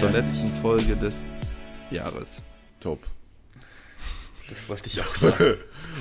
zur 0.00 0.12
letzten 0.12 0.48
Folge 0.48 0.96
des 0.96 1.26
Jahres. 1.90 2.42
Top. 2.80 3.00
Das 4.48 4.66
wollte 4.66 4.86
ich 4.86 4.98
auch 5.02 5.14
sagen. 5.14 5.56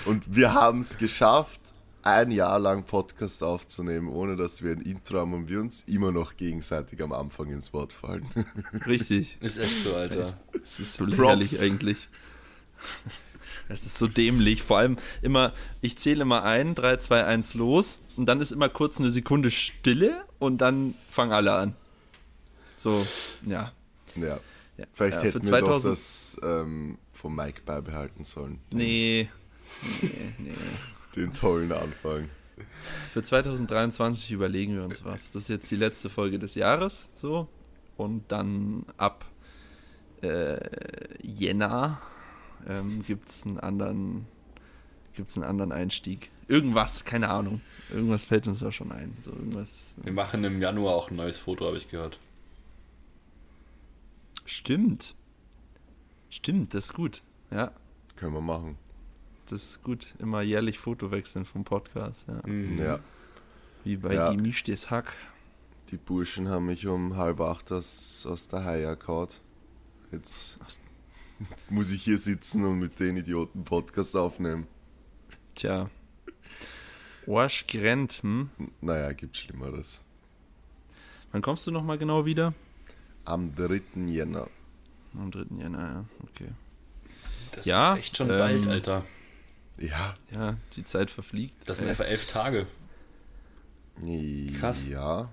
Und 0.05 0.23
wir 0.33 0.53
haben 0.53 0.79
es 0.79 0.97
geschafft, 0.97 1.59
ein 2.01 2.31
Jahr 2.31 2.59
lang 2.59 2.85
Podcast 2.85 3.43
aufzunehmen, 3.43 4.07
ohne 4.07 4.37
dass 4.37 4.63
wir 4.63 4.71
ein 4.71 4.79
Intro 4.79 5.19
haben 5.19 5.33
und 5.33 5.49
wir 5.49 5.59
uns 5.59 5.81
immer 5.81 6.13
noch 6.13 6.37
gegenseitig 6.37 7.03
am 7.03 7.11
Anfang 7.11 7.51
ins 7.51 7.73
Wort 7.73 7.91
fallen. 7.91 8.25
Richtig. 8.87 9.35
Ist 9.41 9.57
echt 9.57 9.83
so, 9.83 9.93
Alter. 9.93 10.33
Es 10.63 10.79
ist 10.79 10.93
so 10.93 11.03
lächerlich 11.03 11.59
eigentlich. 11.59 12.07
Es 13.67 13.83
ist 13.83 13.97
so 13.97 14.07
dämlich. 14.07 14.63
Vor 14.63 14.77
allem 14.77 14.95
immer, 15.21 15.51
ich 15.81 15.97
zähle 15.97 16.21
immer 16.21 16.43
ein, 16.43 16.73
3, 16.73 16.95
2, 16.95 17.25
1 17.25 17.53
los 17.55 17.99
und 18.15 18.27
dann 18.27 18.39
ist 18.39 18.53
immer 18.53 18.69
kurz 18.69 18.97
eine 19.01 19.09
Sekunde 19.09 19.51
Stille 19.51 20.23
und 20.39 20.59
dann 20.59 20.95
fangen 21.09 21.33
alle 21.33 21.51
an. 21.51 21.75
So, 22.77 23.05
ja. 23.45 23.73
Ja. 24.23 24.39
Ja. 24.77 24.85
Vielleicht 24.93 25.17
Ja, 25.17 25.23
hätten 25.23 25.45
wir 25.45 25.59
doch 25.59 25.81
2000 25.81 25.91
das 25.91 26.37
ähm, 26.41 26.97
vom 27.11 27.35
Mike 27.35 27.61
beibehalten 27.65 28.23
sollen. 28.23 28.59
Nee. 28.71 29.29
Nee, 30.01 30.09
nee. 30.37 30.51
Den 31.15 31.33
tollen 31.33 31.71
Anfang. 31.71 32.29
Für 33.11 33.21
2023 33.21 34.31
überlegen 34.31 34.75
wir 34.75 34.83
uns 34.83 35.03
was. 35.03 35.31
Das 35.31 35.43
ist 35.43 35.49
jetzt 35.49 35.71
die 35.71 35.75
letzte 35.75 36.09
Folge 36.09 36.39
des 36.39 36.55
Jahres, 36.55 37.09
so. 37.13 37.47
Und 37.97 38.31
dann 38.31 38.85
ab 38.97 39.25
äh, 40.21 40.59
Jänner 41.21 42.01
ähm, 42.67 43.03
gibt 43.05 43.29
es 43.29 43.45
einen 43.45 43.59
anderen 43.59 44.25
gibt's 45.19 45.35
einen 45.35 45.45
anderen 45.45 45.73
Einstieg. 45.73 46.31
Irgendwas, 46.47 47.03
keine 47.03 47.29
Ahnung. 47.29 47.59
Irgendwas 47.91 48.23
fällt 48.23 48.47
uns 48.47 48.59
da 48.59 48.71
schon 48.71 48.91
ein. 48.93 49.17
So 49.19 49.31
irgendwas. 49.31 49.95
Wir 50.01 50.13
machen 50.13 50.43
im 50.45 50.61
Januar 50.61 50.95
auch 50.95 51.11
ein 51.11 51.17
neues 51.17 51.37
Foto, 51.37 51.65
habe 51.65 51.75
ich 51.75 51.89
gehört. 51.89 52.19
Stimmt. 54.49 55.15
Stimmt, 56.31 56.73
das 56.73 56.85
ist 56.85 56.93
gut. 56.95 57.21
Ja, 57.51 57.71
Können 58.15 58.33
wir 58.33 58.41
machen. 58.41 58.77
das 59.47 59.63
ist 59.63 59.83
gut. 59.83 60.15
Immer 60.17 60.41
jährlich 60.41 60.79
Foto 60.79 61.11
wechseln 61.11 61.45
vom 61.45 61.63
Podcast. 61.63 62.27
Ja. 62.27 62.41
Mhm. 62.47 62.77
Ja. 62.79 62.99
Wie 63.83 63.95
bei 63.97 64.15
Ja. 64.15 64.31
Gemischtes 64.33 64.89
Hack. 64.89 65.15
Die 65.91 65.97
Burschen 65.97 66.49
haben 66.49 66.65
mich 66.65 66.87
um 66.87 67.15
halb 67.15 67.39
acht 67.41 67.71
aus, 67.71 68.25
aus 68.27 68.47
der 68.47 68.63
Haie 68.65 68.95
kaut. 68.97 69.39
Jetzt 70.11 70.59
muss 71.69 71.91
ich 71.91 72.01
hier 72.03 72.17
sitzen 72.17 72.65
und 72.65 72.79
mit 72.79 72.99
den 72.99 73.17
Idioten 73.17 73.63
Podcast 73.63 74.15
aufnehmen. 74.15 74.65
Tja. 75.53 75.91
Arsch 77.27 77.67
gerannt, 77.67 78.23
hm? 78.23 78.49
Naja, 78.81 79.13
gibt 79.13 79.37
Schlimmeres. 79.37 80.01
Wann 81.31 81.43
kommst 81.43 81.67
du 81.67 81.71
nochmal 81.71 81.99
genau 81.99 82.25
wieder? 82.25 82.55
Am 83.29 83.53
3. 83.55 83.81
Jänner. 84.07 84.47
Am 85.13 85.29
3. 85.31 85.45
Jänner, 85.57 85.79
ja, 85.79 86.05
okay. 86.23 86.49
Das 87.51 87.65
Ja, 87.65 87.93
ist 87.93 87.99
echt 87.99 88.17
schon 88.17 88.29
ähm, 88.31 88.37
bald, 88.39 88.65
Alter. 88.67 89.05
Ja. 89.77 90.15
Ja, 90.31 90.57
die 90.75 90.83
Zeit 90.83 91.11
verfliegt. 91.11 91.55
Das 91.69 91.77
sind 91.77 91.85
Äh, 91.87 91.91
einfach 91.91 92.05
elf 92.05 92.25
Tage. 92.25 92.65
Krass. 94.59 94.87
Ja. 94.87 95.29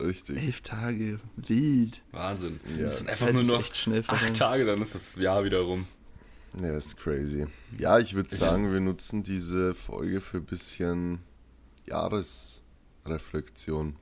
Richtig. 0.00 0.38
elf 0.38 0.62
Tage, 0.62 1.20
wild. 1.36 2.00
Wahnsinn. 2.12 2.60
Ja. 2.76 2.84
Das 2.84 2.98
sind 2.98 3.10
einfach 3.10 3.26
Zeit 3.26 3.34
nur 3.34 3.42
ist 3.42 3.48
noch 3.48 3.60
echt 3.60 3.76
schnell 3.76 4.04
acht. 4.06 4.34
Tage, 4.36 4.64
dann 4.64 4.80
ist 4.80 4.94
das 4.94 5.14
Jahr 5.16 5.44
wieder 5.44 5.60
rum. 5.60 5.86
Ja, 6.62 6.74
ist 6.76 6.96
crazy. 6.96 7.46
Ja, 7.76 7.98
ich 7.98 8.14
würde 8.14 8.34
sagen, 8.34 8.72
wir 8.72 8.80
nutzen 8.80 9.22
diese 9.22 9.74
Folge 9.74 10.22
für 10.22 10.38
ein 10.38 10.46
bisschen 10.46 11.18
Jahresreflexion. 11.86 13.96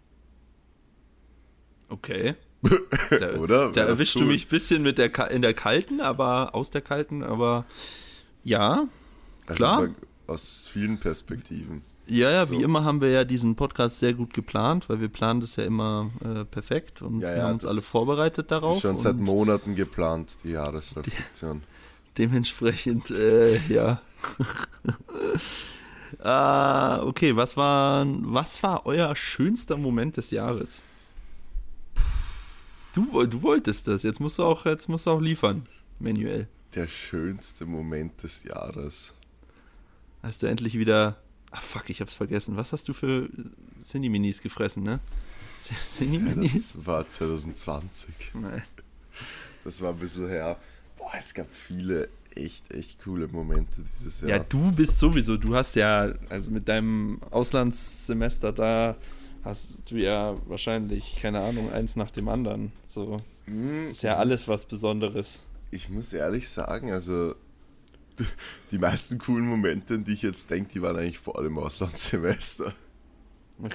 Okay. 1.88 2.36
Da, 3.10 3.34
Oder? 3.38 3.72
Da 3.72 3.82
erwischst 3.82 4.16
cool. 4.16 4.22
du 4.22 4.28
mich 4.28 4.46
ein 4.46 4.48
bisschen 4.48 4.82
mit 4.82 4.98
der 4.98 5.30
in 5.30 5.42
der 5.42 5.54
kalten, 5.54 6.00
aber 6.00 6.54
aus 6.54 6.70
der 6.70 6.80
kalten, 6.80 7.22
aber 7.22 7.64
ja. 8.42 8.86
Also 9.46 9.56
Klar. 9.56 9.88
Aus 10.26 10.68
vielen 10.72 10.98
Perspektiven. 10.98 11.82
Ja, 12.08 12.30
ja, 12.30 12.46
So. 12.46 12.52
wie 12.52 12.62
immer 12.62 12.84
haben 12.84 13.00
wir 13.00 13.10
ja 13.10 13.24
diesen 13.24 13.56
Podcast 13.56 13.98
sehr 13.98 14.14
gut 14.14 14.32
geplant, 14.32 14.88
weil 14.88 15.00
wir 15.00 15.08
planen 15.08 15.40
das 15.40 15.56
ja 15.56 15.64
immer 15.64 16.10
äh, 16.24 16.44
perfekt 16.44 17.02
und 17.02 17.20
Ja, 17.20 17.30
wir 17.30 17.36
ja, 17.36 17.42
haben 17.44 17.54
uns 17.54 17.62
das 17.62 17.70
alle 17.72 17.80
vorbereitet 17.80 18.50
darauf. 18.50 18.80
Schon 18.80 18.98
seit 18.98 19.16
Monaten 19.16 19.74
geplant, 19.74 20.36
die 20.44 20.50
Jahresreflexion. 20.50 21.62
Dementsprechend, 22.18 23.10
äh, 23.10 23.58
ja. 23.68 24.00
ah, 26.22 27.02
okay, 27.02 27.36
was 27.36 27.56
war, 27.56 28.06
was 28.06 28.62
war 28.62 28.86
euer 28.86 29.14
schönster 29.16 29.76
Moment 29.76 30.16
des 30.16 30.30
Jahres? 30.30 30.82
Du, 32.96 33.26
du 33.26 33.42
wolltest 33.42 33.86
das, 33.88 34.04
jetzt 34.04 34.20
musst 34.20 34.38
du 34.38 34.42
auch, 34.42 34.64
jetzt 34.64 34.88
musst 34.88 35.04
du 35.04 35.10
auch 35.10 35.20
liefern, 35.20 35.66
manuell. 35.98 36.48
Der 36.74 36.88
schönste 36.88 37.66
Moment 37.66 38.22
des 38.22 38.44
Jahres. 38.44 39.12
Hast 40.22 40.42
du 40.42 40.46
endlich 40.46 40.78
wieder, 40.78 41.18
ah 41.50 41.60
fuck, 41.60 41.90
ich 41.90 42.00
hab's 42.00 42.14
vergessen, 42.14 42.56
was 42.56 42.72
hast 42.72 42.88
du 42.88 42.94
für 42.94 43.28
Cineminis 43.84 44.40
gefressen, 44.40 44.82
ne? 44.82 45.00
Ja, 45.68 45.76
Cineminis? 45.94 46.72
das 46.72 46.86
war 46.86 47.06
2020. 47.06 48.08
Nein. 48.32 48.62
Das 49.64 49.82
war 49.82 49.90
ein 49.90 49.98
bisschen 49.98 50.28
her. 50.28 50.56
Boah, 50.96 51.12
es 51.18 51.34
gab 51.34 51.52
viele 51.52 52.08
echt, 52.34 52.72
echt 52.72 53.02
coole 53.04 53.28
Momente 53.28 53.82
dieses 53.82 54.22
Jahr. 54.22 54.30
Ja, 54.30 54.38
du 54.38 54.70
bist 54.72 54.98
sowieso, 54.98 55.36
du 55.36 55.54
hast 55.54 55.74
ja, 55.76 56.14
also 56.30 56.50
mit 56.50 56.66
deinem 56.66 57.20
Auslandssemester 57.30 58.52
da, 58.52 58.96
hast 59.46 59.78
du 59.90 59.96
ja 59.96 60.36
wahrscheinlich, 60.46 61.16
keine 61.22 61.40
Ahnung, 61.40 61.72
eins 61.72 61.96
nach 61.96 62.10
dem 62.10 62.28
anderen. 62.28 62.72
So, 62.86 63.16
Hm, 63.46 63.90
ist 63.90 64.02
ja 64.02 64.16
alles 64.16 64.40
muss- 64.46 64.48
was 64.48 64.66
Besonderes. 64.66 65.40
Ich 65.70 65.88
muss 65.88 66.12
ehrlich 66.12 66.48
sagen, 66.48 66.92
also 66.92 67.34
die 68.70 68.78
meisten 68.78 69.18
coolen 69.18 69.46
Momente, 69.46 69.94
an 69.94 70.04
die 70.04 70.12
ich 70.14 70.22
jetzt 70.22 70.50
denke, 70.50 70.72
die 70.72 70.82
waren 70.82 70.96
eigentlich 70.96 71.18
vor 71.18 71.38
allem 71.38 71.58
Auslandssemester. 71.58 72.72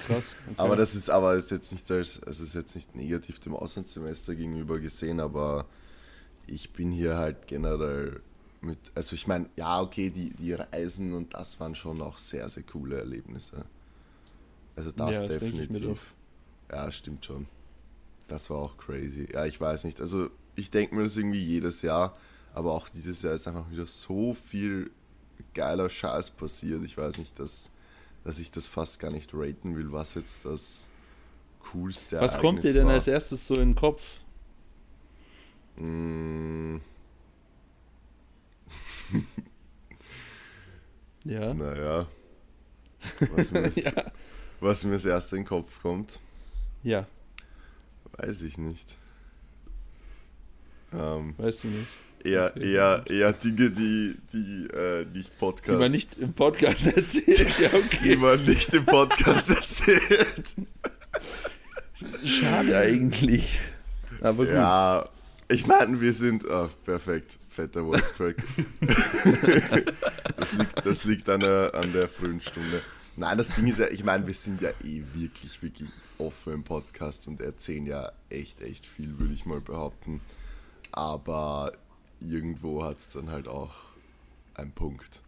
Krass. 0.06 0.36
Okay. 0.46 0.54
Aber 0.58 0.76
das 0.76 0.94
ist 0.94 1.10
aber 1.10 1.34
ist 1.34 1.50
jetzt 1.50 1.72
nicht 1.72 1.90
als, 1.90 2.22
also 2.22 2.44
ist 2.44 2.54
jetzt 2.54 2.74
nicht 2.76 2.94
negativ 2.94 3.40
dem 3.40 3.54
Auslandssemester 3.56 4.34
gegenüber 4.36 4.78
gesehen, 4.78 5.18
aber 5.20 5.66
ich 6.46 6.72
bin 6.72 6.92
hier 6.92 7.16
halt 7.16 7.46
generell 7.48 8.20
mit, 8.60 8.78
also 8.94 9.14
ich 9.14 9.26
meine, 9.26 9.46
ja, 9.56 9.80
okay, 9.80 10.10
die, 10.10 10.30
die 10.34 10.52
Reisen 10.52 11.14
und 11.14 11.34
das 11.34 11.58
waren 11.58 11.74
schon 11.74 12.00
auch 12.00 12.18
sehr, 12.18 12.48
sehr 12.48 12.62
coole 12.62 12.96
Erlebnisse. 12.98 13.64
Also 14.76 14.90
das 14.92 15.14
Ja, 15.14 15.20
das 15.26 15.38
definitiv. 15.38 16.14
Ja, 16.70 16.90
stimmt 16.90 17.24
schon. 17.24 17.46
Das 18.28 18.48
war 18.50 18.58
auch 18.58 18.76
crazy. 18.78 19.28
Ja, 19.32 19.44
ich 19.44 19.60
weiß 19.60 19.84
nicht. 19.84 20.00
Also 20.00 20.30
ich 20.56 20.70
denke 20.70 20.94
mir 20.94 21.02
das 21.02 21.16
irgendwie 21.16 21.44
jedes 21.44 21.82
Jahr, 21.82 22.16
aber 22.54 22.72
auch 22.72 22.88
dieses 22.88 23.22
Jahr 23.22 23.34
ist 23.34 23.46
einfach 23.46 23.70
wieder 23.70 23.86
so 23.86 24.34
viel 24.34 24.90
geiler 25.54 25.88
Scheiß 25.90 26.30
passiert. 26.30 26.82
Ich 26.84 26.96
weiß 26.96 27.18
nicht, 27.18 27.38
dass, 27.38 27.70
dass 28.24 28.38
ich 28.38 28.50
das 28.50 28.68
fast 28.68 29.00
gar 29.00 29.10
nicht 29.10 29.32
raten 29.34 29.76
will, 29.76 29.92
was 29.92 30.14
jetzt 30.14 30.44
das 30.44 30.88
coolste 31.72 32.20
was 32.20 32.38
kommt 32.38 32.62
dir 32.64 32.68
Ereignis 32.68 32.72
denn 32.74 32.86
war. 32.86 32.94
als 32.94 33.06
erstes 33.06 33.46
so 33.46 33.54
in 33.54 33.70
den 33.70 33.74
Kopf? 33.74 34.02
Mm, 35.76 36.78
Ja. 41.24 41.54
naja. 41.54 42.06
Was 43.32 43.50
mir, 43.50 43.62
das, 43.62 43.76
ja. 43.76 43.92
Was 44.62 44.84
mir 44.84 44.92
das 44.92 45.04
erste 45.04 45.36
in 45.36 45.42
den 45.42 45.48
Kopf 45.48 45.80
kommt, 45.82 46.20
Ja, 46.82 47.06
weiß 48.18 48.42
ich 48.42 48.58
nicht. 48.58 48.96
Ähm, 50.92 51.34
weißt 51.38 51.64
du 51.64 51.68
nicht. 51.68 51.86
eher, 52.24 52.52
Okay. 52.54 52.72
eher, 52.72 53.04
eher 53.08 53.32
Dinge, 53.32 53.70
die, 53.70 54.16
die 54.32 54.66
äh, 54.74 55.04
nicht 55.06 55.38
Podcast. 55.38 55.76
Die 55.76 55.82
man 55.82 55.90
nicht 55.90 56.18
im 56.18 56.32
Podcast 56.34 56.86
erzählt. 56.96 57.58
Ja, 57.58 57.68
die 57.70 57.76
okay. 57.76 58.16
man 58.16 58.42
nicht 58.44 58.72
im 58.74 58.84
Podcast 58.84 59.50
erzählt. 59.60 60.54
Schade 62.24 62.76
eigentlich. 62.78 63.58
Aber 64.20 64.44
gut. 64.44 64.54
Ja, 64.54 65.08
ich 65.48 65.66
meine, 65.66 66.00
wir 66.00 66.12
sind. 66.12 66.48
ah, 66.50 66.68
perfekt, 66.84 67.38
fetter 67.48 67.82
Voice 67.84 68.14
Crack. 68.14 68.36
das 70.36 70.52
liegt, 70.54 70.86
das 70.86 71.04
liegt 71.04 71.28
an, 71.28 71.40
der, 71.40 71.74
an 71.74 71.92
der 71.92 72.08
frühen 72.08 72.40
Stunde. 72.40 72.82
Nein, 73.14 73.36
das 73.36 73.54
Ding 73.54 73.66
ist 73.66 73.78
ja, 73.78 73.88
ich 73.88 74.04
meine, 74.04 74.26
wir 74.26 74.32
sind 74.34 74.62
ja 74.62 74.70
eh 74.84 75.02
wirklich, 75.14 75.62
wirklich 75.62 75.90
offen 76.18 76.54
im 76.54 76.64
Podcast 76.64 77.28
und 77.28 77.42
erzählen 77.42 77.86
ja 77.86 78.12
echt, 78.30 78.62
echt 78.62 78.86
viel, 78.86 79.18
würde 79.18 79.34
ich 79.34 79.44
mal 79.44 79.60
behaupten. 79.60 80.22
Aber 80.92 81.72
irgendwo 82.20 82.84
hat 82.84 82.98
es 82.98 83.08
dann 83.10 83.30
halt 83.30 83.48
auch 83.48 83.74
einen 84.54 84.72
Punkt. 84.72 85.22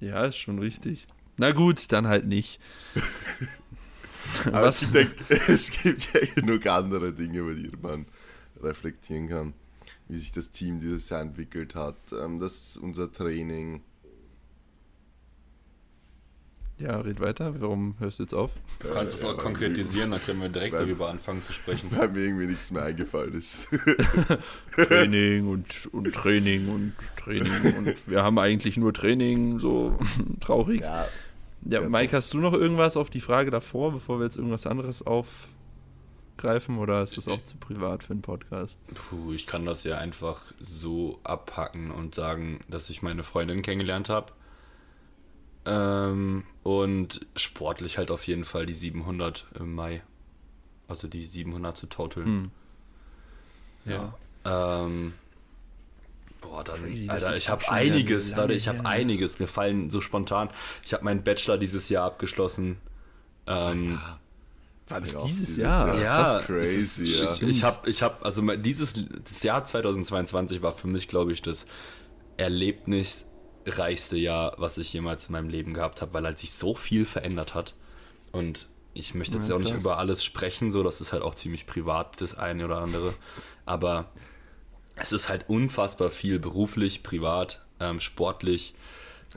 Ja, 0.00 0.26
ist 0.26 0.36
schon 0.36 0.58
richtig. 0.58 1.06
Na 1.38 1.52
gut, 1.52 1.90
dann 1.92 2.08
halt 2.08 2.26
nicht. 2.26 2.60
Aber 4.52 4.68
es, 4.68 4.80
gibt 4.80 4.94
ja, 4.94 5.36
es 5.48 5.70
gibt 5.70 6.12
ja 6.12 6.20
genug 6.34 6.66
andere 6.66 7.12
Dinge, 7.12 7.38
über 7.38 7.54
die 7.54 7.72
man 7.80 8.06
reflektieren 8.62 9.28
kann. 9.28 9.54
Wie 10.08 10.18
sich 10.18 10.32
das 10.32 10.50
Team 10.50 10.80
dieses 10.80 11.08
Jahr 11.08 11.22
entwickelt 11.22 11.74
hat, 11.74 11.96
ähm, 12.12 12.38
das 12.38 12.76
unser 12.76 13.10
Training. 13.10 13.82
Ja, 16.78 17.00
red 17.00 17.18
weiter. 17.20 17.60
Warum 17.60 17.96
hörst 17.98 18.18
du 18.20 18.22
jetzt 18.22 18.34
auf? 18.34 18.50
Du 18.78 18.88
kannst 18.92 19.16
es 19.16 19.22
ja, 19.22 19.30
auch 19.30 19.36
konkretisieren, 19.36 20.12
dann 20.12 20.22
können 20.22 20.40
wir 20.40 20.48
direkt 20.48 20.74
weil- 20.74 20.84
darüber 20.86 21.08
anfangen 21.10 21.42
zu 21.42 21.52
sprechen. 21.52 21.90
Weil 21.90 22.08
mir 22.08 22.20
irgendwie 22.20 22.46
nichts 22.46 22.70
mehr 22.70 22.84
eingefallen 22.84 23.34
ist. 23.34 23.66
Training 24.76 25.48
und, 25.48 25.86
und 25.92 26.12
Training 26.14 26.68
und 26.68 26.92
Training 27.16 27.76
und 27.78 27.94
wir 28.08 28.22
haben 28.22 28.38
eigentlich 28.38 28.76
nur 28.76 28.94
Training, 28.94 29.58
so 29.58 29.98
traurig. 30.40 30.80
ja, 30.82 31.06
Ja, 31.68 31.82
Ja, 31.82 31.88
Mike, 31.88 32.16
hast 32.16 32.32
du 32.34 32.38
noch 32.38 32.52
irgendwas 32.54 32.96
auf 32.96 33.10
die 33.10 33.20
Frage 33.20 33.50
davor, 33.50 33.90
bevor 33.92 34.20
wir 34.20 34.26
jetzt 34.26 34.36
irgendwas 34.36 34.64
anderes 34.66 35.02
aufgreifen 35.04 36.78
oder 36.78 37.02
ist 37.02 37.16
das 37.16 37.26
auch 37.26 37.42
zu 37.42 37.56
privat 37.56 38.04
für 38.04 38.12
einen 38.12 38.22
Podcast? 38.22 38.78
Puh, 38.94 39.32
ich 39.32 39.48
kann 39.48 39.66
das 39.66 39.82
ja 39.82 39.98
einfach 39.98 40.42
so 40.60 41.18
abhacken 41.24 41.90
und 41.90 42.14
sagen, 42.14 42.60
dass 42.68 42.88
ich 42.88 43.02
meine 43.02 43.24
Freundin 43.24 43.62
kennengelernt 43.62 44.08
habe. 44.08 44.30
Ähm, 45.66 46.44
und 46.68 47.20
sportlich 47.34 47.96
halt 47.96 48.10
auf 48.10 48.26
jeden 48.26 48.44
Fall 48.44 48.66
die 48.66 48.74
700 48.74 49.46
im 49.58 49.74
Mai. 49.74 50.02
Also 50.86 51.08
die 51.08 51.24
700 51.24 51.74
zu 51.74 51.86
total. 51.86 52.26
Hm. 52.26 52.50
Ja. 53.86 54.14
Ähm, 54.44 55.14
boah, 56.42 56.62
dann, 56.62 56.82
Crazy, 56.82 57.08
Alter, 57.08 57.34
ich 57.34 57.48
habe 57.48 57.70
einiges, 57.70 58.36
Leute, 58.36 58.52
ich 58.52 58.68
habe 58.68 58.84
einiges. 58.84 59.38
Mir 59.38 59.46
fallen 59.46 59.88
so 59.88 60.02
spontan. 60.02 60.50
Ich 60.84 60.92
habe 60.92 61.04
meinen 61.04 61.24
Bachelor 61.24 61.56
dieses 61.56 61.88
Jahr 61.88 62.04
abgeschlossen. 62.04 62.76
Ähm, 63.46 63.98
War 64.88 65.00
das 65.00 65.16
dieses 65.24 65.56
Jahr? 65.56 65.98
ja, 65.98 66.22
Krass, 66.22 66.40
es 66.40 66.46
crazy, 66.48 67.06
ist, 67.06 67.40
ja. 67.40 67.48
Ich, 67.48 67.64
habe, 67.64 67.88
ich 67.88 68.02
hab, 68.02 68.22
also 68.26 68.42
dieses 68.56 68.92
das 69.24 69.42
Jahr 69.42 69.64
2022 69.64 70.60
war 70.60 70.72
für 70.72 70.88
mich, 70.88 71.08
glaube 71.08 71.32
ich, 71.32 71.40
das 71.40 71.64
erlebnisreichste 73.68 74.16
Jahr, 74.16 74.54
was 74.58 74.78
ich 74.78 74.92
jemals 74.92 75.26
in 75.26 75.32
meinem 75.32 75.48
Leben 75.48 75.74
gehabt 75.74 76.00
habe, 76.00 76.12
weil 76.14 76.24
halt 76.24 76.38
sich 76.38 76.52
so 76.52 76.74
viel 76.74 77.04
verändert 77.04 77.54
hat. 77.54 77.74
Und 78.32 78.68
ich 78.94 79.14
möchte 79.14 79.38
jetzt 79.38 79.48
Ja, 79.48 79.54
auch 79.54 79.58
nicht 79.58 79.74
über 79.74 79.98
alles 79.98 80.24
sprechen, 80.24 80.70
so 80.70 80.82
das 80.82 81.00
ist 81.00 81.12
halt 81.12 81.22
auch 81.22 81.34
ziemlich 81.34 81.66
privat, 81.66 82.20
das 82.20 82.34
eine 82.36 82.64
oder 82.64 82.78
andere. 82.78 83.14
Aber 83.66 84.06
es 84.96 85.12
ist 85.12 85.28
halt 85.28 85.48
unfassbar 85.48 86.10
viel 86.10 86.38
beruflich, 86.38 87.02
privat, 87.02 87.64
ähm, 87.80 88.00
sportlich. 88.00 88.74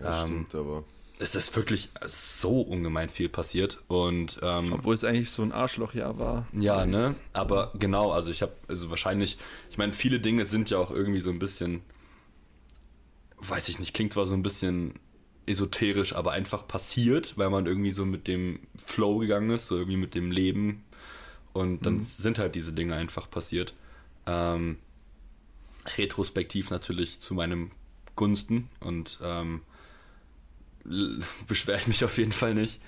ja 0.02 0.24
ähm, 0.24 0.48
stimmt, 0.48 0.56
aber 0.56 0.84
es 1.20 1.36
ist 1.36 1.56
wirklich 1.56 1.90
so 2.06 2.62
ungemein 2.62 3.10
viel 3.10 3.30
passiert. 3.30 3.84
Und 3.88 4.40
ähm, 4.42 4.74
Obwohl 4.74 4.96
es 4.96 5.04
eigentlich 5.04 5.30
so 5.32 5.44
ein 5.44 5.52
Arschlochjahr 5.52 6.18
war. 6.18 6.48
ja, 6.52 6.86
ne? 6.86 7.16
Aber 7.34 7.72
genau, 7.76 8.12
also 8.12 8.32
ich 8.32 8.42
habe, 8.42 8.54
also 8.68 8.90
wahrscheinlich, 8.90 9.38
ich 9.70 9.78
meine, 9.78 9.94
viele 9.94 10.20
Dinge 10.20 10.46
sind 10.46 10.72
ja 10.72 10.80
auch 10.80 10.90
irgendwie 10.92 11.22
so 11.22 11.30
ein 11.30 11.38
bisschen, 11.40 11.84
weiß 13.42 13.70
ich 13.70 13.80
nicht, 13.80 13.94
klingt 13.94 14.14
zwar 14.14 14.28
so 14.28 14.34
ein 14.34 14.44
bisschen 14.44 14.94
esoterisch, 15.46 16.14
aber 16.14 16.32
einfach 16.32 16.68
passiert, 16.68 17.38
weil 17.38 17.50
man 17.50 17.66
irgendwie 17.66 17.92
so 17.92 18.06
mit 18.06 18.28
dem 18.28 18.60
Flow 18.84 19.18
gegangen 19.18 19.50
ist, 19.50 19.68
so 19.68 19.76
irgendwie 19.76 19.98
mit 19.98 20.16
dem 20.16 20.32
Leben. 20.32 20.84
Und 21.54 21.86
dann 21.86 22.00
sind 22.00 22.38
halt 22.38 22.56
diese 22.56 22.72
Dinge 22.72 22.96
einfach 22.96 23.30
passiert. 23.30 23.74
Ähm, 24.26 24.78
retrospektiv 25.98 26.70
natürlich 26.70 27.20
zu 27.20 27.34
meinem 27.34 27.72
Gunsten 28.16 28.70
und 28.80 29.20
ähm, 29.22 29.62
beschwere 31.48 31.80
ich 31.80 31.88
mich 31.88 32.06
auf 32.06 32.18
jeden 32.18 32.32
Fall 32.32 32.54
nicht. 32.54 32.80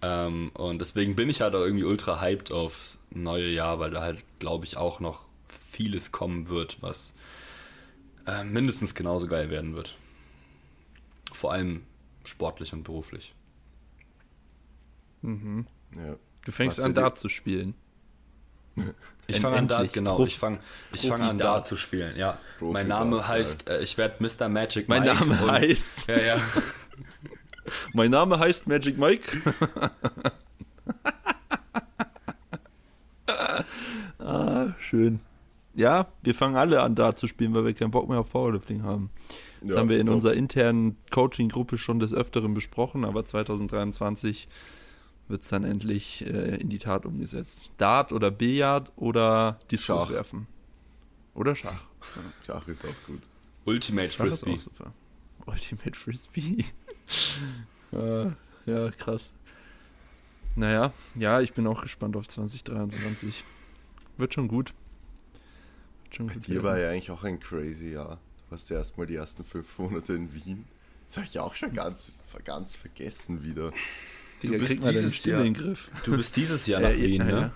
Ähm, 0.00 0.50
und 0.54 0.78
deswegen 0.80 1.16
bin 1.16 1.28
ich 1.28 1.40
halt 1.40 1.54
auch 1.54 1.60
irgendwie 1.60 1.84
ultra 1.84 2.20
hyped 2.20 2.52
aufs 2.52 2.98
neue 3.10 3.50
Jahr, 3.50 3.80
weil 3.80 3.90
da 3.90 4.00
halt, 4.00 4.20
glaube 4.38 4.64
ich, 4.64 4.76
auch 4.76 5.00
noch 5.00 5.24
vieles 5.72 6.12
kommen 6.12 6.48
wird, 6.48 6.78
was 6.80 7.14
äh, 8.28 8.44
mindestens 8.44 8.94
genauso 8.94 9.26
geil 9.26 9.50
werden 9.50 9.74
wird. 9.74 9.96
Vor 11.32 11.52
allem 11.52 11.82
sportlich 12.24 12.72
und 12.72 12.82
beruflich. 12.84 13.34
ja. 15.22 15.30
Du 16.44 16.52
fängst 16.52 16.78
Was 16.78 16.84
an, 16.84 16.94
Dart 16.94 17.18
zu 17.18 17.28
spielen. 17.28 17.74
Ich 19.26 19.40
fange 19.40 19.56
an 19.56 19.66
Dart, 19.68 19.92
genau. 19.92 20.16
Prof- 20.16 20.28
ich 20.28 20.38
fange 20.38 20.60
ich 20.92 21.08
fang 21.08 21.20
an 21.20 21.36
Dart. 21.36 21.66
Zu 21.66 21.76
spielen, 21.76 22.16
ja. 22.16 22.38
Profi 22.58 22.72
mein 22.72 22.86
Name 22.88 23.16
Dart, 23.16 23.28
heißt, 23.28 23.68
äh, 23.68 23.82
ich 23.82 23.98
werde 23.98 24.22
Mr. 24.24 24.48
Magic 24.48 24.88
Mein 24.88 25.02
Mike 25.02 25.14
Name 25.16 25.42
und- 25.42 25.50
heißt. 25.50 26.08
Ja, 26.08 26.18
ja. 26.20 26.36
Mein 27.92 28.10
Name 28.10 28.38
heißt 28.38 28.66
Magic 28.66 28.96
Mike. 28.96 29.28
ah, 34.18 34.74
schön. 34.78 35.20
Ja, 35.78 36.08
wir 36.22 36.34
fangen 36.34 36.56
alle 36.56 36.82
an, 36.82 36.96
Dart 36.96 37.20
zu 37.20 37.28
spielen, 37.28 37.54
weil 37.54 37.64
wir 37.64 37.72
keinen 37.72 37.92
Bock 37.92 38.08
mehr 38.08 38.18
auf 38.18 38.30
Powerlifting 38.30 38.82
haben. 38.82 39.10
Das 39.60 39.74
Ja, 39.74 39.76
haben 39.78 39.88
wir 39.88 40.00
in 40.00 40.06
top. 40.06 40.16
unserer 40.16 40.34
internen 40.34 40.96
Coaching-Gruppe 41.12 41.78
schon 41.78 42.00
des 42.00 42.12
Öfteren 42.12 42.52
besprochen, 42.52 43.04
aber 43.04 43.24
2023 43.24 44.48
wird 45.28 45.42
es 45.42 45.48
dann 45.48 45.62
endlich 45.62 46.26
äh, 46.26 46.56
in 46.56 46.68
die 46.68 46.78
Tat 46.78 47.06
umgesetzt. 47.06 47.60
Dart 47.76 48.12
oder 48.12 48.32
Billard 48.32 48.90
oder 48.96 49.60
Diskus 49.70 49.86
Schach. 49.86 50.10
werfen. 50.10 50.48
Oder 51.34 51.54
Schach. 51.54 51.86
Schach 52.44 52.66
ist 52.66 52.84
auch 52.84 53.06
gut. 53.06 53.20
Ultimate 53.64 54.10
Schach 54.10 54.24
ist 54.24 54.40
Frisbee. 54.40 54.54
auch 54.54 54.58
super. 54.58 54.92
Ultimate 55.46 55.96
Frisbee. 55.96 56.64
ah, 57.92 58.32
ja, 58.66 58.90
krass. 58.90 59.32
Naja, 60.56 60.92
ja, 61.14 61.40
ich 61.40 61.52
bin 61.52 61.68
auch 61.68 61.82
gespannt 61.82 62.16
auf 62.16 62.26
2023. 62.26 63.44
Wird 64.16 64.34
schon 64.34 64.48
gut. 64.48 64.74
Bei 66.16 66.34
dir 66.34 66.62
war 66.62 66.78
ja 66.78 66.90
eigentlich 66.90 67.10
auch 67.10 67.24
ein 67.24 67.38
crazy 67.40 67.92
Jahr. 67.92 68.18
Du 68.46 68.50
warst 68.52 68.70
ja 68.70 68.76
erstmal 68.78 69.06
die 69.06 69.16
ersten 69.16 69.44
fünf 69.44 69.78
Monate 69.78 70.14
in 70.14 70.32
Wien. 70.34 70.64
Das 71.06 71.16
habe 71.18 71.26
ich 71.26 71.38
auch 71.38 71.54
schon 71.54 71.72
ganz, 71.74 72.18
ganz 72.44 72.76
vergessen 72.76 73.42
wieder. 73.44 73.70
Digga, 74.42 74.54
du 74.54 74.60
bist 74.60 74.76
mal 74.80 74.86
deine 74.86 75.00
dieses 75.00 75.24
Jahr- 75.24 75.38
in 75.44 75.54
den 75.54 75.54
Griff. 75.54 75.90
Du 76.04 76.16
bist 76.16 76.36
dieses 76.36 76.66
Jahr 76.66 76.80
Ja, 76.82 76.88
nach 76.90 76.96
ja, 76.96 77.04
Wien, 77.04 77.18
ja, 77.20 77.24
ne? 77.24 77.52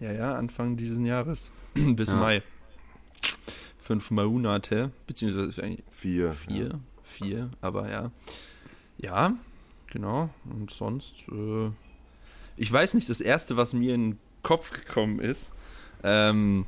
Ja, 0.00 0.12
ja, 0.12 0.34
Anfang 0.36 0.76
dieses 0.76 0.98
Jahres. 0.98 1.52
Bis 1.74 2.10
Ja. 2.10 2.16
Mai. 2.16 2.42
Fünf 3.78 4.10
Monate, 4.10 4.92
beziehungsweise 5.06 5.62
eigentlich 5.62 5.82
Vier. 5.90 6.32
vier, 6.32 6.78
vier, 7.02 7.50
aber 7.60 7.90
ja. 7.90 8.10
Ja, 8.98 9.34
genau. 9.88 10.30
Und 10.44 10.70
sonst, 10.70 11.14
äh, 11.30 11.70
ich 12.56 12.70
weiß 12.72 12.94
nicht, 12.94 13.08
das 13.08 13.20
erste, 13.20 13.56
was 13.56 13.72
mir 13.72 13.94
in 13.94 14.10
den 14.12 14.18
Kopf 14.42 14.70
gekommen 14.70 15.18
ist, 15.18 15.52
ähm, 16.04 16.66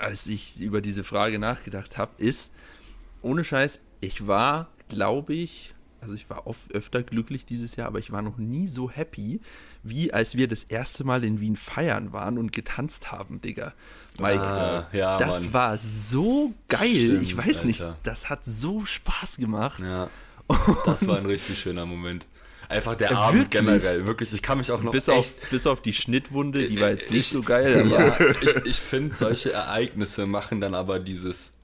als 0.00 0.26
ich 0.26 0.58
über 0.60 0.80
diese 0.80 1.04
Frage 1.04 1.38
nachgedacht 1.38 1.98
habe, 1.98 2.12
ist, 2.18 2.52
ohne 3.22 3.44
Scheiß, 3.44 3.80
ich 4.00 4.26
war, 4.26 4.68
glaube 4.88 5.34
ich, 5.34 5.74
also 6.00 6.14
ich 6.14 6.30
war 6.30 6.46
oft 6.46 6.72
öfter 6.74 7.02
glücklich 7.02 7.44
dieses 7.44 7.76
Jahr, 7.76 7.86
aber 7.88 7.98
ich 7.98 8.10
war 8.10 8.22
noch 8.22 8.38
nie 8.38 8.66
so 8.68 8.90
happy, 8.90 9.40
wie 9.82 10.12
als 10.12 10.34
wir 10.34 10.48
das 10.48 10.64
erste 10.64 11.04
Mal 11.04 11.24
in 11.24 11.40
Wien 11.40 11.56
feiern 11.56 12.12
waren 12.12 12.38
und 12.38 12.52
getanzt 12.52 13.12
haben, 13.12 13.40
Digga. 13.42 13.74
Mike, 14.18 14.40
Ah, 14.40 14.88
ja, 14.92 15.18
das 15.18 15.44
Mann. 15.44 15.52
war 15.52 15.78
so 15.78 16.54
geil. 16.68 16.88
Stimmt, 16.88 17.22
ich 17.22 17.36
weiß 17.36 17.64
nicht, 17.64 17.82
Alter. 17.82 17.98
das 18.02 18.28
hat 18.30 18.44
so 18.44 18.84
Spaß 18.86 19.36
gemacht. 19.36 19.82
Ja, 19.86 20.08
das 20.86 21.06
war 21.06 21.18
ein 21.18 21.26
richtig 21.26 21.58
schöner 21.60 21.84
Moment. 21.86 22.26
Einfach 22.70 22.94
der 22.96 23.10
Ja, 23.10 23.18
Abend 23.18 23.40
wirklich. 23.52 23.60
generell, 23.64 24.06
wirklich. 24.06 24.32
Ich 24.32 24.42
kann 24.42 24.58
mich 24.58 24.70
auch 24.70 24.80
noch 24.82 24.92
Bis 24.92 25.08
echt 25.08 25.18
auf, 25.18 25.32
bis 25.50 25.66
auf 25.66 25.82
die 25.82 25.92
Schnittwunde, 25.92 26.68
die 26.68 26.80
war 26.80 26.90
jetzt 26.90 27.10
nicht 27.10 27.20
Ich- 27.22 27.28
so 27.30 27.42
geil, 27.42 27.82
aber 27.92 28.18
Ja, 28.20 28.30
ich, 28.40 28.66
ich 28.66 28.76
finde, 28.80 29.14
solche 29.16 29.52
Ereignisse 29.52 30.24
machen 30.26 30.60
dann 30.60 30.74
aber 30.76 31.00
dieses, 31.00 31.54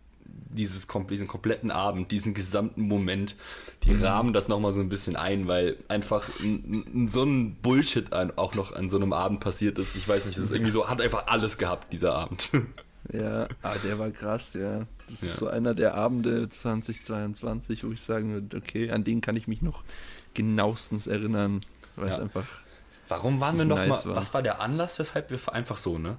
dieses, 0.51 0.89
diesen 1.09 1.29
kompletten 1.29 1.71
Abend, 1.71 2.11
diesen 2.11 2.35
gesamten 2.35 2.83
Moment, 2.83 3.37
die 3.85 3.91
Mhm. 3.93 4.03
rahmen 4.03 4.33
das 4.33 4.49
nochmal 4.49 4.73
so 4.73 4.81
ein 4.81 4.89
bisschen 4.89 5.15
ein, 5.15 5.47
weil 5.47 5.77
einfach 5.87 6.29
n- 6.41 6.85
n- 6.93 7.09
so 7.09 7.23
ein 7.23 7.55
Bullshit 7.63 8.13
an, 8.13 8.33
auch 8.35 8.55
noch 8.57 8.73
an 8.75 8.91
so 8.91 8.97
einem 8.97 9.13
Abend 9.13 9.39
passiert 9.41 9.79
ist. 9.79 9.95
Ich 9.95 10.09
weiß 10.09 10.25
nicht, 10.25 10.37
es 10.39 10.47
ist 10.47 10.51
irgendwie 10.53 10.73
so, 10.73 10.89
hat 10.89 11.01
einfach 11.01 11.29
alles 11.29 11.57
gehabt, 11.59 11.93
dieser 11.93 12.15
Abend. 12.17 12.51
ja, 13.13 13.47
ah, 13.63 13.75
der 13.85 13.99
war 14.01 14.11
krass, 14.11 14.55
ja. 14.55 14.87
Das 15.09 15.21
Ja. 15.21 15.29
ist 15.29 15.37
so 15.37 15.47
einer 15.47 15.73
der 15.75 15.95
Abende 15.95 16.49
2022, 16.49 17.85
wo 17.85 17.93
ich 17.93 18.01
sagen 18.03 18.33
würde, 18.33 18.57
okay, 18.57 18.91
an 18.91 19.05
den 19.05 19.21
kann 19.21 19.37
ich 19.37 19.47
mich 19.47 19.63
noch 19.63 19.85
genauestens 20.37 21.07
erinnern, 21.09 21.63
weil 21.97 22.09
es 22.11 22.17
Ja. 22.19 22.23
einfach, 22.23 22.47
Warum 23.09 23.41
waren 23.41 23.57
wir 23.59 23.65
noch 23.65 23.77
Nice 23.77 24.05
mal, 24.05 24.11
war. 24.11 24.17
was 24.17 24.35
war 24.35 24.43
der 24.43 24.61
Anlass, 24.61 24.99
weshalb 24.99 25.31
wir 25.31 25.53
einfach 25.53 25.77
so, 25.77 25.99
ne? 25.99 26.17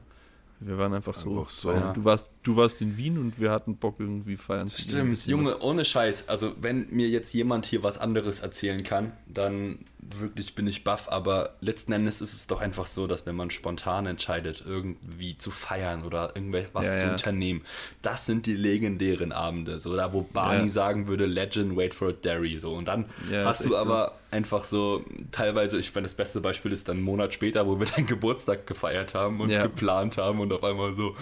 wir 0.59 0.77
waren 0.79 0.91
einfach 0.93 1.13
so. 1.15 1.29
Einfach 1.38 1.51
so. 1.51 1.69
feiern. 1.69 1.81
Ja. 1.83 1.93
Du, 1.93 2.03
warst, 2.03 2.29
du 2.43 2.55
warst 2.55 2.81
in 2.81 2.97
Wien 2.97 3.19
und 3.19 3.39
wir 3.39 3.51
hatten 3.51 3.75
Bock 3.77 4.00
irgendwie 4.00 4.38
feiern 4.38 4.67
zu 4.67 4.81
Stimmt, 4.81 5.24
Junge, 5.27 5.45
was- 5.51 5.62
ohne 5.62 5.86
Scheiß. 5.86 6.29
Also, 6.29 6.53
wenn 6.59 6.88
mir 6.89 7.07
jetzt 7.09 7.31
jemand 7.33 7.67
hier 7.67 7.83
was 7.83 7.97
anderes 8.00 8.39
erzählen 8.39 8.83
kann, 8.83 9.12
dann 9.27 9.79
wirklich 10.19 10.55
bin 10.55 10.67
ich 10.67 10.83
baff. 10.83 11.07
Aber 11.09 11.55
letzten 11.61 11.91
Endes 11.93 12.21
ist 12.21 12.33
es 12.33 12.47
doch 12.47 12.61
einfach 12.61 12.85
so, 12.85 13.07
dass 13.07 13.25
wenn 13.25 13.35
man 13.35 13.51
spontan 13.51 14.05
entscheidet, 14.05 14.63
irgendwie 14.65 15.37
zu 15.37 15.51
feiern 15.51 16.03
oder 16.03 16.35
irgendwas 16.35 16.85
Ja, 16.85 16.99
zu 16.99 17.05
ja. 17.05 17.11
unternehmen, 17.13 17.61
das 18.01 18.25
sind 18.25 18.45
die 18.45 18.53
legendären 18.55 19.31
Abende. 19.31 19.79
So, 19.79 19.95
da 19.95 20.13
wo 20.13 20.21
Barney 20.21 20.63
Ja. 20.63 20.69
sagen 20.69 21.07
würde, 21.07 21.25
Legend, 21.25 21.75
wait 21.75 21.93
for 21.93 22.09
it, 22.09 22.23
Derry. 22.25 22.59
So, 22.59 22.73
und 22.73 22.87
dann 22.87 23.05
hast 23.43 23.61
du 23.61 23.65
echt 23.65 23.71
so. 23.73 23.77
aber 23.77 24.13
einfach 24.31 24.63
so, 24.63 25.03
teilweise, 25.31 25.77
ich 25.79 25.93
meine, 25.95 26.05
das 26.05 26.13
beste 26.13 26.41
Beispiel 26.41 26.71
ist 26.71 26.87
dann 26.87 26.97
einen 26.97 27.05
Monat 27.05 27.33
später, 27.33 27.65
wo 27.67 27.79
wir 27.79 27.85
deinen 27.95 28.05
Geburtstag 28.07 28.67
gefeiert 28.67 29.13
haben 29.15 29.39
und 29.41 29.49
geplant 29.49 30.17
haben 30.17 30.39
und 30.39 30.51
auf 30.53 30.63
einmal 30.63 30.93
so, 30.95 31.15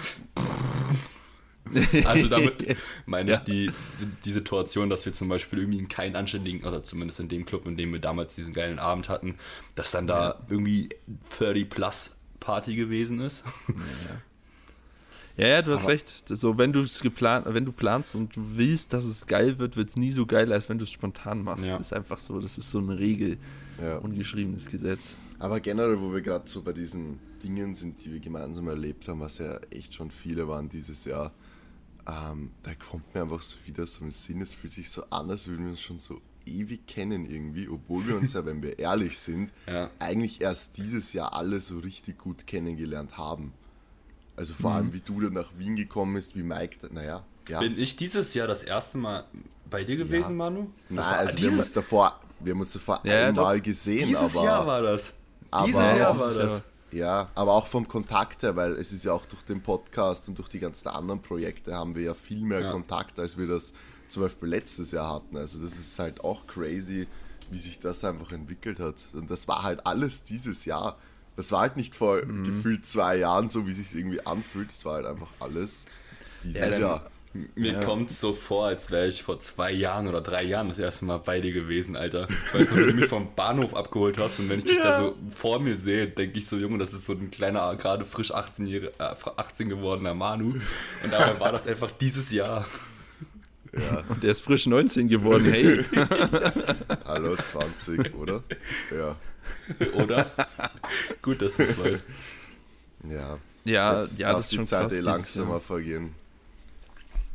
Also 2.05 2.27
damit 2.29 2.77
meine 3.05 3.31
ich 3.31 3.37
Ja. 3.37 3.43
die, 3.43 3.71
die 4.23 4.31
Situation, 4.31 4.89
dass 4.89 5.05
wir 5.05 5.13
zum 5.13 5.29
Beispiel 5.29 5.59
irgendwie 5.59 5.79
in 5.79 5.87
keinen 5.87 6.15
anständigen, 6.15 6.63
oder 6.65 6.83
zumindest 6.83 7.19
in 7.19 7.27
dem 7.29 7.45
Club, 7.45 7.65
in 7.65 7.75
dem 7.77 7.91
wir 7.91 7.99
damals 7.99 8.35
diesen 8.35 8.53
geilen 8.53 8.79
Abend 8.79 9.09
hatten, 9.09 9.35
dass 9.75 9.91
dann 9.91 10.05
da 10.07 10.39
irgendwie 10.49 10.89
30 11.37 11.69
plus 11.69 12.11
Party 12.39 12.75
gewesen 12.75 13.19
ist. 13.19 13.43
Ja, 15.37 15.47
ja, 15.47 15.61
du 15.61 15.73
hast 15.73 15.81
Aber- 15.83 15.93
recht. 15.93 16.13
So, 16.29 16.57
wenn 16.57 16.71
du 16.71 16.81
es 16.81 17.01
geplant, 17.01 17.45
wenn 17.49 17.65
du 17.65 17.71
planst 17.73 18.15
und 18.15 18.35
du 18.37 18.41
willst, 18.55 18.93
dass 18.93 19.03
es 19.03 19.25
geil 19.25 19.57
wird, 19.59 19.75
wird 19.75 19.89
es 19.89 19.97
nie 19.97 20.11
so 20.11 20.25
geil, 20.25 20.53
als 20.53 20.69
wenn 20.69 20.77
du 20.77 20.85
es 20.85 20.91
spontan 20.91 21.43
machst. 21.43 21.65
Ja. 21.65 21.77
Das 21.77 21.87
ist 21.87 21.93
einfach 21.93 22.19
so, 22.19 22.39
das 22.39 22.57
ist 22.57 22.71
so 22.71 22.77
eine 22.79 22.97
Regel, 22.97 23.37
Ja. 23.81 23.97
ungeschriebenes 23.97 24.67
Gesetz. 24.67 25.17
Aber 25.39 25.59
generell, 25.59 25.99
wo 25.99 26.13
wir 26.13 26.21
gerade 26.21 26.47
so 26.47 26.61
bei 26.61 26.71
diesen 26.71 27.19
Dingen 27.43 27.75
sind, 27.75 28.03
die 28.05 28.13
wir 28.13 28.21
gemeinsam 28.21 28.67
erlebt 28.69 29.09
haben, 29.09 29.19
was 29.19 29.39
ja 29.39 29.57
echt 29.71 29.93
schon 29.93 30.09
viele 30.09 30.47
waren 30.47 30.69
dieses 30.69 31.03
Jahr, 31.03 31.33
ähm, 32.07 32.51
da 32.63 32.71
kommt 32.75 33.13
mir 33.15 33.21
einfach 33.23 33.41
so 33.41 33.57
wieder 33.65 33.85
so 33.87 34.03
ein 34.05 34.11
Sinn, 34.11 34.41
es 34.41 34.53
fühlt 34.53 34.73
sich 34.73 34.89
so 34.89 35.03
an, 35.09 35.29
als 35.29 35.47
würden 35.47 35.65
wir 35.65 35.71
uns 35.71 35.81
schon 35.81 35.97
so 35.99 36.21
ewig 36.45 36.85
kennen 36.85 37.29
irgendwie, 37.29 37.67
obwohl 37.67 38.07
wir 38.07 38.17
uns 38.17 38.33
ja, 38.33 38.45
wenn 38.45 38.61
wir 38.61 38.77
ehrlich 38.77 39.17
sind, 39.17 39.51
Ja. 39.67 39.89
eigentlich 39.99 40.41
erst 40.41 40.77
dieses 40.77 41.13
Jahr 41.13 41.33
alle 41.33 41.59
so 41.61 41.79
richtig 41.79 42.17
gut 42.19 42.45
kennengelernt 42.45 43.17
haben. 43.17 43.53
Also 44.35 44.53
vor 44.53 44.71
allem, 44.71 44.93
wie 44.93 44.99
du 44.99 45.21
dann 45.21 45.33
nach 45.33 45.49
Wien 45.57 45.75
gekommen 45.75 46.13
bist, 46.13 46.35
wie 46.35 46.43
Mike, 46.43 46.77
da- 46.81 46.89
naja, 46.93 47.25
ja. 47.47 47.59
Bin 47.59 47.77
ich 47.77 47.95
dieses 47.95 48.33
Jahr 48.33 48.47
das 48.47 48.63
erste 48.63 48.97
Mal 48.97 49.25
bei 49.69 49.83
dir 49.83 49.95
gewesen, 49.95 50.31
Ja. 50.31 50.35
Manu? 50.35 50.69
Das 50.89 51.05
Nein, 51.05 51.15
also 51.15 51.15
wir 51.15 51.27
haben 51.29 51.35
dieses, 51.51 51.59
uns 51.59 51.71
davor, 51.73 52.19
wir 52.39 52.53
haben 52.53 52.59
uns 52.59 52.73
davor 52.73 52.99
Ja, 53.03 53.27
einmal 53.29 53.57
doch. 53.57 53.63
gesehen, 53.63 54.07
dieses 54.07 54.35
aber 54.35 54.45
Jahr 54.45 54.67
war 54.67 54.81
das. 54.81 55.13
dieses 55.65 55.81
Jahr 55.93 56.19
war 56.19 56.27
Dieses 56.33 56.53
das. 56.53 56.63
Ja, 56.91 57.29
aber 57.35 57.53
auch 57.53 57.67
vom 57.67 57.87
Kontakt 57.87 58.43
her, 58.43 58.55
weil 58.55 58.73
es 58.73 58.93
ist 58.93 59.03
ja 59.05 59.11
auch 59.13 59.25
durch 59.25 59.41
den 59.43 59.61
Podcast 59.61 60.29
und 60.29 60.37
durch 60.37 60.47
die 60.49 60.59
ganzen 60.59 60.87
anderen 60.87 61.21
Projekte 61.21 61.73
haben 61.73 61.95
wir 61.95 62.03
ja 62.03 62.13
viel 62.13 62.41
mehr 62.41 62.61
Ja. 62.61 62.71
Kontakt, 62.71 63.19
als 63.19 63.37
wir 63.37 63.47
das 63.47 63.73
zum 64.07 64.21
Beispiel 64.23 64.49
letztes 64.49 64.91
Jahr 64.91 65.15
hatten. 65.15 65.35
Also 65.35 65.59
das 65.59 65.73
ist 65.77 65.97
halt 65.99 66.23
auch 66.23 66.47
crazy, 66.47 67.07
wie 67.51 67.57
sich 67.57 67.79
das 67.79 68.03
einfach 68.05 68.31
entwickelt 68.31 68.79
hat. 68.79 68.95
Und 69.13 69.29
das 69.29 69.47
war 69.47 69.63
halt 69.63 69.85
alles 69.85 70.23
dieses 70.23 70.65
Jahr. 70.65 70.97
Das 71.35 71.51
war 71.51 71.61
halt 71.61 71.75
nicht 71.75 71.95
vor 71.95 72.23
Mhm. 72.23 72.45
gefühlt 72.45 72.85
zwei 72.85 73.17
Jahren 73.17 73.49
so, 73.49 73.67
wie 73.67 73.73
sich 73.73 73.93
irgendwie 73.93 74.25
anfühlt. 74.25 74.69
Das 74.69 74.85
war 74.85 74.93
halt 74.93 75.05
einfach 75.05 75.31
alles 75.41 75.85
dieses 76.43 76.61
das 76.61 76.79
Jahr. 76.79 77.11
Mir 77.55 77.73
Ja. 77.73 77.79
kommt 77.83 78.11
so 78.11 78.33
vor, 78.33 78.67
als 78.67 78.91
wäre 78.91 79.07
ich 79.07 79.21
vor 79.23 79.39
zwei 79.41 79.69
Jahren 79.71 80.07
oder 80.07 80.21
drei 80.21 80.43
Jahren 80.43 80.69
das 80.69 80.79
erste 80.79 81.03
Mal 81.03 81.17
bei 81.17 81.41
dir 81.41 81.51
gewesen, 81.51 81.97
Alter. 81.97 82.27
Ich 82.29 82.53
weiß 82.53 82.71
noch, 82.71 82.77
wie 82.77 82.85
du 82.85 82.93
mich 82.93 83.05
vom 83.07 83.35
Bahnhof 83.35 83.75
abgeholt 83.75 84.17
hast 84.17 84.39
und 84.39 84.47
wenn 84.49 84.59
ich 84.59 84.65
dich 84.65 84.77
da 84.77 84.95
so 84.95 85.15
vor 85.29 85.59
mir 85.59 85.75
sehe, 85.77 86.07
denke 86.07 86.39
ich 86.39 86.47
so, 86.47 86.55
Junge, 86.55 86.77
das 86.77 86.93
ist 86.93 87.05
so 87.05 87.11
ein 87.13 87.31
kleiner, 87.31 87.75
gerade 87.75 88.05
frisch 88.05 88.31
18, 88.31 88.67
äh, 88.67 88.89
18 88.99 89.67
gewordener 89.67 90.13
Manu. 90.13 90.53
Und 91.03 91.11
dabei 91.11 91.37
war 91.39 91.51
das 91.51 91.67
einfach 91.67 91.91
dieses 91.91 92.31
Jahr. 92.31 92.65
Ja, 93.73 94.03
Und 94.07 94.23
der 94.23 94.31
ist 94.31 94.39
frisch 94.41 94.65
19 94.67 95.09
geworden, 95.09 95.43
hey. 95.51 95.83
hallo 97.05 97.35
20, 97.35 98.15
oder? 98.15 98.41
Ja, 98.97 99.17
Oder? 100.01 100.31
Gut, 101.21 101.41
dass 101.41 101.57
du 101.57 101.63
es 101.63 101.77
weißt. 101.77 102.05
ja. 103.09 103.37
Ja, 103.65 103.99
Jetzt 103.99 104.19
ja, 104.19 104.27
darf 104.27 104.37
das 104.37 104.45
ist 104.45 104.51
die 104.51 104.55
schon 104.57 104.65
Zeit 104.65 104.81
krass. 104.83 104.93
eh 104.93 104.99
langsamer 105.01 105.59
vergehen. 105.59 106.13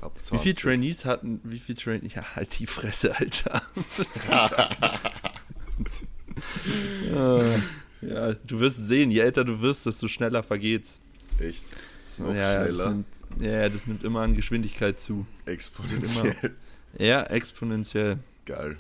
Wie 0.03 0.23
20. 0.23 0.41
viele 0.41 0.55
Trainees 0.55 1.05
hatten, 1.05 1.41
wie 1.45 1.59
viele 1.59 1.79
Trainees, 1.79 2.15
ja, 2.15 2.23
halt 2.35 2.59
die 2.59 2.67
Fresse, 2.67 3.17
Alter. 3.17 3.63
Ja, 8.03 8.33
du 8.33 8.61
wirst 8.61 8.87
sehen, 8.87 9.11
je 9.11 9.21
älter 9.21 9.45
du 9.45 9.61
wirst, 9.61 9.85
desto 9.85 10.09
schneller 10.09 10.43
vergeht's. 10.43 11.01
Echt? 11.39 11.65
Noch 12.19 12.35
ja, 12.35 12.35
ja, 12.35 12.65
das 12.65 12.77
schneller. 12.77 12.91
nimmt, 12.91 13.07
ja, 13.41 13.51
ja, 13.51 13.69
das 13.69 13.87
nimmt 13.87 14.05
immer 14.05 14.21
an 14.21 14.35
Geschwindigkeit 14.35 14.99
zu. 14.99 15.27
Exponentiell. 15.45 16.57
Ja, 16.99 17.23
exponentiell. 17.25 18.19
Geil. 18.47 18.79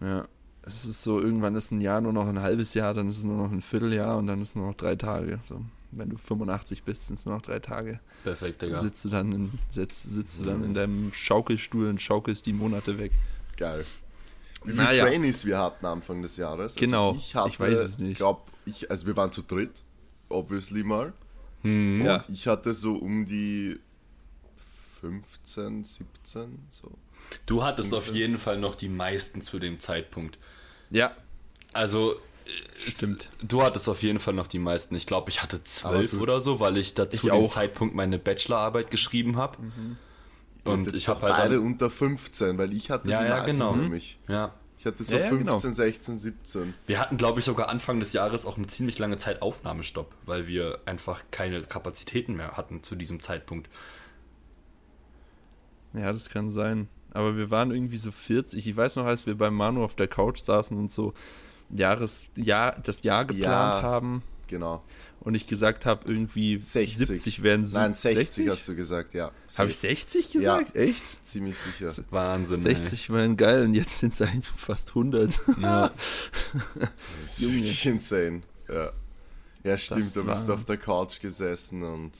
Ja. 0.00 0.26
Es 0.62 0.84
ist 0.84 1.02
so, 1.02 1.20
irgendwann 1.20 1.56
ist 1.56 1.70
ein 1.70 1.80
Jahr 1.80 2.00
nur 2.00 2.12
noch 2.12 2.28
ein 2.28 2.40
halbes 2.40 2.74
Jahr, 2.74 2.92
dann 2.92 3.08
ist 3.08 3.18
es 3.18 3.24
nur 3.24 3.38
noch 3.38 3.50
ein 3.50 3.62
Vierteljahr 3.62 4.18
und 4.18 4.26
dann 4.26 4.42
ist 4.42 4.50
es 4.50 4.54
nur 4.56 4.66
noch 4.66 4.76
drei 4.76 4.94
Tage. 4.94 5.40
So, 5.48 5.62
wenn 5.92 6.08
du 6.10 6.16
85 6.16 6.82
bist, 6.84 7.06
sind 7.06 7.18
es 7.18 7.26
nur 7.26 7.34
noch 7.36 7.42
drei 7.42 7.58
Tage. 7.58 8.00
Perfekt, 8.24 8.62
Digga. 8.62 8.80
Sitzt 8.80 9.04
du 9.04 9.08
dann 9.08 9.32
in, 9.32 9.52
sitzt, 9.70 10.02
sitzt 10.04 10.40
du 10.40 10.44
dann 10.44 10.64
in 10.64 10.74
deinem 10.74 11.12
Schaukelstuhl 11.12 11.88
und 11.88 12.00
schaukelst 12.00 12.46
die 12.46 12.52
Monate 12.52 12.98
weg. 12.98 13.12
Geil. 13.56 13.84
Wie 14.64 14.72
viele 14.72 14.82
Naja. 14.84 15.04
Trainees 15.06 15.44
wir 15.46 15.58
hatten 15.58 15.86
Anfang 15.86 16.22
des 16.22 16.36
Jahres? 16.36 16.74
Genau, 16.74 17.08
Also 17.08 17.20
ich, 17.20 17.34
hatte, 17.34 17.48
ich 17.48 17.60
weiß 17.60 17.78
es 17.78 17.98
nicht. 17.98 18.16
Glaub, 18.18 18.46
ich, 18.66 18.90
also 18.90 19.06
wir 19.06 19.16
waren 19.16 19.32
zu 19.32 19.42
dritt, 19.42 19.82
obviously 20.28 20.82
mal. 20.82 21.12
Hm. 21.62 22.02
Ja. 22.04 22.16
Und 22.22 22.34
ich 22.34 22.46
hatte 22.46 22.74
so 22.74 22.94
um 22.96 23.26
die 23.26 23.78
15, 25.00 25.84
17, 25.84 26.58
so. 26.70 26.90
Du 27.46 27.62
hattest 27.62 27.94
auf 27.94 28.08
jeden 28.12 28.38
Fall 28.38 28.58
noch 28.58 28.74
die 28.74 28.88
meisten 28.88 29.40
zu 29.40 29.58
dem 29.58 29.80
Zeitpunkt. 29.80 30.38
Ja, 30.90 31.14
Also, 31.72 32.16
Stimmt. 32.78 33.28
Es, 33.40 33.48
du 33.48 33.62
hattest 33.62 33.88
auf 33.88 34.02
jeden 34.02 34.18
Fall 34.20 34.34
noch 34.34 34.46
die 34.46 34.58
meisten. 34.58 34.94
Ich 34.96 35.06
glaube, 35.06 35.30
ich 35.30 35.42
hatte 35.42 35.62
zwölf 35.64 36.14
oder 36.20 36.40
so, 36.40 36.60
weil 36.60 36.76
ich 36.76 36.94
dazu 36.94 37.14
Ich 37.16 37.20
dem 37.22 37.30
auch. 37.32 37.52
Zeitpunkt 37.54 37.94
meine 37.94 38.18
Bachelorarbeit 38.18 38.90
geschrieben 38.90 39.36
habe. 39.36 39.58
Und 40.64 40.84
Jetzt 40.86 40.94
ich 40.96 41.04
doch 41.06 41.22
habe 41.22 41.36
halt 41.36 41.52
dann, 41.52 41.58
unter 41.60 41.90
15, 41.90 42.58
weil 42.58 42.72
ich 42.72 42.90
hatte 42.90 43.08
Ja, 43.08 43.22
die 43.22 43.28
ja, 43.28 43.44
genau. 43.44 43.74
nämlich. 43.76 44.18
ja, 44.28 44.54
Ich 44.78 44.84
hatte 44.86 45.04
so 45.04 45.14
Ja, 45.16 45.22
ja, 45.22 45.28
15, 45.28 45.46
genau. 45.46 45.58
16, 45.58 46.18
17. 46.18 46.74
wir 46.86 46.98
hatten, 46.98 47.16
glaube 47.16 47.38
ich, 47.40 47.44
sogar 47.46 47.68
Anfang 47.68 47.98
des 48.00 48.12
Jahres 48.12 48.44
auch 48.46 48.56
eine 48.56 48.66
ziemlich 48.66 48.98
lange 48.98 49.16
Zeit 49.18 49.42
Aufnahmestopp, 49.42 50.12
weil 50.26 50.46
wir 50.46 50.80
einfach 50.86 51.22
keine 51.30 51.62
Kapazitäten 51.62 52.34
mehr 52.36 52.56
hatten 52.56 52.82
zu 52.82 52.94
diesem 52.96 53.20
Zeitpunkt. 53.22 53.68
ja, 55.92 56.12
das 56.12 56.28
kann 56.30 56.50
sein. 56.50 56.88
Aber 57.12 57.36
wir 57.36 57.50
waren 57.50 57.72
irgendwie 57.72 57.98
so 57.98 58.12
40. 58.12 58.66
Ich 58.66 58.76
weiß 58.76 58.96
noch, 58.96 59.04
als 59.04 59.26
wir 59.26 59.36
beim 59.36 59.54
Manu 59.54 59.82
auf 59.82 59.96
der 59.96 60.06
Couch 60.08 60.40
saßen 60.40 60.76
und 60.78 60.92
so 60.92 61.12
Jahres, 61.74 62.30
Jahr, 62.36 62.76
das 62.82 63.02
Jahr 63.02 63.24
geplant 63.24 63.42
Ja. 63.74 63.82
haben 63.82 64.22
Genau. 64.48 64.82
und 65.20 65.34
ich 65.34 65.46
gesagt 65.46 65.86
habe, 65.86 66.10
irgendwie 66.10 66.60
60. 66.60 67.06
70 67.06 67.42
wären 67.42 67.64
so. 67.64 67.78
Nein, 67.78 67.94
60, 67.94 68.48
hast 68.48 68.66
du 68.68 68.74
gesagt, 68.74 69.14
ja. 69.14 69.30
Habe 69.56 69.70
ich 69.70 69.76
60 69.76 70.30
gesagt? 70.30 70.74
Echt? 70.74 71.02
Ziemlich 71.24 71.56
sicher. 71.56 71.92
Wahnsinn. 72.10 72.58
60 72.58 73.10
wären 73.10 73.36
geil 73.36 73.64
und 73.64 73.74
jetzt 73.74 73.98
sind 74.00 74.14
es 74.14 74.22
eigentlich 74.22 74.48
fast 74.48 74.88
100. 74.90 75.38
Ey. 75.56 75.62
Ja. 75.62 75.90
Das 77.22 77.38
ist 77.38 77.40
Junge. 77.40 77.54
wirklich 77.56 77.86
insane. 77.86 78.42
Ja, 78.68 78.90
ja 79.62 79.78
stimmt, 79.78 80.00
Das 80.00 80.12
du 80.14 80.24
bist 80.24 80.50
auf 80.50 80.64
der 80.64 80.76
Couch 80.78 81.20
gesessen 81.20 81.82
und, 81.82 82.12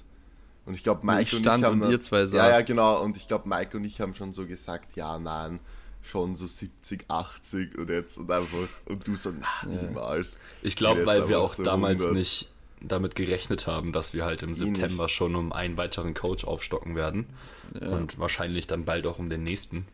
und 0.67 0.75
ich 0.75 0.83
glaube, 0.85 1.05
Mike 1.05 1.23
Ich 1.23 1.35
und 1.35 1.41
stand 1.41 1.65
ich 1.65 1.71
haben 1.71 1.83
und 1.83 1.91
ihr 1.91 2.01
zwei 2.01 2.23
Ja, 2.25 2.51
ja, 2.51 2.61
genau. 2.63 3.03
Und 3.03 3.17
ich 3.17 3.27
glaube, 3.27 3.49
Mike 3.49 3.77
und 3.77 3.85
ich 3.85 4.01
haben 4.01 4.15
schon 4.15 4.33
so 4.33 4.47
gesagt, 4.47 4.95
ja, 4.97 5.19
nein, 5.19 5.59
schon 6.03 6.35
so 6.35 6.47
70, 6.47 7.05
80 7.09 7.79
und 7.79 7.91
jetzt 7.91 8.19
und 8.19 8.31
einfach, 8.31 8.69
und 8.87 9.07
du 9.07 9.17
so, 9.17 9.33
na, 9.39 9.69
niemals. 9.69 10.39
Ich 10.63 10.77
glaube, 10.77 11.07
weil 11.07 11.29
wir 11.29 11.41
auch 11.41 11.55
so 11.55 11.63
damals 11.63 12.01
100. 12.01 12.17
nicht 12.17 12.51
damit 12.81 13.15
gerechnet 13.15 13.67
haben, 13.67 13.93
dass 13.93 14.15
wir 14.15 14.25
halt 14.25 14.43
im 14.43 14.55
September 14.55 15.05
nicht. 15.05 15.15
schon 15.15 15.37
um 15.37 15.53
einen 15.53 15.77
weiteren 15.77 16.15
Coach 16.15 16.45
aufstocken 16.45 16.97
werden. 16.97 17.27
Ja. 17.79 17.89
Und 17.89 18.19
wahrscheinlich 18.19 18.67
dann 18.67 18.85
bald 18.85 19.07
auch 19.07 19.19
um 19.19 19.29
den 19.29 19.45
nächsten. 19.45 19.87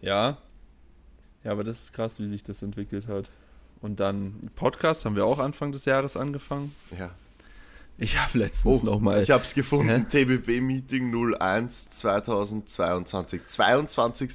Ja. 0.00 0.36
Ja, 1.42 1.52
aber 1.52 1.64
das 1.64 1.80
ist 1.80 1.92
krass, 1.92 2.20
wie 2.20 2.26
sich 2.26 2.44
das 2.44 2.62
entwickelt 2.62 3.08
hat. 3.08 3.30
Und 3.80 4.00
dann 4.00 4.50
Podcast 4.54 5.04
haben 5.04 5.16
wir 5.16 5.24
auch 5.24 5.38
Anfang 5.38 5.72
des 5.72 5.84
Jahres 5.86 6.16
angefangen. 6.16 6.74
Ja. 6.98 7.10
Ich 7.98 8.18
habe 8.18 8.38
letztens 8.38 8.82
Oh, 8.82 8.84
nochmal. 8.84 9.22
ich 9.22 9.30
habe 9.30 9.42
es 9.44 9.54
gefunden, 9.54 9.88
Hä? 9.88 10.24
TBB-Meeting 10.24 11.10
01 11.38 11.90
2022. 11.90 13.40
22. 13.46 14.30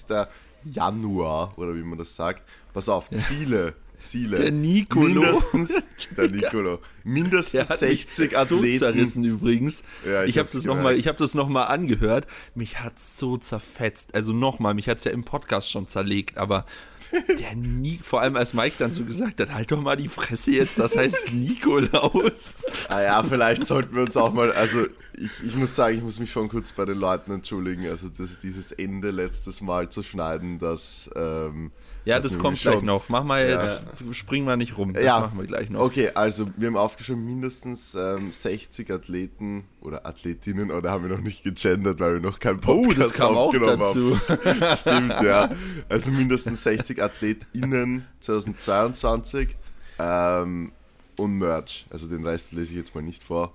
Januar, 0.64 1.58
oder 1.58 1.76
wie 1.76 1.84
man 1.84 1.98
das 1.98 2.16
sagt. 2.16 2.44
Pass 2.74 2.90
auf, 2.90 3.10
Ziele. 3.12 3.74
Ziele. 4.00 4.38
Der 4.40 4.52
Nicolo. 4.52 5.06
Mindestens, 5.22 5.84
der 6.18 6.30
Nicolo. 6.30 6.80
Mindestens 7.04 7.52
Der 7.52 7.70
hat 7.70 7.82
mich 7.82 8.06
60 8.08 8.32
so 8.32 8.38
Athleten. 8.38 8.80
zerrissen 8.80 9.24
übrigens. 9.24 9.84
Ja, 10.06 10.24
ich 10.24 10.32
ich 10.32 10.38
habe 10.40 10.50
das 10.52 10.64
nochmal, 10.64 10.96
ich 10.96 11.08
habe 11.08 11.18
das 11.20 11.36
noch 11.36 11.48
mal 11.50 11.66
angehört. 11.66 12.26
Mich 12.56 12.80
hat 12.80 13.00
so 13.00 13.38
zerfetzt. 13.38 14.16
Also 14.16 14.34
nochmal, 14.34 14.74
mich 14.74 14.90
hat's 14.90 15.04
ja 15.04 15.12
im 15.12 15.24
Podcast 15.24 15.70
schon 15.70 15.88
zerlegt, 15.88 16.38
aber 16.40 16.66
der 17.12 17.56
nie, 17.56 18.00
vor 18.04 18.22
allem 18.22 18.36
als 18.36 18.54
Mike 18.54 18.76
dann 18.80 18.94
so 18.94 19.04
gesagt 19.04 19.40
hat, 19.40 19.54
halt 19.54 19.72
doch 19.72 19.82
mal 19.82 19.98
die 19.98 20.08
Fresse 20.08 20.52
jetzt, 20.52 20.80
das 20.80 20.96
heißt 20.96 21.34
Nikolaus. 21.34 22.66
Ah 22.90 23.02
ja, 23.02 23.24
vielleicht 23.24 23.68
sollten 23.68 23.96
wir 23.96 24.04
uns 24.04 24.18
auch 24.18 24.34
mal, 24.34 24.52
also 24.52 24.86
ich, 25.14 25.32
ich 25.46 25.56
muss 25.56 25.76
sagen, 25.76 25.98
ich 25.98 26.04
muss 26.04 26.20
mich 26.20 26.32
schon 26.32 26.50
kurz 26.50 26.72
bei 26.72 26.86
den 26.86 26.98
Leuten 26.98 27.32
entschuldigen. 27.32 27.88
Also 27.88 28.10
das, 28.10 28.40
dieses 28.40 28.72
Ende 28.72 29.12
letztes 29.12 29.62
Mal 29.62 29.90
zu 29.90 30.04
schneiden, 30.04 30.60
das 30.60 31.10
ähm, 31.16 31.72
Ja, 32.04 32.20
das 32.20 32.40
kommt 32.40 32.58
schon- 32.58 32.72
gleich 32.74 32.84
noch. 32.84 33.10
Mach 33.10 33.24
mal 33.24 33.48
Ja. 33.48 33.62
jetzt, 33.62 33.84
spring 34.18 34.44
mal 34.44 34.58
nicht 34.58 34.76
rum. 34.78 34.94
Das 34.94 35.04
ja, 35.04 35.20
machen 35.20 35.38
wir 35.38 35.46
gleich 35.46 35.70
noch. 35.70 35.82
Okay, 35.82 36.10
also 36.16 36.48
wir 36.58 36.68
haben 36.68 36.78
aufgeschrieben, 36.78 37.24
mindestens 37.24 37.94
ähm, 37.94 38.32
60 38.32 38.90
Athleten 38.92 39.66
oder 39.82 40.06
Athletinnen, 40.08 40.72
oder 40.72 40.90
haben 40.90 41.08
wir 41.08 41.16
noch 41.16 41.24
nicht 41.24 41.44
gegendert, 41.44 42.00
weil 42.00 42.14
wir 42.16 42.20
noch 42.22 42.40
keinen 42.40 42.58
Oh, 42.66 42.82
Podcast 42.82 43.00
das 43.00 43.14
kam 43.14 43.36
auch 43.38 43.48
aufgenommen 43.48 43.80
dazu. 43.80 44.20
haben. 44.28 44.68
Stimmt, 44.78 45.22
ja. 45.22 45.52
Also 45.90 46.10
mindestens 46.10 46.64
60 46.64 47.04
AthletInnen 47.04 48.06
2022 48.20 49.56
ähm, 50.00 50.72
und 51.18 51.38
Merch. 51.38 51.86
Also 51.92 52.08
den 52.08 52.26
Rest 52.26 52.52
lese 52.52 52.72
ich 52.72 52.78
jetzt 52.78 52.96
mal 52.96 53.02
nicht 53.02 53.24
vor. 53.24 53.54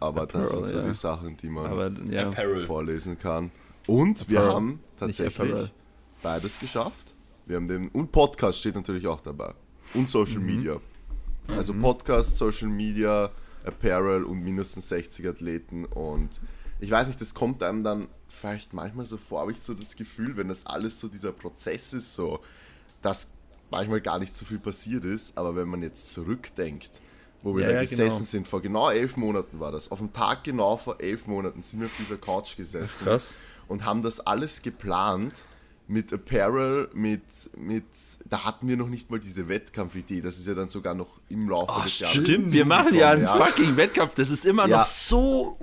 aber 0.00 0.26
das 0.26 0.46
Apparel, 0.52 0.64
sind 0.66 0.74
so 0.76 0.82
ja. 0.82 0.88
die 0.88 0.94
Sachen, 0.94 1.36
die 1.36 1.48
man 1.48 1.66
Aber 1.66 1.90
ja, 2.08 2.30
vorlesen 2.66 3.18
kann. 3.18 3.50
Und 3.88 4.28
wir 4.28 4.38
Apparel, 4.38 4.54
haben 4.54 4.68
nicht 4.68 4.98
tatsächlich 4.98 5.72
beides 6.22 6.60
geschafft. 6.60 7.14
Wir 7.48 7.56
haben 7.56 7.66
den 7.66 7.88
und 7.88 8.12
Podcast 8.12 8.58
steht 8.60 8.74
natürlich 8.74 9.06
auch 9.06 9.20
dabei 9.20 9.54
und 9.94 10.02
Mhm. 10.02 10.08
Social 10.08 10.40
Media. 10.40 10.76
Also 11.56 11.72
Podcast, 11.72 12.36
Social 12.36 12.68
Media, 12.68 13.30
Apparel 13.64 14.22
und 14.24 14.42
mindestens 14.44 14.88
60 14.90 15.26
Athleten 15.26 15.86
und 15.86 16.28
ich 16.78 16.90
weiß 16.90 17.08
nicht, 17.08 17.20
das 17.20 17.32
kommt 17.34 17.62
einem 17.62 17.82
dann 17.82 18.08
vielleicht 18.28 18.74
manchmal 18.74 19.06
so 19.06 19.16
vor, 19.16 19.40
habe 19.40 19.52
ich 19.52 19.60
so 19.60 19.72
das 19.74 19.96
Gefühl, 19.96 20.36
wenn 20.36 20.48
das 20.48 20.66
alles 20.66 21.00
so 21.00 21.08
dieser 21.08 21.32
Prozess 21.32 21.94
ist, 21.94 22.14
so, 22.14 22.40
dass 23.02 23.28
manchmal 23.70 24.00
gar 24.02 24.18
nicht 24.18 24.36
so 24.36 24.44
viel 24.44 24.58
passiert 24.58 25.04
ist, 25.06 25.36
aber 25.38 25.56
wenn 25.56 25.68
man 25.68 25.82
jetzt 25.82 26.12
zurückdenkt, 26.12 26.90
wo 27.42 27.56
wir 27.56 27.64
Ja, 27.66 27.72
da 27.72 27.80
gesessen 27.80 28.02
genau. 28.18 28.18
sind, 28.24 28.46
vor 28.48 28.60
genau 28.60 28.90
elf 28.90 29.16
Monaten 29.16 29.58
war 29.58 29.72
das, 29.72 29.90
auf 29.90 29.98
dem 30.00 30.12
Tag 30.12 30.44
genau 30.44 30.76
vor 30.76 31.00
elf 31.00 31.26
Monaten 31.26 31.62
sind 31.62 31.80
wir 31.80 31.86
auf 31.86 31.96
dieser 31.98 32.18
Couch 32.18 32.56
gesessen 32.58 33.06
und 33.68 33.84
haben 33.86 34.02
das 34.02 34.20
alles 34.20 34.60
geplant 34.60 35.32
mit 35.90 36.12
Apparel, 36.12 36.90
mit, 36.92 37.22
mit, 37.56 37.84
da 38.28 38.44
hatten 38.44 38.68
wir 38.68 38.76
noch 38.76 38.88
nicht 38.88 39.10
mal 39.10 39.18
diese 39.18 39.48
Wettkampfidee, 39.48 40.20
das 40.20 40.36
ist 40.38 40.46
ja 40.46 40.52
dann 40.54 40.68
sogar 40.68 40.92
noch 40.94 41.18
im 41.30 41.48
Laufe 41.48 41.82
des 41.82 41.98
Jahres. 42.00 42.16
Stimmt, 42.18 42.52
wir 42.52 42.66
machen 42.66 42.94
ja 42.94 43.10
einen 43.10 43.22
dazugekommen, 43.22 43.54
fucking 43.54 43.76
Wettkampf. 43.78 44.14
Das 44.14 44.30
ist 44.30 44.44
immer 44.44 44.68
Ja. 44.68 44.78
noch 44.80 44.84
so, 44.84 45.58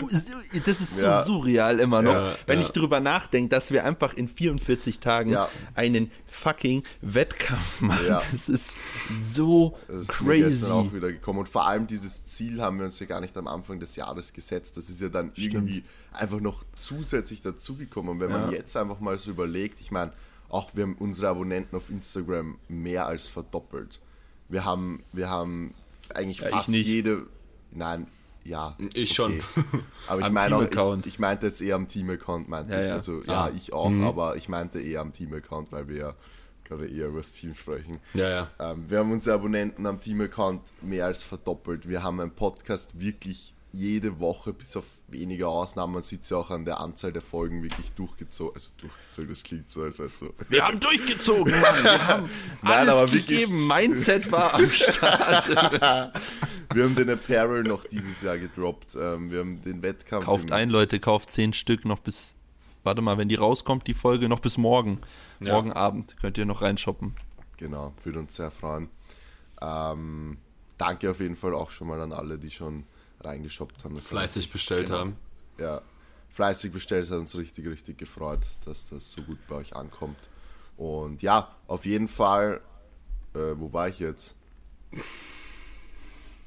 das 0.66 0.82
ist 0.82 0.98
so 0.98 1.06
Ja. 1.06 1.24
surreal 1.24 1.80
immer 1.80 2.02
noch. 2.02 2.14
Ja, 2.14 2.36
wenn 2.48 2.60
ja. 2.60 2.66
ich 2.66 2.72
drüber 2.72 3.00
nachdenke, 3.00 3.50
dass 3.50 3.70
wir 3.70 3.84
einfach 3.86 4.16
in 4.16 4.28
44 4.28 5.00
Tagen 5.00 5.30
Ja. 5.30 5.48
einen 5.76 6.10
fucking 6.28 6.84
Wettkampf 7.02 7.82
machen. 7.82 8.08
Ja. 8.08 8.22
Das 8.32 8.50
ist 8.50 8.78
so 9.22 9.78
Das 9.88 10.10
ist 10.10 10.22
mir 10.22 10.38
gestern 10.38 10.72
auch 10.72 10.82
crazy. 10.86 10.96
wieder 10.96 11.12
gekommen. 11.12 11.40
Und 11.40 11.50
vor 11.50 11.68
allem 11.68 11.86
dieses 11.88 12.26
Ziel 12.26 12.62
haben 12.62 12.80
wir 12.80 12.86
uns 12.86 13.00
ja 13.00 13.06
gar 13.06 13.22
nicht 13.22 13.38
am 13.38 13.48
Anfang 13.48 13.80
des 13.80 13.96
Jahres 13.96 14.34
gesetzt. 14.34 14.76
Das 14.76 14.90
ist 14.90 15.02
ja 15.02 15.10
dann 15.10 15.32
irgendwie 15.36 15.84
einfach 16.18 16.40
noch 16.40 16.64
zusätzlich 16.76 17.42
dazugekommen. 17.42 18.12
Und 18.12 18.20
wenn 18.20 18.32
man 18.32 18.52
Ja. 18.52 18.58
jetzt 18.58 18.76
einfach 18.78 19.00
mal 19.00 19.18
so 19.18 19.32
überlegt, 19.32 19.80
ich 19.82 19.92
meine, 19.92 20.12
auch 20.50 20.76
wir 20.76 20.84
haben 20.84 20.96
unsere 21.00 21.30
Abonnenten 21.30 21.76
auf 21.76 21.90
Instagram 21.90 22.58
mehr 22.68 23.08
als 23.08 23.28
verdoppelt. 23.28 24.00
Wir 24.50 24.64
haben, 24.64 25.04
wir 25.12 25.30
haben 25.30 25.74
eigentlich 26.14 26.40
Ja, 26.40 26.50
fast 26.50 26.70
jede. 26.70 27.26
Nein, 27.72 28.08
ja. 28.44 28.78
Ich 28.94 29.14
schon. 29.14 29.42
Aber 30.08 30.22
ich 30.22 30.30
meine 30.30 30.56
auch, 30.56 30.98
ich, 31.00 31.06
ich 31.08 31.20
meinte 31.20 31.48
jetzt 31.48 31.62
eher 31.62 31.76
am 31.76 31.88
Team-Account, 31.88 32.48
meinte 32.48 32.74
Ja, 32.74 32.86
ich. 32.86 32.92
Also 32.92 33.22
ja, 33.24 33.46
Ah. 33.46 33.52
ich 33.56 33.74
auch, 33.74 33.92
aber 34.04 34.36
ich 34.36 34.48
meinte 34.50 34.80
eher 34.80 35.02
am 35.02 35.12
Team-Account, 35.12 35.72
weil 35.72 35.88
wir 35.88 35.98
ja 35.98 36.16
gerade 36.64 36.88
eher 36.88 37.08
über 37.08 37.18
das 37.20 37.32
Team 37.32 37.56
sprechen. 37.56 38.00
Ja, 38.14 38.30
ja. 38.30 38.52
Ähm, 38.60 38.86
wir 38.88 39.00
haben 39.00 39.12
unsere 39.12 39.36
Abonnenten 39.36 39.86
am 39.88 40.00
Team-Account 40.00 40.62
mehr 40.84 41.06
als 41.08 41.24
verdoppelt. 41.24 41.90
Wir 41.90 42.04
haben 42.04 42.20
einen 42.20 42.32
Podcast 42.32 43.00
wirklich 43.00 43.54
jede 43.72 44.20
Woche, 44.20 44.54
bis 44.54 44.78
auf 44.78 44.86
wenige 45.08 45.48
Ausnahmen, 45.48 45.94
man 45.94 46.04
sieht 46.04 46.24
es 46.24 46.30
ja 46.30 46.38
auch 46.38 46.50
an 46.50 46.66
der 46.66 46.80
Anzahl 46.80 47.12
der 47.12 47.22
Folgen 47.22 47.64
wirklich 47.64 47.92
durchgezogen. 47.94 48.56
Also 48.56 48.70
durchgezogen, 48.78 49.30
das 49.30 49.44
klingt 49.44 49.72
so, 49.72 49.84
als 49.84 50.00
wäre 50.00 50.10
so. 50.10 50.34
Wir 50.50 50.66
haben 50.66 50.80
durchgezogen, 50.80 51.54
Mann. 51.60 51.84
Wir 51.84 52.08
haben 52.08 52.30
Nein, 52.62 52.72
alles 52.74 52.96
aber 52.96 53.12
gegeben. 53.12 53.68
Mindset 53.68 54.32
war 54.32 54.54
am 54.56 54.70
Start. 54.72 55.50
Wir 56.74 56.84
haben 56.84 56.96
den 56.96 57.10
Apparel 57.12 57.64
noch 57.64 57.86
dieses 57.86 58.22
Jahr 58.22 58.38
gedroppt. 58.38 58.98
Ähm, 59.00 59.30
wir 59.30 59.40
haben 59.40 59.62
den 59.62 59.82
Wettkampf. 59.84 60.26
kauft 60.26 60.52
ein, 60.52 60.70
Leute, 60.70 61.00
kauft 61.00 61.30
zehn 61.30 61.54
Stück 61.54 61.86
noch 61.86 62.00
bis, 62.00 62.36
warte 62.84 63.02
mal, 63.02 63.18
wenn 63.18 63.30
die 63.30 63.36
rauskommt, 63.36 63.88
die 63.88 63.94
Folge, 63.94 64.28
noch 64.28 64.40
bis 64.40 64.58
morgen. 64.58 65.00
Ja. 65.40 65.54
Morgen 65.54 65.72
Abend 65.72 66.18
könnt 66.20 66.38
ihr 66.38 66.46
noch 66.46 66.64
reinshoppen. 66.64 67.16
Genau, 67.58 67.94
würde 68.04 68.20
uns 68.20 68.36
sehr 68.36 68.52
freuen. 68.52 68.90
Ähm, 69.62 70.38
danke 70.78 71.12
auf 71.12 71.20
jeden 71.20 71.36
Fall 71.36 71.54
auch 71.54 71.70
schon 71.70 71.88
mal 71.88 72.02
an 72.02 72.12
alle, 72.12 72.38
die 72.38 72.52
schon 72.52 72.86
reingeshoppt 73.26 73.84
haben. 73.84 73.96
Das 73.96 74.08
Fleißig 74.08 74.52
bestellt 74.52 74.88
Genau. 74.88 75.00
haben. 75.00 75.16
ja, 75.60 75.82
fleißig 76.30 76.72
bestellt, 76.72 77.04
es 77.06 77.12
hat 77.12 77.20
uns 77.20 77.36
richtig, 77.36 77.68
richtig 77.68 77.98
gefreut, 77.98 78.42
dass 78.66 78.86
das 78.90 79.12
so 79.12 79.22
gut 79.24 79.40
bei 79.48 79.56
euch 79.56 79.76
ankommt. 79.76 80.18
Und 80.78 81.22
ja, 81.22 81.56
auf 81.68 81.86
jeden 81.86 82.08
Fall, 82.08 82.62
äh, 83.34 83.40
wo 83.56 83.72
war 83.74 83.88
ich 83.90 84.00
jetzt? 84.00 84.36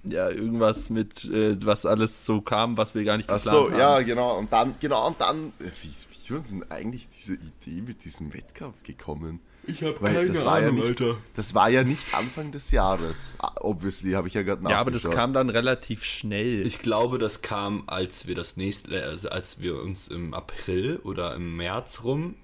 Ja, 0.05 0.31
irgendwas 0.31 0.91
mit, 0.91 1.25
äh, 1.25 1.57
was 1.67 1.85
alles 1.85 2.25
so 2.25 2.41
kam, 2.41 2.77
was 2.77 2.95
wir 2.95 3.05
gar 3.05 3.17
nicht 3.17 3.29
Ach 3.29 3.37
geplant 3.37 3.57
so, 3.59 3.71
haben. 3.71 3.79
ja, 3.79 4.01
genau. 4.03 4.39
Und 4.39 4.53
dann, 4.53 4.75
genau, 4.79 5.07
und 5.09 5.21
dann, 5.21 5.49
äh, 5.59 5.65
wie, 5.83 5.89
wie 5.89 6.35
ist 6.37 6.51
denn 6.51 6.71
eigentlich 6.71 7.09
diese 7.09 7.35
Idee 7.35 7.83
mit 7.83 8.05
diesem 8.05 8.33
Wettkampf 8.33 8.83
gekommen? 8.85 9.41
Ich 9.69 9.83
habe 9.83 9.97
Weil 10.01 10.29
das 10.29 10.45
war 10.45 10.61
ja 10.63 10.71
nicht, 10.73 11.03
Das 11.37 11.55
war 11.55 11.69
ja 11.69 11.85
nicht 11.85 12.15
Anfang 12.15 12.51
des 12.53 12.71
Jahres. 12.71 13.33
Ah, 13.39 13.53
Obviously, 13.61 14.13
habe 14.13 14.27
ich 14.29 14.35
ja 14.35 14.43
gerade 14.43 14.69
Ja, 14.69 14.81
aber 14.81 14.91
das 14.91 15.09
kam 15.11 15.33
dann 15.35 15.51
relativ 15.51 16.05
schnell. 16.05 16.67
Ich 16.67 16.81
glaube, 16.81 17.19
das 17.19 17.43
kam, 17.43 17.85
als 17.87 18.27
wir 18.27 18.35
das 18.35 18.57
nächste, 18.57 19.05
also 19.05 19.29
als 19.29 19.61
wir 19.61 19.81
uns 19.83 20.09
im 20.09 20.33
April 20.35 20.97
oder 21.05 21.35
im 21.35 21.57
März 21.57 22.01
rum 22.05 22.35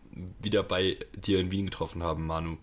wieder 0.40 0.62
bei 0.62 0.98
dir 1.16 1.40
in 1.40 1.50
Wien 1.50 1.66
getroffen 1.66 2.02
haben, 2.02 2.26
Manu. 2.26 2.58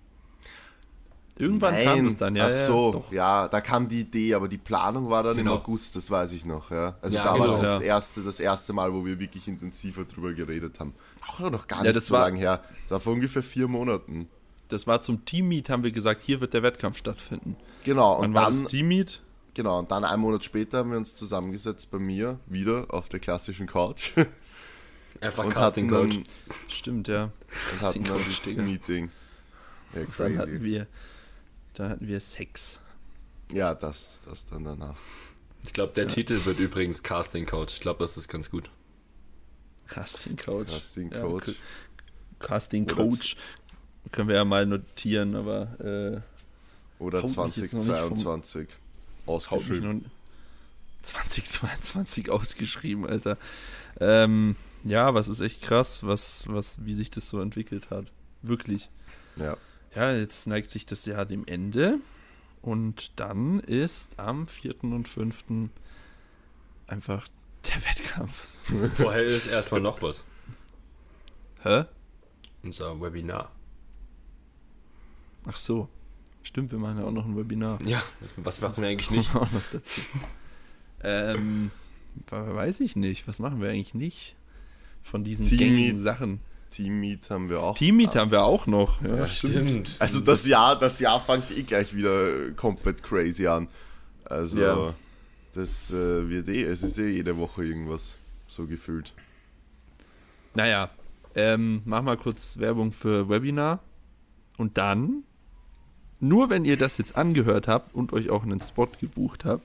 Irgendwann 1.37 1.83
kam 1.83 2.05
es 2.05 2.17
dann, 2.17 2.35
ja. 2.35 2.45
Ach 2.45 2.49
so, 2.49 3.03
ja, 3.09 3.41
ja, 3.43 3.47
da 3.47 3.61
kam 3.61 3.87
die 3.87 4.01
Idee, 4.01 4.35
aber 4.35 4.47
die 4.47 4.59
Planung 4.59 5.09
war 5.09 5.23
dann 5.23 5.37
Genau. 5.37 5.55
im 5.55 5.57
August, 5.61 5.95
das 5.95 6.11
weiß 6.11 6.33
ich 6.33 6.45
noch, 6.45 6.69
ja. 6.69 6.97
Also 7.01 7.15
Ja, 7.15 7.23
da 7.23 7.33
genau. 7.33 7.53
war 7.53 7.61
das 7.61 7.79
Ja. 7.79 7.85
erste, 7.87 8.21
das 8.21 8.39
erste 8.39 8.73
Mal, 8.73 8.93
wo 8.93 9.05
wir 9.05 9.17
wirklich 9.19 9.47
intensiver 9.47 10.03
drüber 10.05 10.33
geredet 10.33 10.79
haben. 10.79 10.93
Auch 11.27 11.39
noch 11.49 11.67
gar 11.67 11.79
Ja, 11.79 11.85
nicht 11.85 11.95
das 11.95 12.07
so 12.07 12.13
lange 12.13 12.37
her. 12.37 12.63
Das 12.83 12.91
war 12.91 12.99
vor 12.99 13.13
ungefähr 13.13 13.41
vier 13.43 13.67
Monaten. 13.67 14.27
Das 14.71 14.87
war 14.87 15.01
zum 15.01 15.25
Teammeet, 15.25 15.69
haben 15.69 15.83
wir 15.83 15.91
gesagt, 15.91 16.21
hier 16.23 16.41
wird 16.41 16.53
der 16.53 16.63
Wettkampf 16.63 16.97
stattfinden. 16.97 17.55
Genau, 17.83 18.19
Wann 18.19 18.29
und 18.29 18.33
war 18.35 18.49
dann, 18.51 18.63
das 18.63 18.71
Teammeet? 18.71 19.21
genau, 19.53 19.79
und 19.79 19.91
dann 19.91 20.03
einen 20.05 20.21
Monat 20.21 20.43
später 20.43 20.79
haben 20.79 20.91
wir 20.91 20.97
uns 20.97 21.13
zusammengesetzt 21.15 21.91
bei 21.91 21.99
mir, 21.99 22.39
wieder 22.47 22.85
auf 22.89 23.09
der 23.09 23.19
klassischen 23.19 23.67
Couch. 23.67 24.11
Einfach 25.21 25.43
und 25.45 25.53
Casting 25.53 25.89
Coach. 25.89 26.15
dann, 26.15 26.23
Stimmt, 26.69 27.07
ja. 27.07 27.25
und 27.25 27.31
hatten 27.81 28.03
Casting 28.03 28.03
dann 28.05 28.17
dieses. 28.27 28.57
Meeting. 28.57 29.11
Ja, 29.93 30.01
Dann 30.17 30.37
hatten 30.37 30.51
crazy. 30.51 30.63
wir, 30.63 30.87
dann 31.73 31.89
hatten 31.89 32.07
wir 32.07 32.19
Sex. 32.21 32.79
Ja, 33.51 33.75
das, 33.75 34.21
das 34.25 34.45
dann 34.45 34.63
danach. 34.63 34.95
Ich 35.63 35.73
glaube, 35.73 35.91
der 35.93 36.07
Titel 36.07 36.39
wird 36.45 36.59
übrigens 36.59 37.03
Casting 37.03 37.45
Coach. 37.45 37.73
Ich 37.75 37.79
glaube, 37.81 37.99
das 37.99 38.15
ist 38.15 38.29
ganz 38.29 38.49
gut. 38.49 38.71
Casting 39.87 40.37
Coach. 40.37 40.69
Casting 40.71 41.11
Ja, 41.11 41.21
Coach. 41.21 41.45
K- 42.39 42.47
Casting 42.47 42.87
Coach. 42.87 43.35
Können 44.11 44.27
wir 44.27 44.35
ja 44.35 44.45
mal 44.45 44.65
notieren, 44.65 45.35
aber 45.35 45.79
äh, 45.79 46.21
Oder 47.03 47.23
Haut 47.23 47.37
mich 47.47 47.55
jetzt 47.57 47.73
noch 47.73 47.85
nicht 47.85 47.95
vom- 47.97 48.15
2022. 48.17 48.67
haut 49.27 49.41
mich 49.41 49.51
Ausgeschrieben. 49.51 49.83
nun 49.87 50.05
2022 51.03 52.29
ausgeschrieben, 52.29 53.05
Alter. 53.07 53.37
Ähm, 53.99 54.55
ja, 54.83 55.13
was 55.13 55.27
ist 55.27 55.41
echt 55.41 55.61
krass, 55.61 56.03
was, 56.05 56.43
was, 56.47 56.83
wie 56.85 56.93
sich 56.93 57.09
das 57.11 57.27
so 57.29 57.39
entwickelt 57.39 57.89
hat. 57.89 58.05
Wirklich. 58.41 58.89
Ja. 59.35 59.57
Ja, 59.95 60.13
jetzt 60.13 60.47
neigt 60.47 60.69
sich 60.71 60.85
das 60.85 61.05
Jahr 61.05 61.25
dem 61.25 61.45
Ende. 61.45 61.99
Und 62.61 63.11
dann 63.15 63.59
ist 63.59 64.19
am 64.19 64.45
4. 64.47 64.83
und 64.83 65.07
5. 65.07 65.43
einfach 66.87 67.27
der 67.67 67.81
Wettkampf. 67.83 68.57
Vorher 68.97 69.23
ist 69.25 69.47
erstmal 69.47 69.81
noch 69.81 70.01
was. 70.01 70.23
Hä? 71.63 71.85
Unser 72.63 72.99
Webinar. 73.01 73.51
Ach 75.45 75.57
so. 75.57 75.87
Stimmt, 76.43 76.71
wir 76.71 76.79
machen 76.79 76.97
ja 76.97 77.03
auch 77.05 77.11
noch 77.11 77.25
ein 77.25 77.37
Webinar. 77.37 77.79
Ja, 77.85 78.01
das, 78.19 78.33
was 78.37 78.61
machen 78.61 78.81
wir 78.81 78.89
eigentlich 78.89 79.11
nicht? 79.11 79.29
Auch 79.35 79.51
noch 79.51 79.61
dazu. 79.71 80.01
ähm, 81.03 81.69
we- 82.29 82.55
weiß 82.55 82.79
ich 82.79 82.95
nicht. 82.95 83.27
Was 83.27 83.39
machen 83.39 83.61
wir 83.61 83.69
eigentlich 83.69 83.93
nicht 83.93 84.35
von 85.03 85.23
diesen 85.23 85.45
Team 85.47 85.57
gängigen 85.59 85.95
Meet. 85.97 86.03
Sachen? 86.03 86.39
Teammeet 86.71 87.29
haben 87.29 87.49
wir 87.49 87.59
auch. 87.61 87.77
Teammeet 87.77 88.15
haben 88.15 88.31
wir 88.31 88.43
auch 88.43 88.65
noch. 88.65 89.01
Ja, 89.03 89.17
Ja, 89.17 89.27
stimmt. 89.27 89.97
Also 89.99 90.21
das 90.21 90.47
Jahr, 90.47 90.79
das 90.79 90.99
Jahr 91.01 91.19
fängt 91.19 91.51
eh 91.51 91.63
gleich 91.63 91.93
wieder 91.93 92.51
komplett 92.51 93.03
crazy 93.03 93.45
an. 93.45 93.67
Also 94.23 94.59
Ja. 94.61 94.93
das 95.53 95.91
äh, 95.91 96.29
wird 96.29 96.47
eh, 96.47 96.63
es 96.63 96.81
ist 96.81 96.97
eh 96.97 97.09
jede 97.09 97.37
Woche 97.37 97.65
irgendwas 97.65 98.17
so 98.47 98.67
gefühlt. 98.67 99.13
Naja, 100.53 100.89
ähm, 101.35 101.81
mach 101.85 102.01
mal 102.03 102.15
kurz 102.17 102.57
Werbung 102.57 102.91
für 102.93 103.27
Webinar. 103.29 103.79
Und 104.57 104.77
dann, 104.77 105.23
nur 106.21 106.49
wenn 106.49 106.63
ihr 106.65 106.77
das 106.77 106.97
jetzt 106.97 107.15
angehört 107.15 107.67
habt 107.67 107.93
und 107.93 108.13
euch 108.13 108.29
auch 108.29 108.43
einen 108.43 108.61
Spot 108.61 108.87
gebucht 108.99 109.43
habt, 109.45 109.63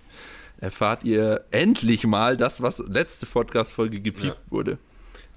erfahrt 0.58 1.04
ihr 1.04 1.44
endlich 1.50 2.06
mal 2.06 2.36
das, 2.36 2.62
was 2.62 2.78
letzte 2.78 3.26
Podcast-Folge 3.26 4.00
gepiept 4.00 4.38
Ja. 4.46 4.50
wurde. 4.50 4.78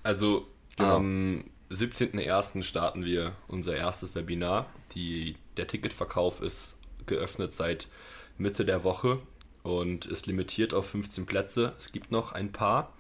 Also 0.03 0.47
Genau. 0.77 0.95
am 0.95 1.43
17.01. 1.69 2.63
starten 2.63 3.03
wir 3.05 3.34
unser 3.47 3.75
erstes 3.75 4.15
Webinar. 4.15 4.65
Die, 4.95 5.36
der 5.58 5.67
Ticketverkauf 5.67 6.41
ist 6.41 6.75
geöffnet 7.05 7.53
seit 7.53 7.88
Mitte 8.38 8.63
der 8.65 8.84
Woche 8.86 9.19
und 9.63 10.05
ist 10.05 10.25
limitiert 10.25 10.73
auf 10.73 10.88
15 10.89 11.25
Plätze. 11.25 11.73
Es 11.77 11.91
gibt 11.91 12.12
noch 12.12 12.32
ein 12.32 12.51
paar. 12.53 12.93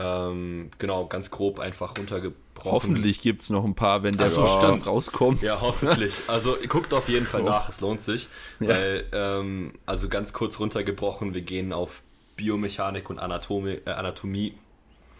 Ähm, 0.00 0.70
genau, 0.78 1.06
ganz 1.06 1.28
grob 1.30 1.58
einfach 1.58 1.98
runtergebrochen. 1.98 2.72
Hoffentlich 2.72 3.20
gibt 3.20 3.42
es 3.42 3.50
noch 3.50 3.64
ein 3.64 3.74
paar, 3.74 4.04
wenn 4.04 4.16
der 4.16 4.28
so, 4.28 4.46
stimmt. 4.46 4.86
rauskommt. 4.86 5.42
Ja, 5.42 5.60
hoffentlich. 5.60 6.22
Also 6.28 6.56
guckt 6.68 6.94
auf 6.94 7.08
jeden 7.08 7.26
Fall 7.26 7.42
nach, 7.42 7.68
es 7.68 7.80
lohnt 7.80 8.02
sich. 8.02 8.28
Ja. 8.60 8.68
Weil, 8.68 9.04
ähm, 9.12 9.72
also 9.86 10.08
ganz 10.08 10.32
kurz 10.32 10.60
runtergebrochen, 10.60 11.34
wir 11.34 11.40
gehen 11.42 11.72
auf 11.72 12.02
Biomechanik 12.36 13.10
und 13.10 13.18
Anatomi 13.18 13.80
äh, 13.84 13.90
Anatomie. 13.90 14.54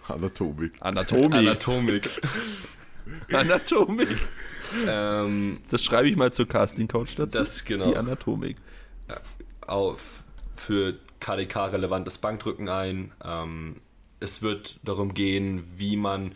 Anatomik. 0.07 0.73
Anatomik. 0.81 1.35
Anatomik. 1.35 2.11
Anatomik. 3.33 4.09
ähm, 4.87 5.61
Das 5.71 5.83
schreibe 5.83 6.09
ich 6.09 6.17
mal 6.17 6.33
zur 6.33 6.47
Casting-Couch 6.47 7.19
dazu. 7.19 7.37
Das, 7.37 7.65
genau. 7.65 7.91
Die 7.91 7.97
Anatomik. 7.97 8.57
auf, 9.67 10.23
für 10.55 10.95
KDK 11.19 11.73
relevantes 11.73 12.19
Bankdrücken 12.19 12.69
ein. 12.69 13.13
Ähm, 13.25 13.81
es 14.21 14.43
wird 14.43 14.79
darum 14.83 15.15
gehen, 15.15 15.65
wie 15.77 15.97
man 15.97 16.35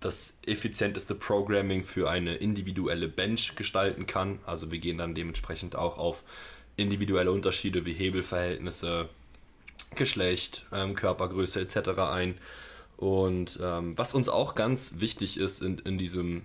das 0.00 0.36
effizienteste 0.46 1.14
Programming 1.14 1.82
für 1.82 2.10
eine 2.10 2.34
individuelle 2.34 3.08
Bench 3.08 3.56
gestalten 3.56 4.06
kann. 4.06 4.40
Also 4.44 4.70
wir 4.70 4.78
gehen 4.78 4.98
dann 4.98 5.14
dementsprechend 5.14 5.76
auch 5.76 5.96
auf 5.96 6.24
individuelle 6.76 7.32
Unterschiede 7.32 7.86
wie 7.86 7.94
Hebelverhältnisse, 7.94 9.08
Geschlecht, 9.94 10.66
ähm, 10.72 10.94
Körpergröße 10.94 11.60
etc. 11.60 11.98
ein. 12.00 12.34
Und 12.96 13.58
ähm, 13.62 13.96
was 13.96 14.14
uns 14.14 14.28
auch 14.28 14.54
ganz 14.54 14.94
wichtig 14.98 15.38
ist 15.38 15.62
in, 15.62 15.78
in 15.78 15.98
diesem 15.98 16.44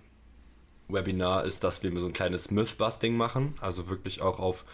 Webinar, 0.88 1.46
ist, 1.46 1.64
dass 1.64 1.84
wir 1.84 1.92
so 1.92 2.06
ein 2.06 2.14
kleines 2.14 2.52
Mythbusting 2.52 3.18
machen. 3.18 3.56
Also 3.60 3.90
wirklich 3.90 4.22
auch 4.22 4.40
auf 4.40 4.66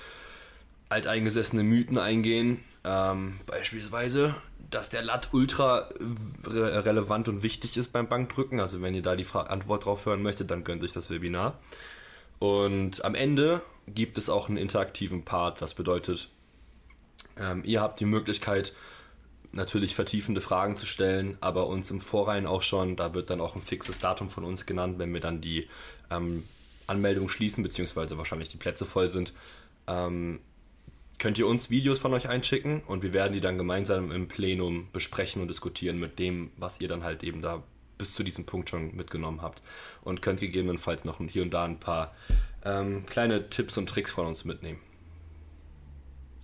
alteingesessene 0.89 1.63
Mythen 1.63 1.98
eingehen. 1.98 2.60
Ähm, 2.84 3.39
beispielsweise, 3.46 4.36
dass 4.69 4.89
der 4.89 5.04
Lat 5.04 5.30
ultra 5.32 5.89
re 6.45 6.86
relevant 6.86 7.28
und 7.28 7.43
wichtig 7.43 7.78
ist 7.78 7.91
beim 7.91 8.08
Bankdrücken. 8.08 8.60
Also 8.60 8.82
wenn 8.82 8.95
ihr 8.95 9.01
da 9.01 9.15
die 9.15 9.23
Fra 9.23 9.43
Antwort 9.43 9.86
drauf 9.86 10.06
hören 10.06 10.21
möchtet, 10.21 10.51
dann 10.51 10.63
gönnt 10.63 10.84
euch 10.84 10.93
das 10.93 11.10
Webinar. 11.10 11.60
Und 12.39 13.04
am 13.06 13.15
Ende 13.15 13.62
gibt 13.88 14.17
es 14.17 14.30
auch 14.30 14.49
einen 14.49 14.58
interaktiven 14.58 15.23
Part. 15.23 15.62
Das 15.62 15.73
bedeutet, 15.73 16.30
ähm, 17.38 17.62
ihr 17.65 17.82
habt 17.82 17.99
die 17.99 18.06
Möglichkeit, 18.06 18.73
natürlich 19.51 19.95
vertiefende 19.95 20.41
Fragen 20.41 20.75
zu 20.75 20.86
stellen, 20.86 21.38
aber 21.39 21.67
uns 21.67 21.89
im 21.89 22.01
Vorrein 22.01 22.45
auch 22.45 22.62
schon, 22.62 22.95
da 22.97 23.13
wird 23.13 23.30
dann 23.30 23.39
auch 23.39 23.56
ein 23.56 23.62
fixes 23.62 23.99
Datum 23.99 24.30
von 24.30 24.43
uns 24.43 24.65
genannt, 24.65 24.99
wenn 24.99 25.13
wir 25.13 25.21
dann 25.21 25.39
die 25.39 25.69
ähm, 26.12 26.43
Anmeldung 26.88 27.30
schließen, 27.30 27.63
beziehungsweise 27.63 28.17
wahrscheinlich 28.17 28.49
die 28.49 28.58
Plätze 28.58 28.86
voll 28.86 29.10
sind, 29.10 29.34
ähm, 29.88 30.39
könnt 31.19 31.38
ihr 31.38 31.47
uns 31.47 31.69
Videos 31.69 31.99
von 31.99 32.13
euch 32.13 32.28
einschicken 32.28 32.82
und 32.88 33.04
wir 33.04 33.13
werden 33.13 33.34
die 33.34 33.41
dann 33.41 33.58
gemeinsam 33.58 34.12
im 34.12 34.28
Plenum 34.28 34.88
besprechen 34.91 35.41
und 35.41 35.47
diskutieren 35.47 35.99
mit 35.99 36.19
dem, 36.19 36.51
was 36.58 36.80
ihr 36.82 36.88
dann 36.88 37.04
halt 37.04 37.23
eben 37.23 37.41
da 37.41 37.63
bis 37.97 38.13
zu 38.13 38.23
diesem 38.23 38.45
Punkt 38.45 38.69
schon 38.69 38.95
mitgenommen 38.95 39.41
habt 39.41 39.62
und 40.01 40.21
könnt 40.21 40.39
gegebenenfalls 40.39 41.06
noch 41.06 41.19
hier 41.28 41.43
und 41.43 41.51
da 41.54 41.63
ein 41.63 41.80
paar 41.80 42.13
ähm, 42.63 43.06
kleine 43.06 43.49
Tipps 43.49 43.78
und 43.78 43.88
Tricks 43.88 44.12
von 44.12 44.25
uns 44.25 44.43
mitnehmen. 44.43 44.80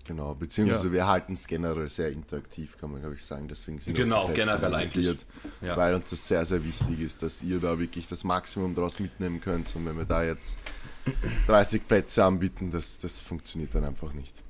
Genau, 0.05 0.33
beziehungsweise 0.33 0.87
ja. 0.87 0.93
wir 0.93 1.07
halten 1.07 1.33
es 1.33 1.47
generell 1.47 1.89
sehr 1.89 2.11
interaktiv, 2.11 2.77
kann 2.77 2.91
man 2.91 3.01
glaube 3.01 3.15
ich 3.15 3.23
sagen. 3.23 3.47
Deswegen 3.47 3.79
sind 3.79 3.95
genau, 3.95 4.29
generell 4.33 4.73
eigentlich. 4.73 5.15
Ja. 5.61 5.77
Weil 5.77 5.93
uns 5.93 6.09
das 6.09 6.27
sehr, 6.27 6.45
sehr 6.45 6.63
wichtig 6.63 6.99
ist, 7.01 7.21
dass 7.21 7.43
ihr 7.43 7.59
da 7.59 7.77
wirklich 7.77 8.07
das 8.07 8.23
Maximum 8.23 8.73
daraus 8.73 8.99
mitnehmen 8.99 9.41
könnt. 9.41 9.73
Und 9.75 9.85
wenn 9.85 9.97
wir 9.97 10.05
da 10.05 10.23
jetzt 10.23 10.57
30 11.47 11.87
Plätze 11.87 12.25
anbieten, 12.25 12.71
das, 12.71 12.99
das 12.99 13.19
funktioniert 13.19 13.75
dann 13.75 13.85
einfach 13.85 14.13
nicht. 14.13 14.43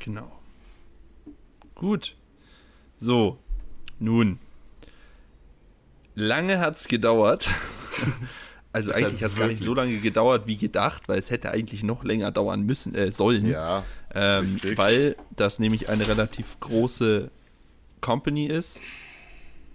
Genau. 0.00 0.30
Gut. 1.74 2.16
So, 2.94 3.38
nun. 3.98 4.38
Lange 6.14 6.58
hat 6.58 6.76
es 6.76 6.88
gedauert. 6.88 7.50
Also 8.70 8.90
das 8.90 8.98
eigentlich 8.98 9.24
hat 9.24 9.30
es 9.30 9.36
gar 9.36 9.48
nicht 9.48 9.62
so 9.62 9.72
lange 9.74 9.98
gedauert 9.98 10.46
wie 10.46 10.58
gedacht, 10.58 11.08
weil 11.08 11.18
es 11.18 11.30
hätte 11.30 11.50
eigentlich 11.50 11.82
noch 11.82 12.04
länger 12.04 12.30
dauern 12.30 12.62
müssen, 12.62 12.94
äh, 12.94 13.10
sollen. 13.10 13.46
Ja. 13.46 13.82
Ähm, 14.14 14.60
weil 14.76 15.16
das 15.34 15.58
nämlich 15.58 15.88
eine 15.88 16.06
relativ 16.06 16.60
große 16.60 17.30
Company 18.02 18.46
ist. 18.46 18.82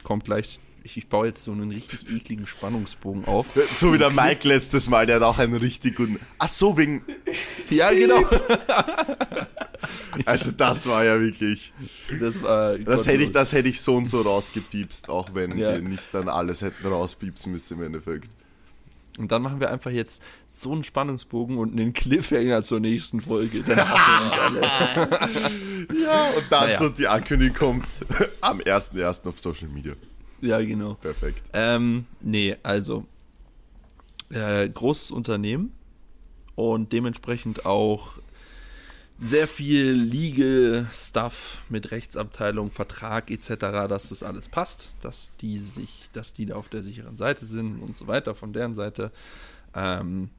Kommt 0.03 0.25
gleich. 0.25 0.59
Ich, 0.85 0.97
ich, 0.97 1.07
baue 1.07 1.27
jetzt 1.27 1.43
so 1.43 1.53
einen 1.53 1.71
richtig 1.71 2.11
ekligen 2.11 2.45
Spannungsbogen 2.45 3.25
auf. 3.25 3.47
So 3.73 3.93
wie 3.93 3.97
der 3.97 4.09
Mike 4.09 4.47
letztes 4.47 4.89
Mal, 4.89 5.05
der 5.05 5.15
hat 5.15 5.23
auch 5.23 5.37
einen 5.37 5.55
richtig 5.55 5.95
guten. 5.95 6.19
Ach 6.39 6.49
so, 6.49 6.77
wegen. 6.77 7.05
Ja, 7.69 7.91
genau. 7.91 8.17
also, 10.25 10.51
das 10.51 10.85
war 10.85 11.05
ja 11.05 11.21
wirklich. 11.21 11.73
Das 12.19 12.43
war. 12.43 12.77
Das 12.77 13.07
hätte, 13.07 13.23
ich, 13.23 13.31
das 13.31 13.53
hätte 13.53 13.69
ich 13.69 13.79
so 13.79 13.95
und 13.95 14.07
so 14.07 14.21
rausgepiepst, 14.21 15.09
auch 15.09 15.33
wenn 15.33 15.57
ja. 15.57 15.73
wir 15.73 15.81
nicht 15.81 16.13
dann 16.13 16.27
alles 16.27 16.61
hätten 16.61 16.85
rauspiepsen 16.85 17.53
müssen 17.53 17.77
im 17.77 17.85
Endeffekt. 17.85 18.29
Und 19.19 19.31
dann 19.31 19.43
machen 19.43 19.59
wir 19.59 19.69
einfach 19.69 19.91
jetzt 19.91 20.23
so 20.47 20.71
einen 20.71 20.83
Spannungsbogen 20.83 21.57
und 21.57 21.71
einen 21.71 21.93
Cliffhanger 21.93 22.63
zur 22.63 22.79
nächsten 22.79 23.21
Folge. 23.21 23.61
Dann 23.61 23.79
alle. 23.79 24.61
ja, 26.03 26.29
und 26.31 26.45
dann 26.49 26.65
naja. 26.65 26.79
so 26.79 26.89
die 26.89 27.07
Ankündigung 27.07 27.55
kommt 27.55 27.85
am 28.41 28.59
1.1. 28.59 29.27
auf 29.27 29.39
Social 29.39 29.69
Media. 29.69 29.93
Ja, 30.43 30.61
genau. 30.61 30.95
Perfekt. 30.95 31.41
Ähm, 31.53 32.05
nee, 32.19 32.57
also 32.63 33.05
äh, 34.29 34.67
großes 34.67 35.11
Unternehmen 35.11 35.71
und 36.55 36.91
dementsprechend 36.91 37.65
auch 37.65 38.17
sehr 39.19 39.47
viel 39.47 39.91
Legal 39.93 40.89
Stuff 40.91 41.59
mit 41.69 41.91
Rechtsabteilung, 41.91 42.71
Vertrag 42.71 43.31
etc., 43.31 43.55
dass 43.87 44.09
das 44.09 44.21
alles 44.21 44.49
passt, 44.49 44.91
dass 44.99 45.31
die 45.39 45.59
sich, 45.59 46.09
dass 46.11 46.33
die 46.33 46.47
da 46.47 46.55
auf 46.55 46.67
der 46.67 46.83
sicheren 46.83 47.15
Seite 47.15 47.45
sind 47.45 47.79
und 47.79 47.95
so 47.95 48.07
weiter 48.07 48.35
von 48.35 48.51
deren 48.51 48.73
Seite. 48.73 49.11
Ähm, 49.73 50.29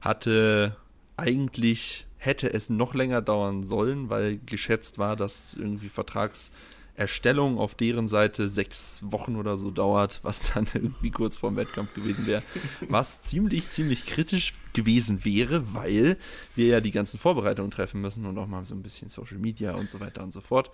hatte 0.00 0.74
eigentlich 1.18 2.06
hätte 2.16 2.50
es 2.50 2.70
noch 2.70 2.94
länger 2.94 3.20
dauern 3.20 3.62
sollen, 3.62 4.08
weil 4.08 4.38
geschätzt 4.46 4.98
war, 4.98 5.16
dass 5.16 5.52
irgendwie 5.52 5.90
Vertrags 5.90 6.50
Erstellung 6.94 7.58
auf 7.58 7.74
deren 7.74 8.08
Seite 8.08 8.48
sechs 8.48 9.02
Wochen 9.04 9.36
oder 9.36 9.56
so 9.56 9.70
dauert, 9.70 10.20
was 10.22 10.52
dann 10.52 10.66
irgendwie 10.74 11.10
kurz 11.10 11.36
vorm 11.36 11.56
Wettkampf 11.56 11.94
gewesen 11.94 12.26
wäre, 12.26 12.42
was 12.88 13.22
ziemlich, 13.22 13.70
ziemlich 13.70 14.06
kritisch 14.06 14.54
gewesen 14.72 15.24
wäre, 15.24 15.74
weil 15.74 16.16
wir 16.56 16.66
ja 16.66 16.80
die 16.80 16.92
ganzen 16.92 17.18
Vorbereitungen 17.18 17.70
treffen 17.70 18.00
müssen 18.00 18.26
und 18.26 18.38
auch 18.38 18.46
mal 18.46 18.66
so 18.66 18.74
ein 18.74 18.82
bisschen 18.82 19.10
Social 19.10 19.38
Media 19.38 19.74
und 19.74 19.90
so 19.90 20.00
weiter 20.00 20.22
und 20.22 20.32
so 20.32 20.40
fort. 20.40 20.70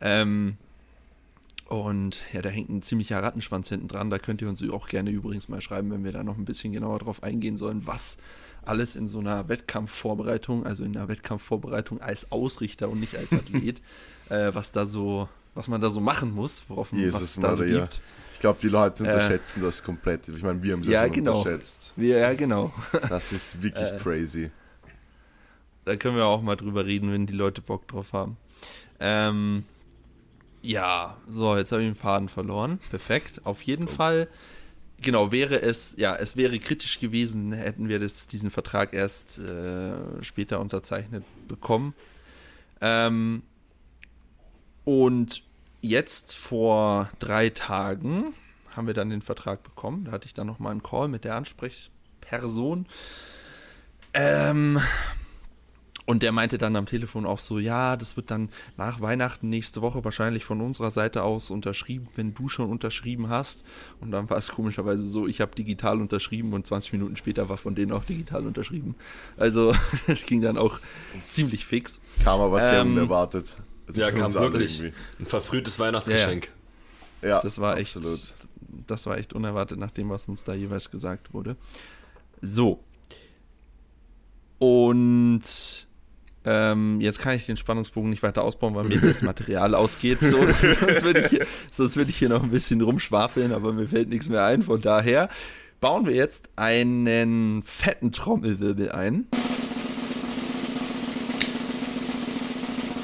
Ähm, 0.00 0.56
und 1.72 2.20
ja, 2.34 2.42
da 2.42 2.50
hängt 2.50 2.68
ein 2.68 2.82
ziemlicher 2.82 3.22
Rattenschwanz 3.22 3.70
hinten 3.70 3.88
dran. 3.88 4.10
Da 4.10 4.18
könnt 4.18 4.42
ihr 4.42 4.48
uns 4.50 4.62
auch 4.70 4.88
gerne 4.88 5.10
übrigens 5.10 5.48
mal 5.48 5.62
schreiben, 5.62 5.90
wenn 5.90 6.04
wir 6.04 6.12
da 6.12 6.22
noch 6.22 6.36
ein 6.36 6.44
bisschen 6.44 6.72
genauer 6.72 6.98
drauf 6.98 7.22
eingehen 7.22 7.56
sollen, 7.56 7.86
was 7.86 8.18
alles 8.64 8.94
in 8.94 9.08
so 9.08 9.20
einer 9.20 9.48
Wettkampfvorbereitung, 9.48 10.66
also 10.66 10.84
in 10.84 10.94
einer 10.94 11.08
Wettkampfvorbereitung 11.08 12.00
als 12.00 12.30
Ausrichter 12.30 12.90
und 12.90 13.00
nicht 13.00 13.16
als 13.16 13.32
Athlet, 13.32 13.80
äh, 14.28 14.52
was 14.52 14.72
da 14.72 14.84
so 14.84 15.30
was 15.54 15.68
man 15.68 15.80
da 15.80 15.90
so 15.90 16.00
machen 16.00 16.32
muss, 16.32 16.62
worauf 16.68 16.92
Jesus 16.92 17.36
was 17.36 17.40
da 17.40 17.56
so 17.56 17.64
gibt. 17.64 18.00
Ich 18.32 18.38
glaube, 18.40 18.58
die 18.60 18.68
Leute 18.68 19.04
äh, 19.04 19.06
unterschätzen 19.06 19.62
äh, 19.62 19.66
das 19.66 19.82
komplett. 19.82 20.28
Ich 20.28 20.42
meine, 20.42 20.62
wir 20.62 20.72
haben 20.72 20.80
es 20.80 20.88
ja, 20.88 21.06
genau. 21.08 21.38
unterschätzt. 21.38 21.92
Wir, 21.96 22.18
ja, 22.18 22.34
genau. 22.34 22.72
Das 23.08 23.32
ist 23.32 23.62
wirklich 23.62 23.88
äh, 23.88 23.98
crazy. 23.98 24.50
Da 25.84 25.96
können 25.96 26.16
wir 26.16 26.26
auch 26.26 26.42
mal 26.42 26.56
drüber 26.56 26.86
reden, 26.86 27.12
wenn 27.12 27.26
die 27.26 27.32
Leute 27.32 27.60
Bock 27.60 27.86
drauf 27.88 28.12
haben. 28.12 28.36
Ähm, 29.00 29.64
ja, 30.62 31.16
so, 31.28 31.56
jetzt 31.56 31.72
habe 31.72 31.82
ich 31.82 31.88
den 31.88 31.96
Faden 31.96 32.28
verloren. 32.28 32.78
Perfekt. 32.90 33.40
Auf 33.44 33.62
jeden 33.62 33.88
oh. 33.88 33.92
Fall, 33.92 34.28
genau, 35.00 35.32
wäre 35.32 35.60
es, 35.60 35.94
ja, 35.98 36.14
es 36.14 36.36
wäre 36.36 36.58
kritisch 36.60 37.00
gewesen, 37.00 37.52
hätten 37.52 37.88
wir 37.88 37.98
das, 37.98 38.28
diesen 38.28 38.50
Vertrag 38.50 38.94
erst 38.94 39.38
äh, 39.38 40.22
später 40.22 40.60
unterzeichnet 40.60 41.24
bekommen. 41.48 41.94
Ähm, 42.80 43.42
und 44.84 45.42
jetzt 45.80 46.34
vor 46.34 47.10
drei 47.18 47.50
Tagen 47.50 48.34
haben 48.70 48.86
wir 48.86 48.94
dann 48.94 49.10
den 49.10 49.22
Vertrag 49.22 49.62
bekommen. 49.62 50.04
Da 50.04 50.12
hatte 50.12 50.26
ich 50.26 50.34
dann 50.34 50.46
nochmal 50.46 50.72
einen 50.72 50.82
Call 50.82 51.08
mit 51.08 51.24
der 51.24 51.36
Ansprechperson. 51.36 52.86
Ähm, 54.14 54.80
und 56.04 56.22
der 56.22 56.32
meinte 56.32 56.58
dann 56.58 56.74
am 56.74 56.86
Telefon 56.86 57.26
auch 57.26 57.38
so, 57.38 57.58
ja, 57.58 57.96
das 57.96 58.16
wird 58.16 58.30
dann 58.30 58.48
nach 58.76 59.00
Weihnachten 59.00 59.48
nächste 59.48 59.82
Woche 59.82 60.04
wahrscheinlich 60.04 60.44
von 60.44 60.60
unserer 60.60 60.90
Seite 60.90 61.22
aus 61.22 61.50
unterschrieben, 61.50 62.08
wenn 62.16 62.34
du 62.34 62.48
schon 62.48 62.68
unterschrieben 62.68 63.28
hast. 63.28 63.64
Und 64.00 64.10
dann 64.10 64.28
war 64.28 64.36
es 64.36 64.50
komischerweise 64.50 65.04
so, 65.04 65.26
ich 65.26 65.40
habe 65.40 65.54
digital 65.54 66.00
unterschrieben 66.00 66.52
und 66.54 66.66
20 66.66 66.94
Minuten 66.94 67.16
später 67.16 67.48
war 67.48 67.56
von 67.56 67.74
denen 67.74 67.92
auch 67.92 68.04
digital 68.04 68.46
unterschrieben. 68.46 68.96
Also 69.36 69.74
es 70.08 70.26
ging 70.26 70.40
dann 70.40 70.58
auch 70.58 70.80
ziemlich 71.20 71.66
fix. 71.66 72.00
Kam 72.24 72.40
aber 72.40 72.60
sehr 72.60 72.80
ähm, 72.80 72.92
unerwartet. 72.92 73.56
Also 73.86 74.00
ja, 74.00 74.10
kam 74.10 74.32
wirklich 74.34 74.82
ein 75.18 75.26
verfrühtes 75.26 75.78
Weihnachtsgeschenk. 75.78 76.50
Ja, 77.20 77.28
ja 77.28 77.40
das 77.40 77.58
war 77.58 77.76
absolut. 77.76 78.08
echt, 78.08 78.34
das 78.86 79.06
war 79.06 79.18
echt 79.18 79.32
unerwartet 79.32 79.78
nach 79.78 79.90
dem, 79.90 80.10
was 80.10 80.28
uns 80.28 80.44
da 80.44 80.54
jeweils 80.54 80.90
gesagt 80.90 81.32
wurde. 81.34 81.56
So. 82.40 82.82
Und 84.58 85.42
ähm, 86.44 87.00
jetzt 87.00 87.20
kann 87.20 87.36
ich 87.36 87.46
den 87.46 87.56
Spannungsbogen 87.56 88.10
nicht 88.10 88.22
weiter 88.22 88.42
ausbauen, 88.42 88.74
weil 88.74 88.84
mir 88.84 89.00
das 89.00 89.22
Material 89.22 89.74
ausgeht. 89.74 90.20
So, 90.20 90.40
sonst 90.80 91.02
würde 91.02 91.20
ich, 91.20 91.26
hier, 91.26 91.46
würd 91.76 92.08
ich 92.08 92.18
hier 92.18 92.28
noch 92.28 92.42
ein 92.42 92.50
bisschen 92.50 92.80
rumschwafeln, 92.80 93.52
aber 93.52 93.72
mir 93.72 93.86
fällt 93.86 94.08
nichts 94.08 94.28
mehr 94.28 94.44
ein. 94.44 94.62
Von 94.62 94.80
daher 94.80 95.28
bauen 95.80 96.06
wir 96.06 96.14
jetzt 96.14 96.48
einen 96.56 97.62
fetten 97.62 98.12
Trommelwirbel 98.12 98.90
ein. 98.92 99.26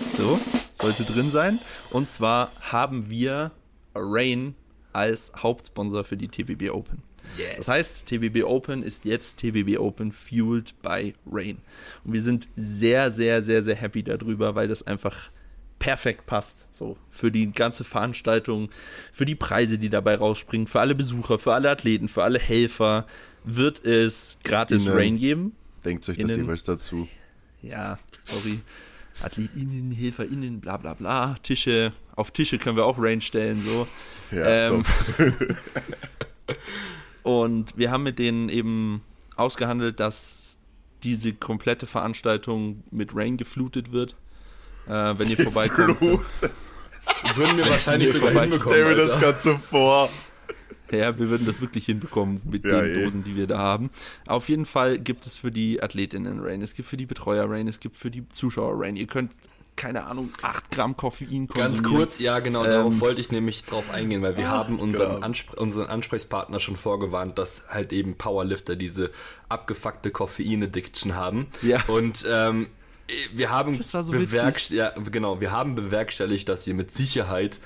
So, 0.09 0.41
sollte 0.79 1.05
drin 1.05 1.31
sein. 1.31 1.59
Und 1.91 2.09
zwar 2.09 2.53
haben 2.61 3.11
wir 3.11 3.53
Rain 3.95 4.55
als 4.93 5.33
Hauptsponsor 5.37 6.05
für 6.05 6.17
die 6.17 6.29
TBB 6.29 6.71
Open. 6.71 7.03
Yes. 7.37 7.57
Das 7.59 7.69
heißt, 7.69 8.07
TBB 8.07 8.45
Open 8.45 8.83
ist 8.83 9.05
jetzt 9.05 9.38
TBB 9.38 9.79
Open 9.79 10.12
fueled 10.12 10.81
by 10.83 11.14
Rain. 11.31 11.59
Und 12.05 12.12
wir 12.12 12.23
sind 12.23 12.49
sehr, 12.57 13.12
sehr, 13.12 13.43
sehr, 13.43 13.62
sehr 13.62 13.77
happy 13.77 14.03
darüber, 14.03 14.55
weil 14.55 14.69
das 14.69 14.87
einfach 14.87 15.31
perfekt 15.79 16.27
passt. 16.27 16.67
So 16.71 16.97
für 17.11 17.31
die 17.31 17.53
ganze 17.53 17.85
Veranstaltung, 17.85 18.71
für 19.12 19.27
die 19.27 19.35
Preise, 19.35 19.79
die 19.79 19.91
dabei 19.91 20.17
rausspringen, 20.17 20.67
für 20.67 20.81
alle 20.81 20.95
Besucher, 20.95 21.38
für 21.38 21.55
alle 21.55 21.71
Athleten, 21.71 22.09
für 22.09 22.25
alle 22.25 22.38
Helfer 22.38 23.07
wird 23.45 23.85
es 23.85 24.38
gratis 24.43 24.85
Innen. 24.85 24.97
Rain 24.97 25.19
geben. 25.19 25.53
Denkt 25.85 26.09
euch 26.09 26.19
das 26.19 26.31
Innen. 26.31 26.45
jeweils 26.45 26.64
dazu. 26.64 27.09
Ja, 27.62 27.99
sorry. 28.23 28.61
AthletInnen, 29.23 29.91
HelferInnen, 29.93 30.61
bla 30.61 30.77
bla 30.77 30.95
bla. 30.95 31.37
Tische, 31.43 31.93
auf 32.15 32.31
Tische 32.31 32.59
können 32.59 32.77
wir 32.77 32.85
auch 32.85 32.97
Rain 32.99 33.21
stellen, 33.21 33.63
so. 33.63 33.87
Ja, 34.31 34.69
Ähm. 34.69 34.85
Und 37.23 37.77
wir 37.77 37.91
haben 37.91 38.05
mit 38.05 38.19
denen 38.19 38.49
eben 38.49 39.03
ausgehandelt, 39.37 40.01
dass 40.01 40.57
diese 41.03 41.35
komplette 41.35 41.87
Veranstaltung 41.87 42.83
mit 42.91 43.15
Rain 43.15 43.37
geflutet 43.37 43.93
wird. 43.93 44.17
Äh, 44.87 45.19
wenn 45.19 45.29
ihr 45.29 45.37
vorbeikommt. 45.37 45.99
Blut. 45.99 46.21
Würden 47.35 47.57
wir 47.59 47.69
wahrscheinlich 47.69 48.13
sogar 48.13 48.31
hinbekommen. 48.31 48.61
Stell 48.61 48.89
mir 48.89 48.97
das 48.97 49.19
gerade 49.21 49.39
so 49.39 49.57
vor. 49.57 50.09
Ja, 50.90 51.18
wir 51.18 51.31
würden 51.31 51.46
das 51.46 51.61
wirklich 51.61 51.87
hinbekommen 51.87 52.40
mit 52.44 52.64
Ja, 52.64 52.81
den 52.81 52.90
eh. 52.96 53.05
Dosen, 53.05 53.24
die 53.24 53.37
wir 53.37 53.46
da 53.46 53.59
haben. 53.59 53.90
Auf 54.27 54.48
jeden 54.48 54.66
Fall 54.66 54.98
gibt 54.98 55.27
es 55.27 55.35
für 55.37 55.51
die 55.51 55.83
AthletInnen 55.83 56.40
Rain, 56.40 56.62
es 56.62 56.74
gibt 56.74 56.88
für 56.88 56.96
die 56.96 57.07
Betreuer 57.07 57.48
Rain, 57.48 57.68
es 57.68 57.81
gibt 57.81 57.96
für 57.96 58.11
die 58.11 58.29
Zuschauer 58.31 58.81
Rain. 58.81 58.96
Ihr 58.96 59.07
könnt, 59.07 59.33
keine 59.77 60.05
Ahnung, 60.07 60.31
8 60.42 60.70
Gramm 60.70 60.96
Koffein 60.96 61.46
konsumieren. 61.46 61.55
Ganz 61.55 61.83
kurz, 61.83 62.18
ja 62.18 62.40
genau, 62.40 62.64
Ähm, 62.64 62.70
darauf 62.70 63.01
wollte 63.01 63.20
ich 63.20 63.31
nämlich 63.31 63.64
drauf 63.64 63.90
eingehen, 63.90 64.22
weil 64.22 64.37
wir 64.37 64.48
haben 64.48 64.79
unseren. 64.79 65.22
Anspr 65.22 65.59
unseren 65.59 65.87
Ansprechpartner 65.87 66.61
schon 66.61 66.77
vorgewarnt, 66.77 67.38
dass 67.38 67.64
halt 67.68 67.92
eben 67.92 68.16
Powerlifter 68.16 68.77
diese 68.77 69.11
abgefuckte 69.48 70.11
Koffein-Addiction 70.11 71.14
haben. 71.14 71.46
Ja. 71.62 71.85
Und 71.87 72.27
ähm, 72.29 72.68
wir 73.33 73.51
haben 73.51 73.77
Das 73.77 73.94
war 73.94 74.03
so 74.03 74.12
ja, 74.14 74.90
genau, 74.90 75.40
wir 75.40 75.53
haben 75.53 75.74
bewerkstelligt, 75.74 76.48
dass 76.48 76.66
ihr 76.66 76.74
mit 76.74 76.90
Sicherheit 76.90 77.59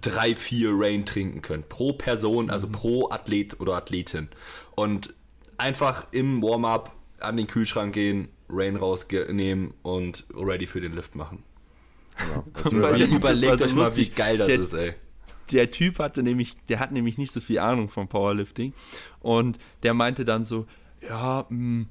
drei, 0.00 0.34
vier 0.34 0.70
Rain 0.72 1.04
trinken 1.06 1.42
könnt. 1.42 1.68
Pro 1.68 1.92
Person, 1.92 2.50
also 2.50 2.68
pro 2.68 3.08
Athlet 3.10 3.60
oder 3.60 3.74
Athletin. 3.74 4.28
Und 4.74 5.14
einfach 5.58 6.06
im 6.10 6.42
Warm-up 6.42 6.92
an 7.20 7.36
den 7.36 7.46
Kühlschrank 7.46 7.94
gehen, 7.94 8.28
Rain 8.48 8.76
rausnehmen 8.76 9.74
und 9.82 10.24
ready 10.34 10.66
für 10.66 10.80
den 10.80 10.94
Lift 10.94 11.14
machen. 11.14 11.42
Genau. 12.18 12.44
Das 12.54 12.72
überlegt 12.72 13.58
so 13.58 13.64
euch 13.64 13.74
mal, 13.74 13.96
wie 13.96 14.08
geil 14.08 14.38
das 14.38 14.48
Der- 14.48 14.60
ist, 14.60 14.72
ey. 14.72 14.94
der 15.52 15.70
Typ 15.70 15.98
hatte 15.98 16.22
nämlich, 16.22 16.56
der 16.68 16.80
hat 16.80 16.92
nämlich 16.92 17.18
nicht 17.18 17.32
so 17.32 17.40
viel 17.40 17.58
Ahnung 17.58 17.88
vom 17.88 18.08
Powerlifting 18.08 18.72
und 19.20 19.58
der 19.82 19.94
meinte 19.94 20.24
dann 20.24 20.44
so, 20.44 20.66
ja, 21.08 21.46
mh, 21.48 21.86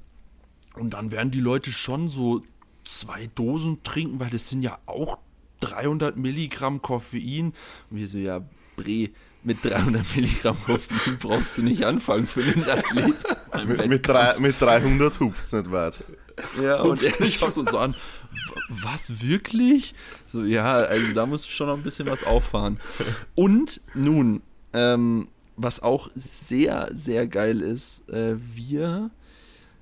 und 0.76 0.90
dann 0.94 1.10
werden 1.12 1.30
die 1.30 1.40
Leute 1.40 1.72
schon 1.72 2.08
so 2.08 2.42
zwei 2.84 3.28
Dosen 3.34 3.82
trinken, 3.82 4.18
weil 4.20 4.30
das 4.30 4.48
sind 4.48 4.62
ja 4.62 4.78
auch 4.86 5.18
300 5.60 6.16
Milligramm 6.16 6.82
Koffein. 6.82 7.52
Und 7.90 7.96
wir 7.98 8.08
so, 8.08 8.18
ja, 8.18 8.40
Bre, 8.76 9.10
mit 9.42 9.64
300 9.64 10.04
Milligramm 10.16 10.56
Koffein 10.64 11.18
brauchst 11.18 11.58
du 11.58 11.62
nicht 11.62 11.84
anfangen 11.84 12.26
für 12.26 12.42
den 12.42 12.64
Athlet. 12.68 13.14
mit, 13.66 13.88
mit, 13.88 14.08
drei, 14.08 14.38
mit 14.38 14.60
300 14.60 15.20
hupft's 15.20 15.52
nicht 15.52 15.70
weit. 15.70 16.02
Ja, 16.62 16.82
und 16.82 17.02
er 17.02 17.26
schaut 17.26 17.56
uns 17.56 17.70
so 17.70 17.78
an, 17.78 17.92
"W- 17.94 17.98
was, 18.68 19.22
wirklich? 19.22 19.94
So, 20.26 20.42
ja, 20.44 20.74
also 20.74 21.12
da 21.14 21.26
musst 21.26 21.44
du 21.46 21.50
schon 21.50 21.68
noch 21.68 21.76
ein 21.76 21.82
bisschen 21.84 22.06
was 22.08 22.24
auffahren. 22.24 22.80
Und 23.36 23.80
nun, 23.94 24.42
ähm, 24.72 25.28
was 25.56 25.80
auch 25.80 26.10
sehr, 26.16 26.90
sehr 26.94 27.28
geil 27.28 27.60
ist, 27.60 28.08
äh, 28.08 28.34
wir 28.56 29.10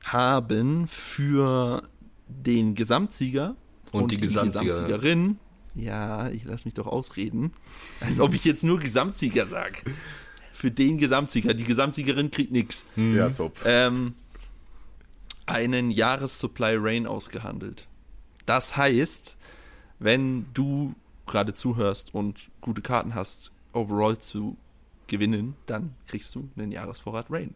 haben 0.05 0.87
für 0.89 1.83
den 2.29 2.75
Gesamtsieger 2.75 3.57
Und 3.93 4.11
die 4.11 4.19
Gesamtsiegerin. 4.19 4.73
Gesamtsiegerin, 4.73 5.39
ja, 5.75 6.29
ich 6.31 6.45
lass 6.45 6.65
mich 6.65 6.75
doch 6.75 6.87
ausreden, 6.87 7.53
als 8.01 8.21
ob 8.21 8.35
ich 8.35 8.45
jetzt 8.45 8.63
nur 8.65 8.79
Gesamtsieger 8.79 9.47
sag. 9.47 9.85
Für 10.53 10.71
den 10.71 10.99
Gesamtsieger, 10.99 11.55
die 11.55 11.65
Gesamtsiegerin 11.65 12.31
kriegt 12.31 12.53
nichts 12.53 12.85
Ja, 12.97 13.31
top. 13.31 13.59
ähm, 13.65 14.15
einen 15.47 15.91
Jahressupply 15.91 16.77
Rain 16.79 17.07
ausgehandelt. 17.07 17.87
Das 18.47 18.77
heißt, 18.77 19.37
wenn 19.99 20.47
du 20.55 20.95
gerade 21.27 21.55
zuhörst 21.55 22.15
und 22.15 22.51
gute 22.61 22.83
Karten 22.83 23.15
hast, 23.15 23.51
overall 23.73 24.19
zu 24.19 24.57
gewinnen, 25.07 25.55
dann 25.67 25.95
kriegst 26.07 26.35
du 26.35 26.49
einen 26.57 26.73
Jahresvorrat 26.73 27.27
Rain. 27.31 27.55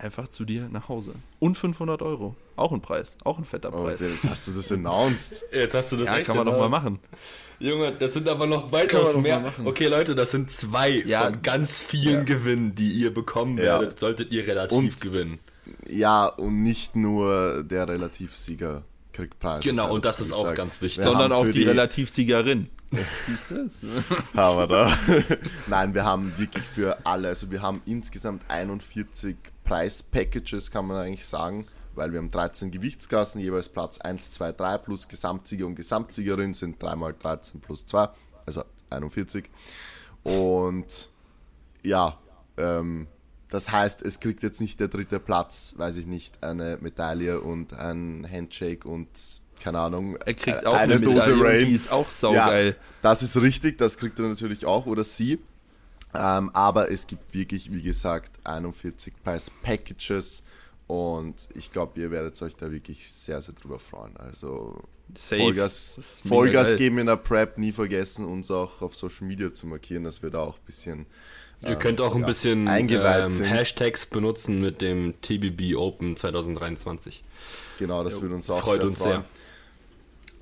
Einfach 0.00 0.28
zu 0.28 0.44
dir 0.44 0.68
nach 0.70 0.88
Hause. 0.88 1.12
Und 1.38 1.58
500 1.58 2.00
Euro. 2.02 2.34
Auch 2.56 2.72
ein 2.72 2.80
Preis. 2.80 3.16
Auch 3.24 3.38
ein 3.38 3.44
fetter 3.44 3.68
Oh, 3.72 3.84
Preis. 3.84 4.00
jetzt 4.00 4.28
hast 4.28 4.48
du 4.48 4.52
das 4.52 4.72
announced. 4.72 5.44
Jetzt 5.52 5.74
hast 5.74 5.92
du 5.92 5.96
das 5.96 6.06
ja, 6.08 6.16
echt 6.18 6.26
kann 6.26 6.36
man 6.36 6.46
doch 6.46 6.56
mal 6.58 6.68
machen. 6.70 6.98
Junge, 7.58 7.92
das 7.94 8.14
sind 8.14 8.26
aber 8.28 8.46
noch 8.46 8.72
weitaus 8.72 9.14
mehr. 9.16 9.52
Okay, 9.64 9.88
Leute, 9.88 10.14
das 10.14 10.30
sind 10.30 10.50
zwei 10.50 11.02
Ja. 11.04 11.24
von 11.24 11.42
ganz 11.42 11.82
vielen 11.82 12.18
Ja. 12.18 12.24
Gewinnen, 12.24 12.74
die 12.74 12.88
ihr 12.90 13.12
bekommen 13.12 13.58
Ja. 13.58 13.64
werdet, 13.80 13.98
solltet 13.98 14.32
ihr 14.32 14.46
relativ 14.46 14.78
Und- 14.78 15.00
gewinnen. 15.00 15.38
Ja, 15.86 16.26
und 16.26 16.62
nicht 16.62 16.96
nur 16.96 17.62
der 17.62 17.86
Relativsieger 17.86 18.82
kriegt 19.12 19.38
Preise. 19.38 19.60
Genau, 19.62 19.84
sei 19.88 19.90
und 19.90 20.04
das 20.06 20.20
ist 20.20 20.32
auch 20.32 20.42
gesagt. 20.42 20.56
ganz 20.56 20.80
wichtig. 20.80 21.04
Wir 21.04 21.10
Sondern 21.10 21.32
auch 21.32 21.44
für 21.44 21.52
die, 21.52 21.64
Relativsiegerin. 21.64 22.70
Siehst 23.26 23.50
du? 23.52 23.70
haben 24.34 24.58
wir 24.58 24.66
da. 24.66 24.92
Nein, 25.68 25.94
wir 25.94 26.04
haben 26.04 26.32
wirklich 26.38 26.64
für 26.64 27.04
alle, 27.06 27.28
also 27.28 27.50
wir 27.50 27.62
haben 27.62 27.82
insgesamt 27.86 28.42
41 28.48 29.36
Preispackages, 29.70 30.72
kann 30.72 30.86
man 30.86 30.96
eigentlich 30.96 31.26
sagen, 31.26 31.64
weil 31.94 32.10
wir 32.10 32.18
haben 32.18 32.30
13 32.30 32.72
Gewichtsklassen, 32.72 33.40
jeweils 33.40 33.68
Platz 33.68 34.00
1, 34.00 34.32
2, 34.32 34.50
3 34.50 34.78
plus 34.78 35.06
Gesamtsieger 35.06 35.64
und 35.64 35.76
Gesamtsiegerin 35.76 36.54
sind 36.54 36.82
3 36.82 36.96
mal 36.96 37.14
13 37.16 37.60
plus 37.60 37.86
2, 37.86 38.08
also 38.46 38.64
41. 38.90 39.48
Und 40.24 41.10
ja, 41.84 42.18
ähm, 42.56 43.06
das 43.48 43.70
heißt, 43.70 44.02
es 44.02 44.18
kriegt 44.18 44.42
jetzt 44.42 44.60
nicht 44.60 44.80
der 44.80 44.88
dritte 44.88 45.20
Platz, 45.20 45.74
weiß 45.76 45.98
ich 45.98 46.06
nicht, 46.06 46.42
eine 46.42 46.78
Medaille 46.80 47.40
und 47.40 47.72
ein 47.72 48.28
Handshake 48.28 48.88
und 48.88 49.08
keine 49.62 49.78
Ahnung, 49.78 50.16
Er 50.16 50.34
kriegt 50.34 50.64
äh, 50.64 50.66
auch 50.66 50.74
eine, 50.74 50.98
Medaille, 50.98 51.60
und 51.60 51.68
die 51.68 51.74
ist 51.74 51.92
auch 51.92 52.10
saugeil. 52.10 52.70
ja, 52.70 52.74
das 53.02 53.22
ist 53.22 53.36
richtig, 53.36 53.78
das 53.78 53.98
kriegt 53.98 54.18
er 54.18 54.26
natürlich 54.26 54.66
auch 54.66 54.86
oder 54.86 55.04
sie. 55.04 55.38
Ähm, 56.14 56.50
aber 56.54 56.90
es 56.90 57.06
gibt 57.06 57.34
wirklich, 57.34 57.72
wie 57.72 57.82
gesagt, 57.82 58.32
41 58.44 59.14
Preis 59.22 59.50
Packages 59.62 60.42
und 60.86 61.48
ich 61.54 61.70
glaube, 61.70 62.00
ihr 62.00 62.10
werdet 62.10 62.40
euch 62.42 62.56
da 62.56 62.72
wirklich 62.72 63.10
sehr, 63.12 63.40
sehr 63.40 63.54
drüber 63.54 63.78
freuen. 63.78 64.16
Also 64.16 64.82
Safe. 65.16 65.40
Vollgas, 65.40 66.22
Vollgas 66.26 66.76
geben 66.76 66.98
in 66.98 67.06
der 67.06 67.16
Prep, 67.16 67.58
nie 67.58 67.72
vergessen, 67.72 68.26
uns 68.26 68.50
auch 68.50 68.82
auf 68.82 68.94
Social 68.94 69.26
Media 69.26 69.52
zu 69.52 69.66
markieren, 69.66 70.04
dass 70.04 70.22
wir 70.22 70.30
da 70.30 70.40
auch 70.40 70.56
ein 70.56 70.64
bisschen 70.66 71.06
Ihr 71.66 71.76
könnt 71.76 72.00
auch 72.00 72.14
ein 72.14 72.22
ja, 72.22 72.26
bisschen 72.26 72.66
ähm. 72.66 73.42
Hashtags 73.44 74.06
benutzen 74.06 74.60
mit 74.60 74.80
dem 74.80 75.14
TBB 75.20 75.76
Open 75.76 76.16
2023. 76.16 77.22
Genau, 77.78 78.02
das 78.02 78.20
würde 78.20 78.34
uns 78.34 78.48
auch 78.48 78.62
freut 78.62 78.80
sehr 78.80 78.88
uns 78.88 78.98
freuen. 78.98 79.12
sehr. 79.12 79.24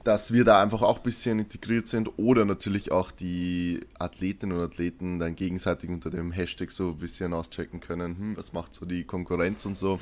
Dass 0.09 0.33
wir 0.33 0.43
da 0.43 0.63
einfach 0.63 0.81
auch 0.81 0.97
ein 0.97 1.03
bisschen 1.03 1.39
integriert 1.39 1.87
sind 1.87 2.09
oder 2.17 2.47
natürlich 2.47 2.93
auch 2.93 3.11
die 3.11 3.81
Athletinnen 3.99 4.57
und 4.57 4.65
Athleten 4.65 5.19
dann 5.19 5.37
gegenseitig 5.37 5.91
unter 5.91 6.09
dem 6.09 6.33
Hashtag 6.33 6.71
so 6.71 6.93
ein 6.93 6.97
bisschen 6.97 7.35
auschecken 7.35 7.81
können, 7.81 8.17
hm, 8.17 8.37
was 8.39 8.55
macht 8.55 8.73
so 8.73 8.87
die 8.87 9.05
Konkurrenz 9.05 9.67
und 9.67 9.77
so. 9.77 9.99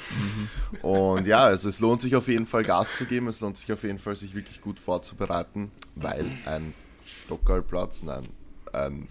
Und 0.82 1.26
ja, 1.26 1.42
also 1.42 1.68
es 1.68 1.80
lohnt 1.80 2.02
sich 2.02 2.14
auf 2.14 2.28
jeden 2.28 2.46
Fall 2.46 2.62
Gas 2.62 2.96
zu 2.98 3.04
geben, 3.04 3.26
es 3.26 3.40
lohnt 3.40 3.56
sich 3.56 3.72
auf 3.72 3.82
jeden 3.82 3.98
Fall 3.98 4.14
sich 4.14 4.36
wirklich 4.36 4.60
gut 4.60 4.78
vorzubereiten, 4.78 5.72
weil 5.96 6.24
ein 6.44 6.72
Stockerplatz, 7.04 8.04
nein, 8.04 8.28
ein 8.72 9.08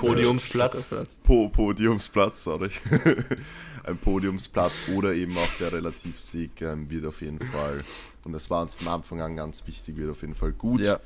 Podiumsplatz. 0.00 0.80
Stockerplatz. 0.86 1.18
Po 1.24 1.48
Podiumsplatz, 1.48 2.44
sorry. 2.44 2.70
ein 3.84 3.96
Podiumsplatz 3.98 4.72
oder 4.94 5.12
eben 5.14 5.36
auch 5.38 5.48
der 5.60 5.72
Relativsieg 5.72 6.60
ähm, 6.62 6.90
wird 6.90 7.06
auf 7.06 7.20
jeden 7.22 7.38
Fall, 7.38 7.78
und 8.24 8.32
das 8.32 8.50
war 8.50 8.62
uns 8.62 8.74
von 8.74 8.88
Anfang 8.88 9.20
an 9.22 9.36
ganz 9.36 9.66
wichtig, 9.66 9.96
wird 9.96 10.10
auf 10.10 10.20
jeden 10.22 10.34
Fall 10.34 10.52
gut 10.52 10.80
Ja. 10.82 11.00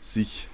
sich 0.00 0.48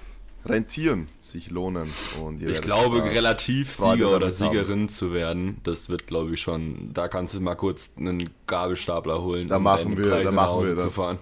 rentieren, 0.45 1.07
sich 1.21 1.49
lohnen. 1.51 1.89
Und 2.23 2.41
Ich 2.41 2.61
glaube, 2.61 2.99
da 2.99 3.03
relativ 3.05 3.73
Freude 3.73 3.97
Sieger 3.97 4.09
oder 4.09 4.19
damit 4.21 4.39
haben. 4.39 4.51
Siegerin 4.51 4.89
zu 4.89 5.13
werden, 5.13 5.59
das 5.63 5.89
wird, 5.89 6.07
glaube 6.07 6.33
ich, 6.33 6.41
schon. 6.41 6.91
Da 6.93 7.07
kannst 7.09 7.33
du 7.33 7.41
mal 7.41 7.55
kurz 7.55 7.91
einen 7.97 8.29
Gabelstapler 8.47 9.21
holen, 9.21 9.47
Da 9.49 9.57
um 9.57 9.63
machen 9.63 9.97
wir- 9.97 10.09
da 10.09 10.23
nach 10.23 10.31
machen 10.33 10.47
Hause 10.49 10.69
wir 10.69 10.75
dann. 10.75 10.85
zu 10.85 10.91
fahren. 10.91 11.17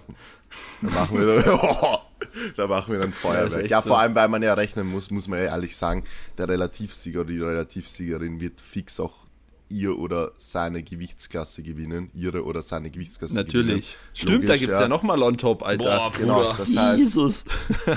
Da 0.82 0.90
machen 0.90 1.18
wir 1.18 2.00
da 2.56 2.66
machen 2.66 2.92
wir 2.92 3.00
dann 3.00 3.10
Ja, 3.10 3.16
Feuerwerk. 3.16 3.70
Ja, 3.70 3.82
so. 3.82 3.88
vor 3.88 3.98
allem, 3.98 4.14
weil 4.14 4.28
man 4.28 4.42
ja 4.42 4.54
rechnen 4.54 4.86
muss, 4.86 5.10
muss 5.10 5.28
man 5.28 5.38
ja 5.38 5.46
ehrlich 5.46 5.76
sagen, 5.76 6.04
der 6.36 6.48
Relativsieger 6.48 7.20
oder 7.20 7.30
die 7.30 7.40
Relativsiegerin 7.40 8.40
wird 8.40 8.60
fix 8.60 9.00
auch 9.00 9.27
ihr 9.68 9.98
oder 9.98 10.32
seine 10.36 10.82
Gewichtsklasse 10.82 11.62
gewinnen. 11.62 12.10
Ihre 12.14 12.44
oder 12.44 12.62
seine 12.62 12.90
Gewichtsklasse 12.90 13.34
Natürlich. 13.34 13.66
gewinnen. 13.66 13.84
Stimmt, 14.14 14.48
da 14.48 14.56
gibt 14.56 14.72
es 14.72 14.80
ja, 14.80 14.88
nochmal 14.88 15.22
on 15.22 15.36
top, 15.36 15.62
Alter. 15.62 15.84
Boah, 15.84 16.12
Genau, 16.16 16.52
das 16.52 16.74
heißt, 16.76 16.98
Jesus. 16.98 17.44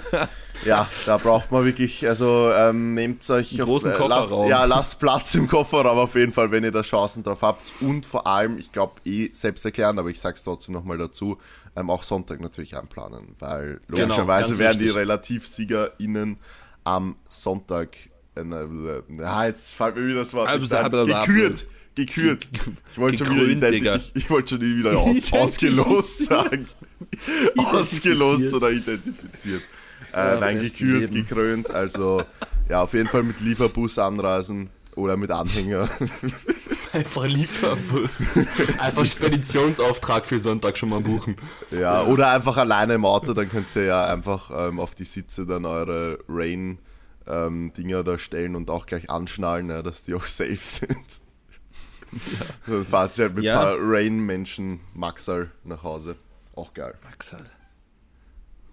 ja, 0.66 0.88
da 1.06 1.18
braucht 1.18 1.52
man 1.52 1.66
wirklich, 1.66 2.08
also 2.08 2.52
ähm, 2.56 2.94
nehmt 2.94 3.28
euch 3.30 3.52
Einen 3.52 3.66
großen 3.66 3.92
äh, 3.92 3.98
lasst, 3.98 4.30
Kofferraum. 4.30 4.50
ja, 4.50 4.66
lasst 4.66 5.00
Platz 5.00 5.36
im 5.36 5.48
Kofferraum 5.48 5.98
auf 5.98 6.16
jeden 6.16 6.32
Fall, 6.32 6.52
wenn 6.52 6.64
ihr 6.64 6.72
da 6.72 6.82
Chancen 6.82 7.24
drauf 7.24 7.42
habt. 7.42 7.72
Und 7.82 8.06
vor 8.06 8.28
allem, 8.28 8.58
ich 8.58 8.72
glaube 8.72 8.94
eh 9.06 9.30
selbst 9.34 9.64
erklären, 9.66 9.98
aber 9.98 10.10
ich 10.10 10.20
sag's 10.20 10.44
trotzdem 10.44 10.74
nochmal 10.74 10.98
dazu, 10.98 11.38
ähm, 11.76 11.90
auch 11.90 12.04
Sonntag 12.04 12.42
natürlich 12.42 12.78
einplanen, 12.78 13.36
weil 13.40 13.80
Genau, 13.88 14.02
logischerweise 14.02 14.50
ganz 14.50 14.60
werden 14.60 14.80
die. 14.80 14.90
RelativsiegerInnen 14.90 16.38
am 16.84 17.16
Sonntag, 17.30 17.96
äh, 18.36 19.24
ah, 19.24 19.46
jetzt 19.46 19.76
fällt 19.76 19.96
mir 19.96 20.08
wieder 20.08 20.20
das 20.20 20.34
Wort, 20.34 20.48
Also, 20.48 20.68
gekürt, 21.06 21.66
gekürt. 21.96 22.48
Ich 22.94 22.98
wollte 22.98 23.18
schon 23.26 23.36
wieder, 23.36 23.46
Gekrönt, 23.46 23.64
identi- 23.64 23.72
Digga. 23.72 24.00
ich, 24.14 24.30
wollte 24.30 24.56
schon 24.56 24.62
wieder 24.62 24.98
aus, 24.98 25.34
ausgelost 25.34 26.26
sagen. 26.26 26.66
ausgelost 27.58 28.54
oder 28.54 28.72
identifiziert. 28.72 29.62
Äh, 30.14 30.40
nein, 30.40 30.60
gekürt, 30.62 31.02
Leben. 31.12 31.14
gekrönt. 31.14 31.70
Also 31.72 32.24
ja, 32.70 32.82
auf 32.82 32.94
jeden 32.94 33.08
Fall 33.10 33.24
mit 33.24 33.40
Lieferbus 33.42 33.98
anreisen 34.00 34.70
oder 34.96 35.16
mit 35.18 35.32
Anhänger. 35.32 35.90
Einfach 36.94 37.26
Lieferbus. 37.26 38.22
Einfach 38.78 39.06
Speditionsauftrag 39.06 40.26
für 40.26 40.40
Sonntag 40.42 40.78
schon 40.78 40.90
mal 40.90 41.00
buchen. 41.00 41.38
ja, 41.72 42.04
oder 42.04 42.32
einfach 42.32 42.58
alleine 42.58 42.96
im 42.96 43.06
Auto, 43.06 43.32
dann 43.34 43.48
könnt 43.50 43.74
ihr 43.78 43.86
ja 43.86 44.06
einfach 44.08 44.52
ähm, 44.54 44.78
auf 44.82 44.94
die 44.94 45.06
Sitze 45.06 45.46
dann 45.46 45.64
eure 45.66 46.20
Rain 46.28 46.80
ähm, 47.28 47.72
Dinger 47.78 48.04
da 48.04 48.18
stellen 48.18 48.56
und 48.56 48.70
auch 48.70 48.86
gleich 48.86 49.10
anschnallen, 49.10 49.70
ja, 49.70 49.82
dass 49.82 50.04
die 50.04 50.14
auch 50.14 50.26
safe 50.28 50.56
sind. 50.56 51.22
Dann 52.68 52.84
fahrt 52.84 53.18
ihr 53.18 53.26
halt 53.26 53.36
mit 53.36 53.44
Ja. 53.46 53.60
ein 53.60 53.66
paar 53.66 53.76
Rain-Menschen 53.80 54.82
Maxal 54.94 55.50
nach 55.64 55.84
Hause. 55.84 56.16
Auch 56.56 56.74
geil. 56.74 56.94
Maxal. 57.10 57.46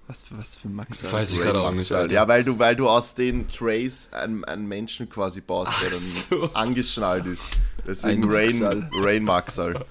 Was 0.08 0.22
für, 0.24 0.38
was 0.38 0.56
für 0.56 0.68
Maxal? 0.68 1.12
Weiß 1.12 1.32
ich 1.32 1.38
gerade 1.38 1.60
auch 1.60 1.70
nicht. 1.70 1.76
Maxal. 1.90 2.02
Alter. 2.02 2.14
Ja, 2.14 2.26
weil 2.26 2.42
du, 2.42 2.58
weil 2.58 2.74
du 2.74 2.88
aus 2.88 3.14
den 3.14 3.46
Trays 3.48 4.08
einen, 4.12 4.44
einen 4.44 4.66
Menschen 4.66 5.08
quasi 5.10 5.40
baust, 5.42 5.72
der 5.82 5.90
dann 5.90 5.98
so. 5.98 6.50
angeschnallt 6.54 7.26
ist. 7.26 7.58
Deswegen 7.86 8.24
Ein 8.24 8.30
Rain, 8.30 8.58
Maxal. 8.58 8.90
Rain 8.94 9.24
Maxal. 9.24 9.84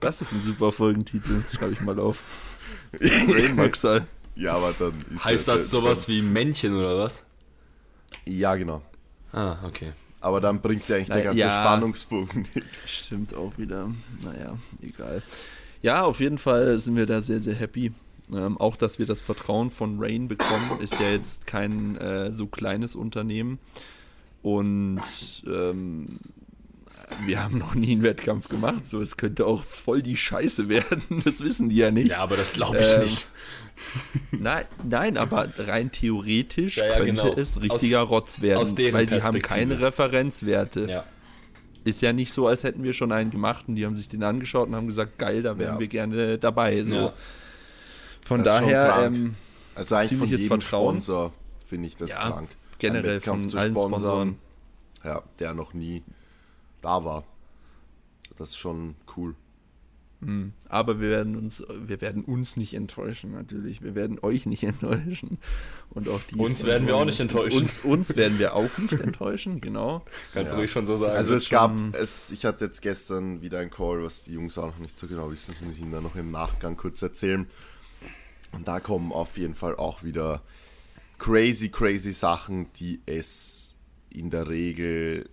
Das 0.00 0.20
ist 0.20 0.32
ein 0.32 0.42
super 0.42 0.72
Folgentitel. 0.72 1.42
Schreibe 1.52 1.72
ich 1.72 1.80
mal 1.80 1.98
auf. 1.98 2.22
Rain 3.00 3.56
Maxal. 3.56 4.06
Ja, 4.34 4.54
aber 4.54 4.74
dann 4.78 4.92
ist 5.14 5.24
Heißt 5.24 5.48
ja- 5.48 5.54
das 5.54 5.70
sowas 5.70 6.06
wie 6.06 6.20
Männchen 6.22 6.74
oder 6.76 6.98
was? 6.98 7.24
Ja, 8.24 8.54
genau. 8.56 8.82
Ah, 9.32 9.56
okay. 9.64 9.92
Aber 10.20 10.40
dann 10.40 10.60
bringt 10.60 10.88
ja 10.88 10.96
eigentlich 10.96 11.08
der 11.08 11.16
Na, 11.18 11.22
ganze 11.24 11.38
ja. 11.40 11.50
Spannungsbogen 11.50 12.48
nichts. 12.54 12.88
Stimmt 12.90 13.34
auch 13.34 13.56
wieder. 13.58 13.90
Naja, 14.22 14.56
egal. 14.82 15.22
Ja, 15.82 16.04
auf 16.04 16.20
jeden 16.20 16.38
Fall 16.38 16.78
sind 16.78 16.96
wir 16.96 17.06
da 17.06 17.20
sehr, 17.20 17.40
sehr 17.40 17.54
happy. 17.54 17.92
Ähm, 18.32 18.58
auch, 18.58 18.76
dass 18.76 18.98
wir 18.98 19.06
das 19.06 19.20
Vertrauen 19.20 19.70
von 19.70 20.02
Rain 20.02 20.26
bekommen, 20.26 20.80
ist 20.80 20.98
ja 20.98 21.10
jetzt 21.10 21.46
kein 21.46 21.96
äh, 21.96 22.32
so 22.32 22.46
kleines 22.46 22.96
Unternehmen. 22.96 23.58
Und 24.42 25.00
ähm, 25.46 26.18
wir 27.24 27.42
haben 27.42 27.58
noch 27.58 27.74
nie 27.74 27.92
einen 27.92 28.02
Wettkampf 28.02 28.48
gemacht, 28.48 28.86
so 28.86 29.00
es 29.00 29.16
könnte 29.16 29.46
auch 29.46 29.62
voll 29.64 30.02
die 30.02 30.16
Scheiße 30.16 30.68
werden. 30.68 31.02
Das 31.24 31.40
wissen 31.40 31.68
die 31.68 31.76
ja 31.76 31.90
nicht. 31.90 32.08
Ja, 32.10 32.18
aber 32.18 32.36
das 32.36 32.52
glaube 32.52 32.78
ich 32.78 32.92
Ähm, 32.92 33.02
nicht. 33.02 33.26
Nein, 34.30 34.64
nein, 34.84 35.16
aber 35.18 35.48
rein 35.58 35.92
theoretisch 35.92 36.78
Ja, 36.78 36.86
ja, 36.86 36.96
könnte 36.96 37.12
genau. 37.24 37.34
es 37.34 37.60
richtiger 37.60 38.00
Rotz 38.00 38.40
werden, 38.40 38.62
aus 38.62 38.74
weil 38.76 39.04
die 39.06 39.22
haben 39.22 39.38
keine 39.40 39.78
Referenzwerte. 39.80 40.86
Ja. 40.88 41.04
Ist 41.84 42.00
ja 42.00 42.12
nicht 42.14 42.32
so, 42.32 42.48
als 42.48 42.64
hätten 42.64 42.82
wir 42.84 42.94
schon 42.94 43.12
einen 43.12 43.30
gemacht 43.30 43.66
und 43.68 43.76
die 43.76 43.84
haben 43.84 43.94
sich 43.94 44.08
den 44.08 44.22
angeschaut 44.22 44.68
und 44.68 44.74
haben 44.74 44.86
gesagt, 44.86 45.18
geil, 45.18 45.42
da 45.42 45.58
wären 45.58 45.74
Ja. 45.74 45.80
wir 45.80 45.88
gerne 45.88 46.38
dabei. 46.38 46.82
So. 46.84 46.94
Ja. 46.94 47.12
Von 48.26 48.42
Das 48.42 48.60
daher, 48.62 49.02
ähm, 49.06 49.34
Also 49.74 49.94
eigentlich 49.94 50.08
von 50.08 50.18
Ziemliches 50.28 50.42
jedem 50.42 50.60
Vertrauen. 50.62 50.88
Sponsor 51.02 51.32
finde 51.66 51.88
ich 51.88 51.96
das 51.96 52.10
Ja, 52.10 52.30
krank. 52.30 52.48
generell 52.78 53.20
von 53.20 53.46
zu 53.48 53.58
allen 53.58 53.76
Sponsoren. 53.76 54.38
Ja, 55.04 55.22
der 55.38 55.52
noch 55.54 55.74
nie 55.74 56.02
da 56.86 57.04
war. 57.04 57.24
Das 58.36 58.50
ist 58.50 58.56
schon 58.58 58.94
cool. 59.16 59.34
aber 60.68 60.98
wir 61.00 61.10
werden 61.10 61.36
uns, 61.36 61.62
wir 61.68 62.00
werden 62.00 62.24
uns 62.24 62.56
nicht 62.56 62.74
enttäuschen, 62.74 63.32
natürlich. 63.32 63.82
Wir 63.82 63.94
werden 63.94 64.18
euch 64.22 64.46
nicht 64.46 64.62
enttäuschen. 64.72 65.38
Und 65.90 66.08
auch 66.08 66.20
die 66.22 66.36
Uns 66.36 66.64
werden 66.64 66.86
wir 66.88 66.96
auch 66.96 67.04
nicht 67.04 67.20
enttäuschen. 67.20 67.62
Uns, 67.62 67.84
uns 67.84 68.16
werden 68.16 68.38
wir 68.38 68.54
auch 68.54 68.76
nicht 68.78 68.92
enttäuschen, 69.00 69.60
genau. 69.60 70.04
Kannst 70.32 70.50
Ja. 70.50 70.54
du 70.56 70.60
ruhig 70.62 70.70
schon 70.70 70.86
so 70.86 70.96
sagen. 70.98 71.14
Also 71.14 71.34
es 71.34 71.48
gab, 71.50 71.72
es, 71.94 72.30
ich 72.30 72.44
hatte 72.44 72.64
jetzt 72.64 72.80
gestern 72.82 73.42
wieder 73.42 73.58
einen 73.60 73.70
Call, 73.70 74.02
was 74.02 74.24
die 74.24 74.32
Jungs 74.32 74.56
auch 74.58 74.66
noch 74.68 74.78
nicht 74.78 74.98
so 74.98 75.06
genau 75.06 75.30
wissen, 75.30 75.52
das 75.52 75.60
muss 75.60 75.76
ich 75.76 75.82
ihnen 75.82 75.92
dann 75.92 76.02
noch 76.04 76.16
im 76.16 76.30
Nachgang 76.30 76.76
kurz 76.76 77.02
erzählen. 77.02 77.46
Und 78.52 78.66
da 78.68 78.80
kommen 78.80 79.12
auf 79.12 79.36
jeden 79.38 79.54
Fall 79.54 79.76
auch 79.76 80.02
wieder 80.02 80.42
crazy, 81.18 81.68
crazy 81.68 82.12
Sachen, 82.12 82.72
die 82.74 83.00
es 83.06 83.76
in 84.10 84.30
der 84.30 84.48
Regel 84.48 85.28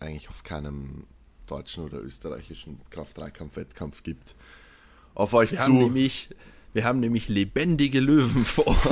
eigentlich 0.00 0.28
auf 0.28 0.42
keinem 0.42 1.04
deutschen 1.46 1.84
oder 1.84 1.98
österreichischen 2.00 2.80
Kraft-3-Kampf-Wettkampf 2.90 4.02
gibt. 4.02 4.34
Auf 5.14 5.34
euch 5.34 5.52
Wir 5.52 5.58
zu. 5.58 5.64
haben 5.64 5.78
nämlich, 5.78 6.30
wir 6.72 6.84
haben 6.84 7.00
nämlich 7.00 7.28
lebendige 7.28 8.00
Löwen 8.00 8.44
vor 8.44 8.66
Ort. 8.68 8.78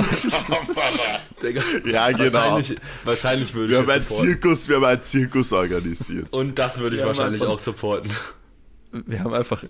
Ja, 1.85 2.11
genau. 2.11 2.33
Wahrscheinlich, 2.33 2.77
wahrscheinlich 3.05 3.53
würde 3.53 3.69
Wir 3.73 3.79
ich 3.79 3.83
haben 3.83 3.91
einen. 3.91 4.07
Zirkus, 4.07 4.67
wir 4.67 4.75
haben 4.75 4.83
einen 4.85 5.01
Zirkus 5.01 5.53
organisiert. 5.53 6.27
Und 6.33 6.59
das 6.59 6.79
würde 6.79 6.97
ich 6.97 7.01
Ja, 7.01 7.07
wahrscheinlich 7.07 7.41
auch 7.43 7.59
supporten. 7.59 8.11
Wir 8.91 9.19
haben 9.23 9.33
einfach, 9.33 9.63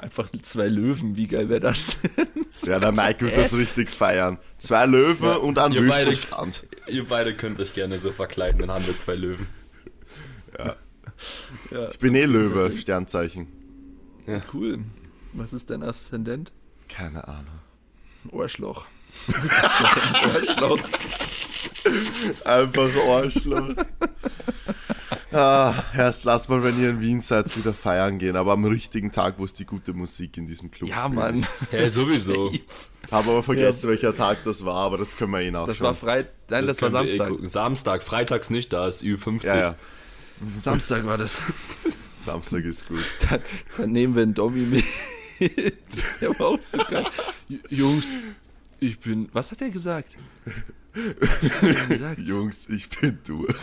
einfach 0.00 0.28
zwei 0.42 0.66
Löwen. 0.66 1.14
Wie 1.16 1.28
geil 1.28 1.48
wäre 1.48 1.60
das 1.60 1.98
denn? 2.16 2.26
Ja, 2.64 2.80
der 2.80 2.90
Mike 2.90 3.20
wird 3.26 3.36
das 3.36 3.54
richtig 3.54 3.90
feiern. 3.90 4.38
Zwei 4.58 4.86
Löwen 4.86 5.24
Ja, 5.24 5.34
und 5.36 5.56
ein 5.58 5.72
Wüstenstrand. 5.72 6.66
Ihr 6.88 7.06
beide 7.06 7.34
könnt 7.34 7.60
euch 7.60 7.74
gerne 7.74 7.98
so 8.00 8.10
verkleiden, 8.10 8.58
dann 8.60 8.72
haben 8.72 8.86
wir 8.86 8.96
zwei 8.96 9.14
Löwen. 9.14 9.46
Ja, 10.58 11.88
Ich 11.90 11.98
bin 11.98 12.14
eh 12.14 12.24
Löwe, 12.24 12.76
Sternzeichen. 12.78 13.48
cool. 14.52 14.78
Was 15.32 15.52
ist 15.52 15.70
dein 15.70 15.82
Aszendent? 15.82 16.52
Keine 16.88 17.26
Ahnung. 17.26 17.58
Ohrschloch. 18.30 18.86
Ohrschloch. 20.34 20.78
Einfach 22.44 22.90
Arschloch. 23.08 23.74
ah, 25.32 25.74
erst 25.96 26.24
lass 26.24 26.48
mal, 26.48 26.62
wenn 26.62 26.80
ihr 26.80 26.90
in 26.90 27.00
Wien 27.00 27.20
seid, 27.20 27.56
wieder 27.56 27.72
feiern 27.74 28.18
gehen, 28.18 28.36
aber 28.36 28.52
am 28.52 28.64
richtigen 28.64 29.12
Tag, 29.12 29.34
wo 29.38 29.44
es 29.44 29.54
die 29.54 29.66
gute 29.66 29.92
Musik 29.92 30.36
in 30.36 30.46
diesem 30.46 30.70
Club 30.70 30.88
Ja, 30.88 31.00
spielt. 31.04 31.14
Mann. 31.14 31.46
Ja, 31.72 31.90
sowieso. 31.90 32.52
Habe 33.10 33.30
aber 33.30 33.42
vergessen, 33.42 33.88
welcher 33.90 34.16
Tag 34.16 34.38
das 34.44 34.64
war, 34.64 34.76
aber 34.76 34.98
das 34.98 35.16
können 35.16 35.32
wir 35.32 35.40
eh 35.40 35.50
nachschauen. 35.50 35.68
Das 35.68 35.80
war 35.80 35.94
Freitag. 35.94 36.32
Nein, 36.48 36.66
das, 36.66 36.80
war 36.80 36.90
können 36.90 37.06
wir 37.06 37.14
eh 37.14 37.18
Samstag. 37.18 37.50
Samstag, 37.50 38.02
freitags 38.02 38.50
nicht, 38.50 38.72
da 38.72 38.88
ist 38.88 39.02
Ü50. 39.02 39.46
Ja, 39.46 39.56
ja. 39.56 39.74
Samstag 40.60 41.04
war 41.06 41.18
das. 41.18 41.40
Samstag 42.18 42.64
ist 42.64 42.86
gut. 42.88 43.04
Dann, 43.28 43.40
dann 43.76 43.92
nehmen 43.92 44.14
wir 44.14 44.22
einen 44.22 44.34
Dommy 44.34 44.60
mit. 44.60 44.84
Der 46.20 46.30
war 46.38 46.46
auch 46.48 46.60
so 46.60 46.78
geil. 46.78 47.04
Jungs, 47.68 48.26
ich 48.80 48.98
bin. 48.98 49.28
Was 49.32 49.50
hat 49.50 49.60
er 49.62 49.70
gesagt? 49.70 50.16
Was 50.94 51.62
hat 51.62 51.74
er 51.76 51.86
gesagt? 51.86 52.20
Jungs, 52.26 52.68
ich 52.68 52.88
bin 52.88 53.18
durch. 53.26 53.54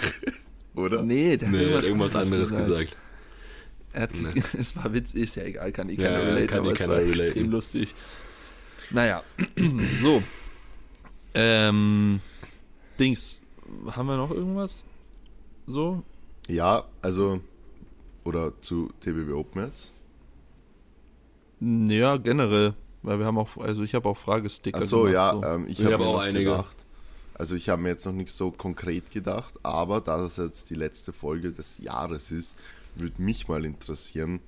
Oder? 0.75 1.01
Nee, 1.01 1.37
der 1.37 1.47
hat 1.49 1.55
Nee, 1.55 1.69
er 1.71 1.77
hat 1.77 1.83
irgendwas 1.85 2.15
anderes 2.15 2.49
gesagt. 2.49 2.97
Er 3.93 4.01
hat, 4.03 4.13
Nee. 4.13 4.41
Es 4.57 4.75
war 4.77 4.93
Witz, 4.93 5.13
ist 5.13 5.35
ja 5.35 5.43
egal, 5.43 5.71
kann 5.71 5.89
ich 5.89 5.97
Ja, 5.99 6.05
keiner 6.11 6.19
ja, 6.19 6.25
relaten, 6.29 6.47
kann 6.47 6.59
aber 6.59 6.69
eh 6.69 6.73
es 6.73 6.77
keiner 6.79 6.93
war 6.93 6.99
relaten. 6.99 7.21
extrem 7.21 7.51
lustig. 7.51 7.95
Naja, 8.91 9.23
so. 10.01 10.21
Ähm, 11.33 12.19
Dings, 12.99 13.39
haben 13.91 14.07
wir 14.07 14.17
noch 14.17 14.31
irgendwas? 14.31 14.83
So? 15.67 16.03
Ja, 16.51 16.83
also. 17.01 17.39
Oder 18.23 18.53
zu 18.61 18.91
TBB 18.99 19.31
Open 19.33 19.65
jetzt. 19.65 19.93
Ja, 21.59 22.17
generell. 22.17 22.73
Weil 23.03 23.17
wir 23.17 23.25
haben 23.25 23.37
auch, 23.37 23.57
also 23.57 23.83
ich 23.83 23.95
habe 23.95 24.07
auch 24.09 24.17
Fragesticker. 24.17 24.79
Ach 24.81 24.87
so, 24.87 25.03
gemacht, 25.03 25.13
ja, 25.13 25.31
so. 25.31 25.43
Ähm, 25.43 25.67
ich 25.67 25.79
Ich 25.79 25.85
habe 25.85 26.05
hab 26.05 26.13
auch 26.15 26.19
einige. 26.19 26.51
gedacht. 26.51 26.77
Also 27.33 27.55
ich 27.55 27.69
habe 27.69 27.81
mir 27.81 27.89
jetzt 27.89 28.05
noch 28.05 28.13
nicht 28.13 28.31
so 28.31 28.51
konkret 28.51 29.09
gedacht, 29.09 29.55
aber 29.63 30.01
da 30.01 30.21
das 30.21 30.37
jetzt 30.37 30.69
die 30.69 30.75
letzte 30.75 31.11
Folge 31.13 31.51
des 31.51 31.79
Jahres 31.79 32.29
ist, 32.29 32.55
würde 32.95 33.19
mich 33.19 33.47
mal 33.47 33.65
interessieren, 33.65 34.41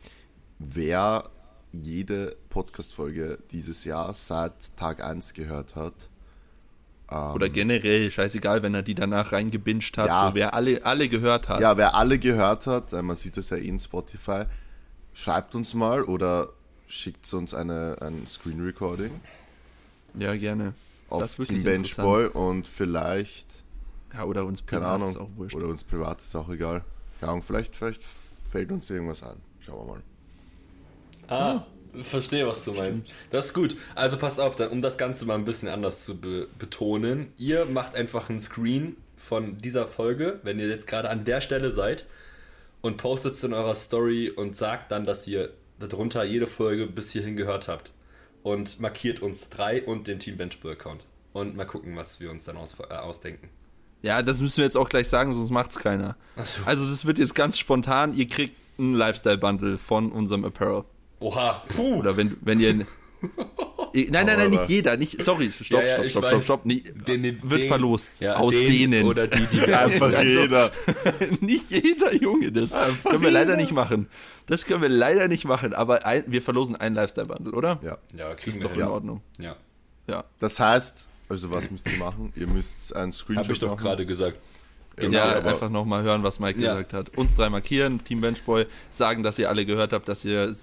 wer 0.60 1.30
jede 1.72 2.36
Podcast-Folge 2.49 3.39
dieses 3.49 3.86
Jahr 3.86 4.14
seit 4.14 4.78
Tag 4.78 5.04
1 5.04 5.34
gehört 5.34 5.76
hat. 5.76 6.10
Ähm, 7.14 7.34
Oder 7.36 7.49
generell, 7.49 8.09
scheißegal, 8.11 8.64
wenn 8.64 8.74
er 8.74 8.82
die 8.82 8.95
danach 8.95 9.32
reingebinged 9.34 9.97
hat, 9.97 10.07
Ja. 10.07 10.28
so 10.30 10.36
wer 10.36 10.53
alle, 10.53 10.84
alle 10.86 11.07
gehört 11.09 11.47
hat. 11.49 11.59
Ja, 11.61 11.78
wer 11.78 11.95
alle 11.95 12.18
gehört 12.18 12.66
hat, 12.66 12.91
äh, 12.93 13.01
man 13.01 13.16
sieht 13.18 13.38
das 13.38 13.49
ja 13.51 13.57
eh 13.57 13.68
in 13.68 13.80
Spotify, 13.80 14.45
schreibt 15.14 15.53
uns 15.55 15.74
mal 15.74 16.03
oder 16.03 16.49
schickt 16.88 17.32
uns 17.34 17.53
eine, 17.53 17.97
ein 18.01 18.26
Screen 18.28 18.61
Recording 18.61 19.11
Ja, 20.18 20.36
gerne. 20.36 20.74
auf 21.09 21.22
Das 21.22 21.32
ist 21.34 21.39
wirklich 21.39 21.57
Team 21.59 21.64
Benchboy 21.66 22.28
und 22.28 22.68
vielleicht 22.68 23.64
Ja, 24.14 24.24
oder 24.26 24.45
uns 24.45 24.66
keine 24.66 24.82
privat, 24.82 24.95
Ahnung. 24.95 25.09
ist 25.09 25.18
auch 25.18 25.30
wurscht. 25.36 25.55
Oder 25.55 25.68
uns 25.68 25.84
privat 25.84 26.22
ist 26.22 26.36
auch 26.36 26.49
egal. 26.49 26.84
Keine 27.20 27.32
Ahnung, 27.34 27.41
vielleicht, 27.43 27.76
vielleicht 27.76 28.03
fällt 28.03 28.72
uns 28.72 28.89
irgendwas 28.89 29.24
an. 29.24 29.38
Schauen 29.59 29.88
wir 29.88 29.93
mal. 29.93 30.03
Ah, 31.28 31.66
verstehe, 32.02 32.48
was 32.48 32.66
du 32.66 32.74
meinst. 32.74 33.06
Das 33.30 33.48
ist 33.48 33.54
gut. 33.54 33.78
Also 33.96 34.18
passt 34.18 34.39
auf, 34.39 34.56
dann, 34.56 34.70
um 34.70 34.82
das 34.82 34.98
Ganze 34.98 35.26
mal 35.26 35.36
ein 35.36 35.46
bisschen 35.46 35.70
anders 35.70 36.06
zu 36.06 36.18
be 36.18 36.48
betonen. 36.58 37.32
Ihr 37.38 37.66
macht 37.66 37.96
einfach 37.96 38.30
einen 38.30 38.39
Screen 38.39 38.98
von 39.16 39.58
dieser 39.58 39.88
Folge, 39.88 40.39
wenn 40.44 40.60
ihr 40.60 40.68
jetzt 40.68 40.88
gerade 40.88 41.10
an 41.10 41.26
der 41.26 41.41
Stelle 41.41 41.72
seid 41.72 42.06
und 42.82 42.98
postet 42.98 43.36
es 43.36 43.44
in 43.44 43.54
eurer 43.54 43.76
Story 43.76 44.30
und 44.30 44.56
sagt 44.56 44.91
dann, 44.91 45.06
dass 45.06 45.28
ihr 45.28 45.52
darunter 45.80 46.24
jede 46.24 46.48
Folge 46.48 46.88
bis 46.88 47.12
hierhin 47.12 47.36
gehört 47.36 47.68
habt. 47.68 47.91
Und 48.44 48.82
markiert 48.82 49.22
uns 49.22 49.50
drei 49.50 49.84
und 49.84 50.08
den 50.08 50.20
Team 50.20 50.36
Benchbull-Account. 50.36 51.06
Und 51.32 51.56
mal 51.56 51.66
gucken, 51.66 51.96
was 51.96 52.20
wir 52.20 52.30
uns 52.30 52.44
dann 52.44 52.58
aus, 52.58 52.76
äh, 52.80 52.94
ausdenken. 52.94 53.50
Ja, 54.02 54.22
das 54.22 54.41
müssen 54.41 54.58
wir 54.58 54.66
jetzt 54.66 54.76
auch 54.76 54.89
gleich 54.89 55.08
sagen, 55.08 55.32
sonst 55.32 55.50
macht's 55.50 55.80
keiner. 55.80 56.18
So. 56.44 56.64
Also 56.66 56.86
das 56.86 57.06
wird 57.06 57.20
jetzt 57.20 57.36
ganz 57.36 57.58
spontan. 57.58 58.14
Ihr 58.14 58.28
kriegt 58.28 58.58
ein 58.78 58.94
Lifestyle-Bundle 58.96 59.78
von 59.78 60.12
unserem 60.12 60.44
Apparel. 60.44 60.84
Oha, 61.24 61.63
puh. 61.76 61.99
Oder 61.99 62.17
wenn, 62.17 62.36
wenn 62.41 62.59
ihr... 62.59 62.74
Nein, 63.95 64.07
nein, 64.11 64.26
nein, 64.26 64.49
nicht 64.49 64.67
jeder. 64.69 64.97
Nicht, 64.97 65.21
sorry, 65.21 65.51
stopp, 65.51 65.80
Ja, 65.82 65.88
ja, 66.03 66.09
stopp, 66.09 66.26
stopp, 66.26 66.28
stopp, 66.28 66.43
stopp. 66.43 66.65
Nee, 66.65 66.84
Den- 67.07 67.21
den- 67.24 67.39
wird 67.43 67.61
den- 67.61 67.67
verlost. 67.69 68.21
ja, 68.21 68.36
aus 68.38 68.53
den 68.55 68.67
denen. 68.91 69.05
Oder 69.05 69.28
die, 69.28 69.45
die 69.45 69.61
wir 69.67 69.80
Einfach 69.80 70.11
Also- 70.13 70.24
jeder. 70.41 70.71
nicht 71.41 71.69
jeder 71.71 72.13
Junge, 72.15 72.51
das 72.51 72.71
können 73.03 73.21
wir 73.21 73.30
leider 73.32 73.55
nicht 73.55 73.71
machen. 73.71 74.07
Das 74.47 74.65
können 74.65 74.82
wir 74.82 74.89
leider 74.89 75.28
nicht 75.28 75.45
machen, 75.45 75.74
aber 75.74 76.05
ein, 76.07 76.24
wir 76.28 76.41
verlosen 76.41 76.76
ein 76.76 76.95
Lifestyle-Bundle, 76.95 77.53
oder? 77.53 77.80
Ja. 77.84 77.97
Ja, 78.17 78.30
Das 78.32 78.38
kriegen 78.38 78.57
ist 78.57 78.63
doch 78.63 78.76
in. 78.76 78.82
Ordnung. 78.82 79.21
Ja, 79.38 79.55
Ja. 80.07 80.24
Das 80.39 80.59
heißt, 80.59 81.07
also 81.30 81.51
was 81.51 81.69
müsst 81.71 81.89
ihr 81.91 81.97
machen? 81.99 82.34
Ihr 82.36 82.47
müsst 82.47 82.95
einen 82.95 83.11
Screenshot 83.13 83.43
habe 83.45 83.53
ich 83.53 83.59
doch 83.59 83.69
machen. 83.69 83.84
gerade 83.84 84.05
gesagt. 84.07 84.39
Genau, 84.95 85.17
ja, 85.19 85.36
aber- 85.38 85.51
einfach 85.51 85.69
nochmal 85.69 86.01
hören, 86.03 86.24
was 86.24 86.39
Mike 86.39 86.59
Ja. 86.59 86.71
gesagt 86.74 86.93
hat. 86.93 87.15
Uns 87.17 87.36
drei 87.36 87.49
markieren, 87.49 88.03
Team 88.03 88.21
Benchboy, 88.21 88.65
sagen, 88.91 89.21
dass 89.24 89.38
ihr 89.39 89.49
alle 89.49 89.65
gehört 89.67 89.93
habt, 89.93 90.07
dass 90.09 90.26
ihr, 90.26 90.53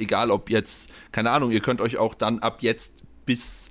egal 0.00 0.30
ob 0.30 0.50
jetzt, 0.50 0.90
keine 1.12 1.30
Ahnung, 1.30 1.50
ihr 1.50 1.60
könnt 1.60 1.80
euch 1.80 1.98
auch 1.98 2.14
dann 2.14 2.38
ab 2.40 2.62
jetzt 2.62 3.02
bis, 3.26 3.70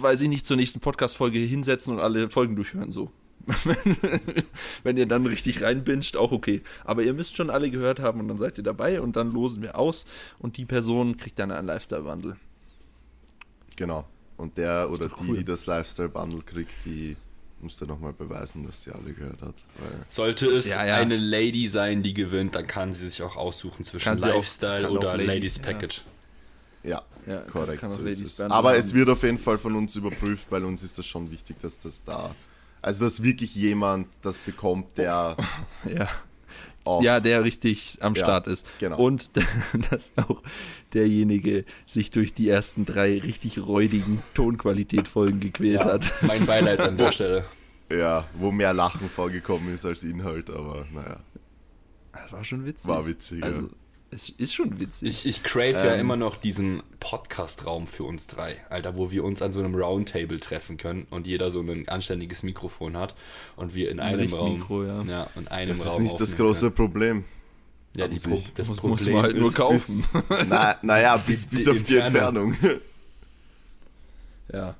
weiß 0.00 0.20
ich 0.20 0.28
nicht, 0.28 0.46
zur 0.46 0.56
nächsten 0.56 0.80
Podcast-Folge 0.80 1.38
hinsetzen 1.38 1.94
und 1.94 2.00
alle 2.00 2.30
Folgen 2.30 2.56
durchhören, 2.56 2.90
so. 2.90 3.10
Wenn 4.82 4.96
ihr 4.96 5.06
dann 5.06 5.26
richtig 5.26 5.62
reinbinscht, 5.62 6.16
auch 6.16 6.30
okay. 6.30 6.62
Aber 6.84 7.02
ihr 7.02 7.14
müsst 7.14 7.36
schon 7.36 7.50
alle 7.50 7.70
gehört 7.70 7.98
haben 7.98 8.20
und 8.20 8.28
dann 8.28 8.38
seid 8.38 8.58
ihr 8.58 8.64
dabei 8.64 9.00
und 9.00 9.16
dann 9.16 9.32
losen 9.32 9.62
wir 9.62 9.78
aus 9.78 10.04
und 10.38 10.56
die 10.56 10.66
Person 10.66 11.16
kriegt 11.16 11.38
dann 11.38 11.50
einen 11.50 11.66
Lifestyle-Wandel. 11.66 12.36
Genau. 13.76 14.06
Und 14.36 14.56
der 14.56 14.90
oder 14.90 15.08
die, 15.08 15.14
cool. 15.20 15.36
die 15.38 15.44
das 15.44 15.66
Lifestyle-Bundle 15.66 16.42
kriegt, 16.42 16.74
die 16.84 17.16
muss 17.62 17.76
dann 17.78 17.88
nochmal 17.88 18.12
beweisen, 18.12 18.64
dass 18.64 18.82
sie 18.82 18.90
alle 18.92 19.12
gehört 19.12 19.42
hat. 19.42 19.54
Weil 19.78 20.04
Sollte 20.08 20.46
es 20.46 20.68
Ja, 20.68 20.84
ja. 20.84 20.96
eine 20.96 21.16
Lady 21.16 21.68
sein, 21.68 22.02
die 22.02 22.14
gewinnt, 22.14 22.54
dann 22.54 22.66
kann 22.66 22.92
sie 22.92 23.08
sich 23.08 23.22
auch 23.22 23.36
aussuchen 23.36 23.84
zwischen 23.84 24.18
Lifestyle 24.18 24.88
auch 24.88 24.92
oder 24.92 25.16
Lady- 25.16 25.26
Ladies. 25.26 25.58
Package. 25.58 26.02
ja, 26.82 27.02
Ja, 27.26 27.38
korrekt. 27.42 27.84
So 27.92 28.02
es. 28.04 28.40
Aber 28.40 28.76
es 28.76 28.94
wird 28.94 29.08
auf 29.10 29.22
jeden 29.22 29.38
Fall 29.38 29.58
von 29.58 29.76
uns 29.76 29.94
überprüft, 29.96 30.46
weil 30.50 30.64
uns 30.64 30.82
ist 30.82 30.98
das 30.98 31.06
schon 31.06 31.30
wichtig, 31.30 31.56
dass 31.60 31.78
das 31.78 32.02
da. 32.04 32.34
Also, 32.82 33.04
dass 33.04 33.22
wirklich 33.22 33.54
jemand 33.54 34.08
das 34.22 34.38
bekommt, 34.38 34.96
der 34.96 35.36
Ja. 35.84 36.08
Auch. 36.84 37.02
Ja, 37.02 37.20
der 37.20 37.44
richtig 37.44 37.98
am 38.00 38.14
Ja, 38.14 38.24
Start 38.24 38.46
ist. 38.46 38.66
genau. 38.78 38.98
Und 38.98 39.30
dass 39.90 40.12
auch 40.16 40.42
derjenige 40.94 41.64
sich 41.86 42.10
durch 42.10 42.34
die 42.34 42.48
ersten 42.48 42.86
drei 42.86 43.18
richtig 43.20 43.58
räudigen 43.58 44.22
Tonqualität-Folgen 44.34 45.40
gequält 45.40 45.80
Ja, 45.80 45.84
hat. 45.84 46.04
mein 46.26 46.44
Beileid 46.46 46.80
an 46.80 46.96
der 46.96 47.12
Stelle. 47.12 47.44
ja, 47.92 48.26
wo 48.34 48.50
mehr 48.52 48.72
Lachen 48.72 49.08
vorgekommen 49.08 49.74
ist 49.74 49.84
als 49.86 50.02
Inhalt, 50.02 50.50
aber 50.50 50.86
naja, 50.92 51.20
Das 52.12 52.32
war 52.32 52.44
schon 52.44 52.64
witzig. 52.64 52.88
war 52.88 53.06
witzig. 53.06 53.42
Also, 53.44 53.62
ja. 53.62 53.68
Es 54.12 54.28
ist 54.30 54.54
schon 54.54 54.80
witzig. 54.80 55.08
Ich, 55.08 55.26
ich 55.26 55.42
crave 55.42 55.72
ja 55.72 55.94
Ähm. 55.94 56.00
immer 56.00 56.16
noch 56.16 56.36
diesen 56.36 56.82
Podcast-Raum 56.98 57.86
für 57.86 58.04
uns 58.04 58.26
drei, 58.26 58.56
Alter, 58.68 58.96
wo 58.96 59.10
wir 59.10 59.24
uns 59.24 59.40
an 59.42 59.52
so 59.52 59.60
einem 59.60 59.74
Roundtable 59.74 60.40
treffen 60.40 60.76
können 60.76 61.06
und 61.10 61.26
jeder 61.26 61.50
so 61.50 61.60
ein 61.60 61.88
anständiges 61.88 62.42
Mikrofon 62.42 62.96
hat 62.96 63.14
und 63.56 63.74
wir 63.74 63.90
in 63.90 64.00
einem 64.00 64.32
Raum. 64.32 64.48
Richtmikro, 64.52 64.84
ja. 64.84 65.28
in 65.36 65.48
einem 65.48 65.68
Das 65.70 65.78
ist 65.80 65.86
Raum. 65.88 66.02
nicht 66.02 66.20
das 66.20 66.36
große 66.36 66.70
Problem. 66.70 67.24
können. 67.24 67.40
Ja, 67.96 68.06
die 68.08 68.18
Pro 68.20 68.40
das 68.54 68.68
muss, 68.68 68.78
Problem 68.78 68.92
muss 68.92 69.06
man 69.08 69.22
halt 69.22 69.36
nur 69.36 69.48
ist, 69.48 69.54
kaufen. 69.56 70.04
Na, 70.48 70.76
naja, 70.82 71.16
bis, 71.16 71.44
bis 71.46 71.64
die 71.64 71.70
auf 71.70 71.82
die 71.82 71.96
Entfernung. 71.96 72.52
Entfernung. 72.52 72.80
ja. 74.52 74.76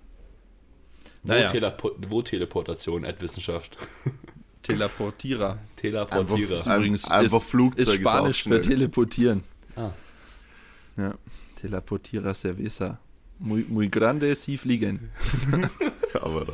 wo, 1.22 1.28
Naja. 1.32 1.48
Telepo 1.48 1.90
wo 2.08 2.22
Teleportation, 2.22 3.04
Ad-Wissenschaft. 3.04 3.76
Teleportierer. 4.72 5.58
Teleportierer. 5.76 6.56
Einfach- 6.56 6.76
Übrigens 6.76 7.10
einfach 7.10 7.40
ist, 7.42 7.50
Flugzeug 7.50 7.78
ist 7.86 7.88
ist 7.88 8.06
auch 8.06 8.10
Spanisch 8.18 8.42
für 8.42 8.48
schnell. 8.48 8.60
teleportieren. 8.62 9.42
Ah. 9.76 9.90
Ja. 10.96 11.14
Teleportierer 11.56 12.34
cerveza. 12.34 12.98
Muy, 13.38 13.64
muy 13.68 13.88
grande, 13.88 14.34
sie 14.34 14.56
fliegen. 14.58 15.10
Aber 16.14 16.46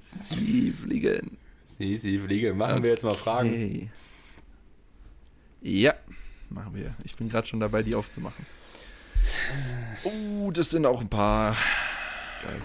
Sie 0.00 0.72
fliegen. 0.72 1.36
Sie, 1.66 1.96
sie 1.96 2.18
fliege. 2.18 2.54
Machen 2.54 2.82
wir 2.82 2.90
jetzt 2.90 3.04
mal 3.04 3.14
Fragen. 3.14 3.90
Ja, 5.60 5.94
machen 6.50 6.74
wir. 6.74 6.94
Ich 7.04 7.14
bin 7.16 7.28
gerade 7.28 7.46
schon 7.46 7.60
dabei, 7.60 7.82
die 7.82 7.94
aufzumachen. 7.94 8.44
Oh, 10.04 10.50
das 10.50 10.70
sind 10.70 10.86
auch 10.86 11.00
ein 11.00 11.08
paar. 11.08 11.56
geil. 12.42 12.60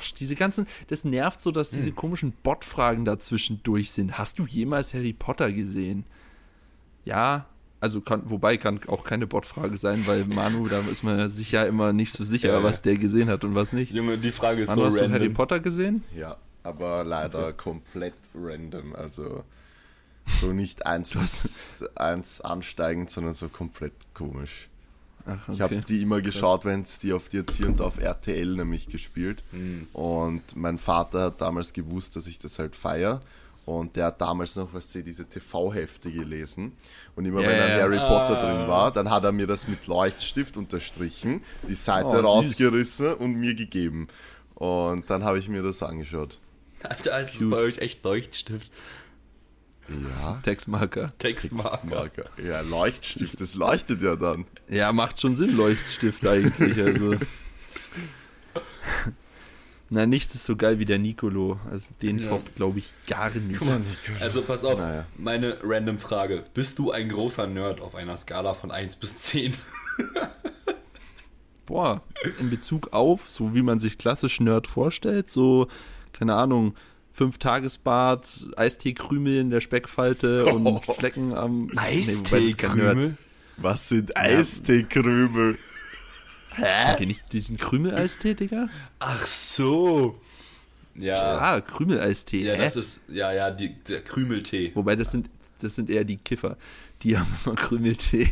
Oh, 0.00 0.14
diese 0.18 0.34
ganzen. 0.34 0.66
Das 0.88 1.04
nervt 1.04 1.40
so, 1.40 1.50
dass 1.50 1.70
Hm. 1.72 1.78
diese 1.78 1.92
komischen 1.92 2.32
Bot-Fragen 2.42 3.04
dazwischen 3.04 3.60
durch 3.62 3.90
sind. 3.92 4.18
Hast 4.18 4.38
du 4.38 4.46
jemals 4.46 4.94
Harry 4.94 5.12
Potter 5.12 5.52
gesehen? 5.52 6.04
Ja. 7.04 7.46
Also 7.80 8.00
kann, 8.00 8.22
wobei 8.28 8.56
kann 8.56 8.80
auch 8.88 9.04
keine 9.04 9.28
Bot-Frage 9.28 9.78
sein, 9.78 10.04
weil 10.08 10.24
Manu, 10.24 10.66
da 10.66 10.80
ist 10.90 11.04
man 11.04 11.28
sich 11.28 11.52
ja 11.52 11.64
immer 11.64 11.92
nicht 11.92 12.12
so 12.12 12.24
sicher, 12.24 12.48
Ja, 12.54 12.62
was 12.64 12.82
der 12.82 12.96
gesehen 12.96 13.28
hat 13.28 13.44
und 13.44 13.54
was 13.54 13.72
nicht. 13.72 13.92
Junge, 13.92 14.18
die 14.18 14.32
Frage 14.32 14.62
ist 14.62 14.68
Manu, 14.70 14.80
so 14.82 14.86
hast 14.88 14.96
du 14.96 15.00
random. 15.02 15.12
Harry 15.20 15.28
Potter 15.28 15.60
gesehen? 15.60 16.02
Ja, 16.16 16.36
aber 16.64 17.04
leider 17.04 17.52
komplett 17.52 18.14
random. 18.34 18.96
Also 18.96 19.44
so 20.40 20.52
nicht 20.52 20.86
eins 20.86 21.14
bis 21.14 21.84
eins 21.94 22.40
ansteigend, 22.40 23.10
sondern 23.10 23.34
so 23.34 23.48
komplett 23.48 23.92
komisch. 24.12 24.68
Ach, 25.28 25.34
okay. 25.48 25.52
Ich 25.52 25.60
habe 25.60 25.76
die 25.76 26.02
immer 26.02 26.20
geschaut, 26.22 26.64
wenn 26.64 26.82
es 26.82 26.98
die 26.98 27.12
auf 27.12 27.28
die 27.28 27.40
und 27.64 27.80
auf 27.80 27.98
RTL 28.00 28.56
nämlich 28.56 28.88
gespielt. 28.88 29.42
Hm. 29.50 29.86
Und 29.92 30.56
mein 30.56 30.78
Vater 30.78 31.24
hat 31.24 31.40
damals 31.40 31.72
gewusst, 31.72 32.16
dass 32.16 32.26
ich 32.26 32.38
das 32.38 32.58
halt 32.58 32.74
feier. 32.74 33.20
Und 33.66 33.96
der 33.96 34.06
hat 34.06 34.20
damals 34.22 34.56
noch, 34.56 34.72
was 34.72 34.90
sie, 34.90 35.02
diese 35.02 35.26
TV-Hefte 35.26 36.10
gelesen. 36.10 36.72
Und 37.16 37.26
immer 37.26 37.42
Ja, 37.42 37.48
wenn 37.50 37.60
ein. 37.60 37.80
Harry 37.80 37.98
Potter 37.98 38.38
Ah. 38.38 38.42
drin 38.56 38.66
war, 38.68 38.90
dann 38.92 39.10
hat 39.10 39.24
er 39.24 39.32
mir 39.32 39.46
das 39.46 39.68
mit 39.68 39.86
Leuchtstift 39.86 40.56
unterstrichen, 40.56 41.42
die 41.68 41.74
Seite 41.74 42.06
Oh, 42.08 42.12
süß. 42.16 42.24
rausgerissen 42.24 43.12
und 43.14 43.34
mir 43.34 43.54
gegeben. 43.54 44.08
Und 44.54 45.10
dann 45.10 45.22
habe 45.22 45.38
ich 45.38 45.50
mir 45.50 45.62
das 45.62 45.82
angeschaut. 45.82 46.38
Alter, 46.82 47.20
ist 47.20 47.34
das 47.38 47.50
bei 47.50 47.58
euch 47.58 47.78
echt 47.78 48.02
Leuchtstift? 48.04 48.70
Ja. 49.88 50.38
Textmarker. 50.42 51.10
Textmarker. 51.18 51.70
Textmarker. 51.80 52.24
Ja, 52.42 52.60
Leuchtstift, 52.60 53.40
das 53.40 53.54
leuchtet 53.54 54.02
ja 54.02 54.16
dann. 54.16 54.44
Ja, 54.68 54.92
macht 54.92 55.20
schon 55.20 55.34
Sinn, 55.34 55.56
Leuchtstift 55.56 56.26
eigentlich. 56.26 56.78
Also. 56.82 57.14
Na, 59.90 60.04
nichts 60.04 60.34
ist 60.34 60.44
so 60.44 60.54
geil 60.56 60.78
wie 60.78 60.84
der 60.84 60.98
Nicolo. 60.98 61.58
Also 61.70 61.88
den 62.02 62.18
Ja. 62.18 62.28
Top 62.28 62.54
glaube 62.54 62.78
ich 62.80 62.92
gar 63.06 63.30
nicht. 63.30 63.58
Also 64.20 64.42
pass 64.42 64.62
auf, 64.62 64.78
Naja. 64.78 65.06
meine 65.16 65.56
random 65.62 65.96
Frage. 65.98 66.44
Bist 66.52 66.78
du 66.78 66.90
ein 66.90 67.08
großer 67.08 67.46
Nerd 67.46 67.80
auf 67.80 67.94
einer 67.94 68.16
Skala 68.18 68.52
von 68.52 68.70
1 68.70 68.96
bis 68.96 69.16
10? 69.16 69.54
Boah, 71.66 72.02
in 72.38 72.50
Bezug 72.50 72.92
auf, 72.92 73.30
so 73.30 73.54
wie 73.54 73.62
man 73.62 73.78
sich 73.78 73.96
klassisch 73.98 74.40
Nerd 74.40 74.66
vorstellt, 74.66 75.28
so, 75.30 75.68
keine 76.12 76.34
Ahnung, 76.34 76.74
fünf 77.18 77.38
Tagesbad, 77.38 78.26
Eisteekrümel 78.56 79.40
in 79.40 79.50
der 79.50 79.60
Speckfalte 79.60 80.46
und 80.54 80.84
Flecken 80.84 81.34
am 81.34 81.68
kein 81.68 82.76
Nerd. 82.76 83.14
Was 83.56 83.88
sind 83.88 84.16
Eisteekrümel? 84.16 85.58
Kennt 86.54 87.00
ihr 87.00 87.06
nicht 87.06 87.32
diesen 87.32 87.56
Krümel-Eistee, 87.56 88.34
Digga? 88.34 88.68
Ach 89.00 89.24
so. 89.24 90.20
Ja. 90.94 91.38
Ah, 91.38 91.60
Krümel-Eistee. 91.60 92.44
Ja, 92.44 92.54
hä? 92.54 92.62
das 92.62 92.76
ist, 92.76 93.04
ja, 93.08 93.32
ja, 93.32 93.50
die, 93.50 93.74
der 93.74 94.02
Krümeltee. 94.02 94.70
Wobei 94.74 94.94
das 94.94 95.10
sind, 95.10 95.28
das 95.60 95.74
sind 95.74 95.90
eher 95.90 96.04
die 96.04 96.18
Kiffer. 96.18 96.56
Die 97.02 97.18
haben 97.18 97.32
immer 97.44 97.56
Krümeltee. 97.56 98.30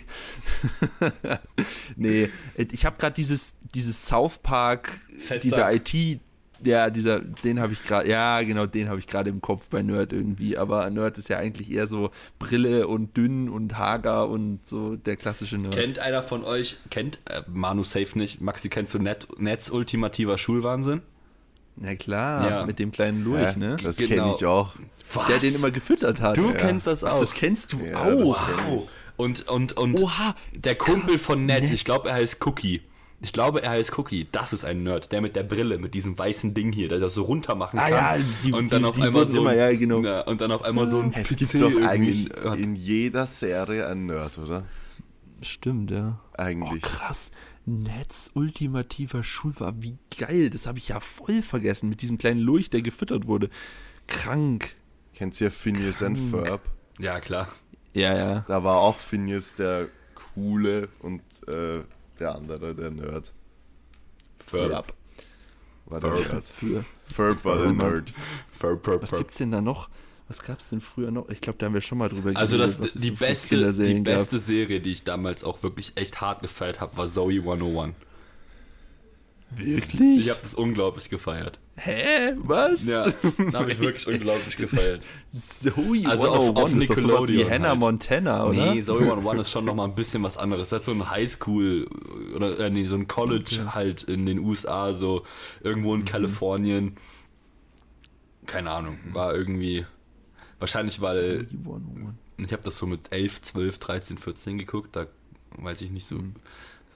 nee, 1.96 2.30
ich 2.56 2.84
habe 2.84 2.96
gerade 2.98 3.14
dieses, 3.14 3.56
dieses 3.74 4.06
South 4.06 4.38
Park, 4.38 5.00
Fettsack. 5.18 5.40
dieser 5.40 5.72
IT, 5.72 6.20
ja, 6.64 6.90
dieser, 6.90 7.20
den 7.20 7.60
habe 7.60 7.72
ich 7.72 7.82
gerade, 7.82 8.08
ja, 8.08 8.42
genau, 8.42 8.66
den 8.66 8.88
habe 8.88 8.98
ich 8.98 9.06
gerade 9.06 9.30
im 9.30 9.40
Kopf 9.40 9.68
bei 9.68 9.82
Nerd 9.82 10.12
irgendwie. 10.12 10.56
Aber 10.58 10.88
Nerd 10.90 11.18
ist 11.18 11.28
ja 11.28 11.38
eigentlich 11.38 11.70
eher 11.70 11.86
so 11.86 12.10
Brille 12.38 12.88
und 12.88 13.16
dünn 13.16 13.48
und 13.48 13.78
hager 13.78 14.28
und 14.28 14.66
so 14.66 14.96
der 14.96 15.16
klassische 15.16 15.58
Nerd. 15.58 15.76
Kennt 15.76 15.98
einer 15.98 16.22
von 16.22 16.44
euch, 16.44 16.76
kennt 16.90 17.18
äh, 17.26 17.42
Manu 17.46 17.82
safe 17.84 18.18
nicht, 18.18 18.40
Maxi, 18.40 18.68
kennst 18.68 18.94
du 18.94 18.98
Net, 18.98 19.26
Netz 19.38 19.70
ultimativer 19.70 20.38
Schulwahnsinn? 20.38 21.02
Na 21.76 21.94
klar, 21.94 22.48
Ja. 22.48 22.66
mit 22.66 22.78
dem 22.78 22.90
kleinen 22.90 23.22
Lurch, 23.22 23.54
Hä? 23.54 23.58
ne? 23.58 23.76
Das 23.82 23.98
Genau. 23.98 24.14
kenne 24.24 24.34
ich 24.38 24.44
auch. 24.46 24.74
Was? 25.12 25.26
Der 25.28 25.38
den 25.38 25.54
immer 25.54 25.70
gefüttert 25.70 26.20
hat. 26.20 26.36
Du 26.36 26.46
ja. 26.46 26.52
kennst 26.54 26.86
das 26.86 27.04
Ach, 27.04 27.12
auch. 27.12 27.20
das 27.20 27.34
kennst 27.34 27.74
du 27.74 27.78
Ja, 27.84 28.02
auch. 28.02 28.18
Wow. 28.68 28.90
Und, 29.16 29.48
und, 29.48 29.74
und 29.76 29.94
Oha, 30.00 30.34
der 30.52 30.74
Kumpel 30.74 31.14
krass, 31.14 31.22
von 31.22 31.46
Ned, 31.46 31.62
Ned. 31.64 31.72
ich 31.72 31.84
glaube, 31.84 32.08
er 32.08 32.16
heißt 32.16 32.44
Cookie. 32.46 32.82
Ich 33.20 33.32
glaube, 33.32 33.62
er 33.62 33.70
heißt 33.70 33.96
Cookie. 33.98 34.26
Das 34.30 34.52
ist 34.52 34.64
ein 34.64 34.82
Nerd. 34.82 35.10
Der 35.10 35.20
mit 35.22 35.36
der 35.36 35.42
Brille, 35.42 35.78
mit 35.78 35.94
diesem 35.94 36.18
weißen 36.18 36.52
Ding 36.52 36.72
hier, 36.72 36.88
der 36.90 36.98
das 36.98 37.14
so 37.14 37.22
runter 37.22 37.54
machen 37.54 37.78
Ah 37.78 37.88
kann. 37.88 38.20
ja, 38.20 38.26
die- 38.44 38.52
und 38.52 38.70
dann 38.72 38.82
die- 38.82 38.88
auf 38.88 38.96
die 38.96 39.02
einmal 39.02 39.26
so. 39.26 39.38
immer, 39.40 39.54
ja, 39.54 39.74
genau. 39.74 40.00
Na, 40.00 40.20
und 40.22 40.40
dann 40.40 40.52
auf 40.52 40.62
einmal 40.62 40.88
so 40.90 41.00
ein 41.00 41.12
Es 41.14 41.28
PC 41.30 41.36
gibt 41.38 41.54
doch 41.62 41.82
eigentlich 41.86 42.28
hat. 42.44 42.58
in 42.58 42.76
jeder 42.76 43.26
Serie 43.26 43.86
einen 43.86 44.06
Nerd, 44.06 44.36
oder? 44.38 44.64
Stimmt, 45.42 45.90
ja. 45.90 46.20
Oh, 46.32 46.34
Eigentlich. 46.42 46.82
krass. 46.82 47.30
Netz 47.64 48.30
ultimativer 48.34 49.24
Schulwar. 49.24 49.74
Wie 49.80 49.96
geil. 50.18 50.50
Das 50.50 50.66
habe 50.66 50.78
ich 50.78 50.88
ja 50.88 51.00
voll 51.00 51.42
vergessen. 51.42 51.88
Mit 51.88 52.00
diesem 52.02 52.16
kleinen 52.18 52.40
Lurch, 52.40 52.70
der 52.70 52.80
gefüttert 52.82 53.26
wurde. 53.26 53.50
Krank. 54.06 54.74
Kennt 55.14 55.38
ihr 55.40 55.50
Phineas 55.50 56.02
and 56.02 56.18
Ferb? 56.18 56.60
Ja, 56.98 57.20
klar. 57.20 57.48
Ja, 57.92 58.14
ja. 58.16 58.44
Da 58.48 58.62
war 58.64 58.76
auch 58.76 58.96
Phineas 58.98 59.54
der 59.54 59.88
Coole 60.34 60.88
und 61.00 61.22
äh, 61.48 61.80
der 62.18 62.34
andere, 62.34 62.74
der 62.74 62.90
Nerd. 62.90 63.32
Ferb. 64.38 64.92
War 65.86 66.00
der 66.00 66.10
Ferb. 66.16 66.32
Nerd. 66.62 66.84
Ferb 67.06 67.44
war 67.44 67.58
der 67.58 67.72
Nerd. 67.72 68.12
Ferb, 68.52 68.84
Ferb, 68.84 69.02
Was 69.02 69.10
gibt's 69.12 69.38
denn 69.38 69.50
da 69.50 69.60
noch? 69.60 69.88
Was 70.28 70.42
gab's 70.42 70.68
denn 70.70 70.80
früher 70.80 71.12
noch? 71.12 71.28
Ich 71.28 71.40
glaube, 71.40 71.58
da 71.58 71.66
haben 71.66 71.74
wir 71.74 71.80
schon 71.80 71.98
mal 71.98 72.08
drüber 72.08 72.32
Also 72.34 72.58
das, 72.58 72.78
die, 72.78 73.08
so 73.08 73.14
beste, 73.14 73.72
die 73.72 73.94
gab. 73.94 74.04
beste 74.04 74.40
Serie, 74.40 74.80
die 74.80 74.90
ich 74.90 75.04
damals 75.04 75.44
auch 75.44 75.62
wirklich 75.62 75.92
echt 75.94 76.20
hart 76.20 76.42
gefeiert 76.42 76.80
habe, 76.80 76.96
war 76.96 77.06
Zoe 77.06 77.34
101. 77.38 77.94
Wirklich? 79.50 80.24
Ich 80.24 80.30
habe 80.30 80.40
das 80.42 80.54
unglaublich 80.54 81.08
gefeiert. 81.10 81.60
Hä? 81.78 82.32
Was? 82.38 82.86
Ja, 82.86 83.04
habe 83.52 83.70
ich 83.72 83.78
wirklich 83.78 84.06
unglaublich 84.14 84.56
gefeiert. 84.56 85.04
Zoe 85.30 86.06
Also 86.06 86.28
auf- 86.28 86.56
101 86.56 86.56
auf 86.56 86.74
ist 86.80 86.88
doch 86.90 86.96
sowas 86.96 87.28
wie 87.28 87.32
Nickelodeon 87.32 87.50
Hannah 87.50 87.68
halt. 87.70 87.78
Montana, 87.78 88.44
oder? 88.46 88.74
Nee, 88.74 88.80
Zoe 88.82 89.02
101 89.02 89.40
ist 89.42 89.50
schon 89.50 89.64
nochmal 89.66 89.86
ein 89.88 89.94
bisschen 89.94 90.22
was 90.22 90.38
anderes. 90.38 90.70
Das 90.70 90.80
ist 90.80 90.86
so 90.86 90.92
ein 90.92 91.10
Highschool 91.10 91.86
oder 92.34 92.58
äh, 92.60 92.70
nee, 92.70 92.86
so 92.86 92.94
ein 92.96 93.06
College 93.08 93.74
halt 93.74 94.04
in 94.04 94.24
den 94.24 94.38
USA, 94.38 94.94
so 94.94 95.24
irgendwo 95.62 95.92
Mhm. 95.94 96.00
in 96.00 96.04
Kalifornien. 96.06 96.96
Keine 98.46 98.70
Ahnung, 98.70 98.98
war 99.12 99.34
irgendwie 99.34 99.84
wahrscheinlich 100.58 101.00
weil 101.02 101.46
101. 101.64 102.14
ich 102.38 102.52
habe 102.52 102.62
das 102.62 102.76
so 102.78 102.86
mit 102.86 103.12
11, 103.12 103.42
12, 103.42 103.78
13, 103.78 104.18
14 104.18 104.58
geguckt, 104.58 104.94
da 104.96 105.06
weiß 105.58 105.80
ich 105.82 105.90
nicht 105.90 106.06
so 106.06 106.14
Mhm. 106.16 106.34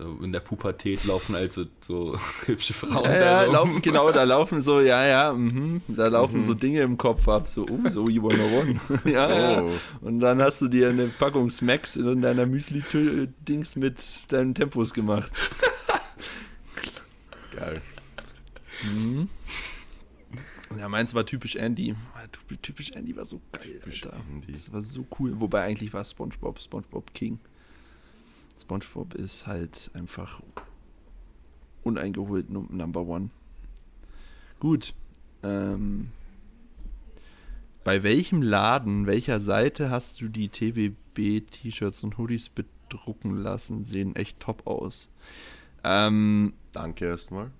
So 0.00 0.24
in 0.24 0.32
der 0.32 0.40
Pubertät 0.40 1.04
laufen 1.04 1.34
also 1.34 1.64
so 1.80 2.16
hübsche 2.46 2.72
Frauen 2.72 3.04
Ja, 3.04 3.10
da 3.10 3.20
ja, 3.20 3.42
rum. 3.44 3.52
laufen, 3.54 3.82
genau, 3.82 4.10
da 4.12 4.24
laufen 4.24 4.60
so, 4.60 4.80
ja, 4.80 5.04
ja, 5.06 5.32
mhm, 5.32 5.82
da 5.88 6.06
laufen 6.08 6.40
so 6.40 6.54
Dinge 6.54 6.80
im 6.82 6.96
Kopf 6.96 7.28
ab, 7.28 7.46
so, 7.46 7.66
oh, 7.68 7.88
Zoe 7.88 8.12
101. 8.14 8.80
ja, 9.04 9.28
ja. 9.52 9.62
Oh. 9.62 9.70
Und 10.00 10.20
dann 10.20 10.40
hast 10.40 10.60
du 10.62 10.68
dir 10.68 10.88
eine 10.88 11.08
Packung 11.08 11.50
Smacks 11.50 11.96
in 11.96 12.22
deiner 12.22 12.46
Müsli-Dings 12.46 13.76
mit 13.76 14.32
deinen 14.32 14.54
Tempos 14.54 14.94
gemacht. 14.94 15.30
Geil. 17.56 17.82
Ja, 20.78 20.88
meins 20.88 21.14
war 21.14 21.26
typisch 21.26 21.56
Andy. 21.56 21.88
Ja, 21.88 21.96
typ- 22.32 22.62
Typisch 22.62 22.90
Andy 22.92 23.16
war 23.16 23.24
so 23.24 23.40
geil, 23.52 23.62
Typisch 23.82 24.04
Alter. 24.04 24.16
Andy. 24.32 24.52
Das 24.52 24.72
war 24.72 24.80
so 24.80 25.04
cool. 25.18 25.32
Wobei 25.40 25.62
eigentlich 25.64 25.92
war 25.92 26.04
SpongeBob 26.04 26.60
SpongeBob 26.60 27.12
King. 27.12 27.38
SpongeBob 28.60 29.14
ist 29.14 29.46
halt 29.46 29.90
einfach 29.94 30.40
uneingeholt 31.82 32.50
Num- 32.50 32.68
Number 32.70 33.02
One. 33.06 33.30
Gut. 34.58 34.94
Ähm, 35.42 36.08
bei 37.84 38.02
welchem 38.02 38.42
Laden, 38.42 39.06
welcher 39.06 39.40
Seite 39.40 39.90
hast 39.90 40.20
du 40.20 40.28
die 40.28 40.48
TBB-T-Shirts 40.48 42.04
und 42.04 42.18
Hoodies 42.18 42.50
bedrucken 42.50 43.34
lassen? 43.36 43.84
Sehen 43.84 44.14
echt 44.16 44.38
top 44.40 44.66
aus. 44.66 45.08
Ähm, 45.82 46.52
Danke 46.72 47.06
erstmal. 47.06 47.50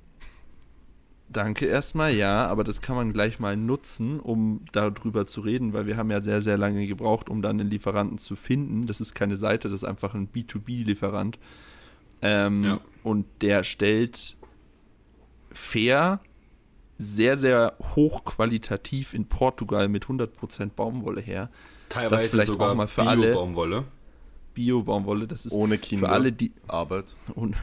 Danke 1.33 1.67
erstmal, 1.67 2.13
ja, 2.13 2.47
aber 2.49 2.65
das 2.65 2.81
kann 2.81 2.97
man 2.97 3.13
gleich 3.13 3.39
mal 3.39 3.57
nutzen, 3.57 4.19
um 4.19 4.65
darüber 4.73 5.29
zu 5.29 5.41
reden, 5.43 5.73
weil 5.73 5.87
wir 5.87 5.97
haben 5.97 6.11
ja 6.11 6.21
sehr, 6.21 6.43
sehr 6.43 6.59
lange 6.59 6.85
gebraucht, 6.89 7.29
um 7.29 7.41
dann 7.41 7.57
den 7.57 7.71
Lieferanten 7.71 8.19
zu 8.19 8.35
finden. 8.35 8.87
Das 8.89 9.01
ist 9.01 9.15
keine 9.15 9.37
Seite, 9.37 9.69
das 9.69 9.83
ist 9.83 9.89
einfach 9.89 10.15
ein 10.15 10.29
B2B-Lieferant. 10.29 11.39
Ähm, 12.21 12.65
Ja. 12.65 12.81
Und 13.05 13.27
der 13.43 13.63
stellt 13.63 14.37
fair, 15.53 16.21
sehr, 16.99 17.39
sehr 17.39 17.75
hochqualitativ 17.95 19.15
in 19.15 19.27
Portugal 19.27 19.89
mit 19.89 20.07
100% 20.07 20.71
Baumwolle 20.75 21.21
her. 21.21 21.49
Teilweise 21.89 22.29
vielleicht 22.29 22.49
sogar 22.49 22.73
auch 22.73 22.75
mal 22.75 22.89
für 22.89 23.03
alle. 23.03 23.29
Bio-Baumwolle. 23.29 23.85
Bio-Baumwolle, 24.55 25.27
das 25.29 25.47
ist 25.47 25.53
Ohne 25.53 25.79
Kinder. 25.79 26.09
für 26.09 26.13
alle, 26.13 26.33
die 26.33 26.53
Arbeit. 26.67 27.07
ohne, 27.35 27.55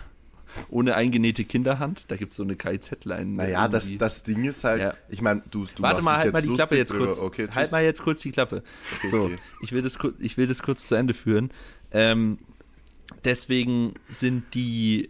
ohne 0.70 0.96
eingenähte 0.96 1.44
Kinderhand. 1.44 2.06
Da 2.08 2.16
gibt 2.16 2.32
es 2.32 2.38
so 2.38 2.44
eine 2.44 2.56
KIZ-Line. 2.56 3.26
Naja, 3.26 3.68
das, 3.68 3.96
das 3.98 4.24
Ding 4.24 4.44
ist 4.44 4.64
halt, 4.64 4.82
Ja. 4.82 4.94
ich 5.10 5.22
meine, 5.22 5.42
du, 5.52 5.66
du 5.66 5.84
Warte 5.84 6.04
mal, 6.04 6.18
halt 6.18 6.34
mal 6.34 6.42
die 6.42 6.54
Klappe 6.54 6.78
jetzt 6.78 6.94
kurz. 6.94 7.20
Okay, 7.20 7.48
halt 7.54 7.72
mal 7.72 7.84
jetzt 7.84 8.02
kurz 8.02 8.22
die 8.22 8.32
Klappe. 8.32 8.64
so, 9.12 9.24
okay. 9.26 9.38
ich 9.62 9.72
will, 9.72 9.82
das, 9.82 9.98
ich 10.20 10.38
will 10.38 10.48
das 10.48 10.62
kurz 10.62 10.88
zu 10.88 10.96
Ende 10.96 11.14
führen. 11.14 11.52
Ähm, 11.92 12.40
deswegen 13.24 13.94
sind 14.10 14.54
die 14.54 15.10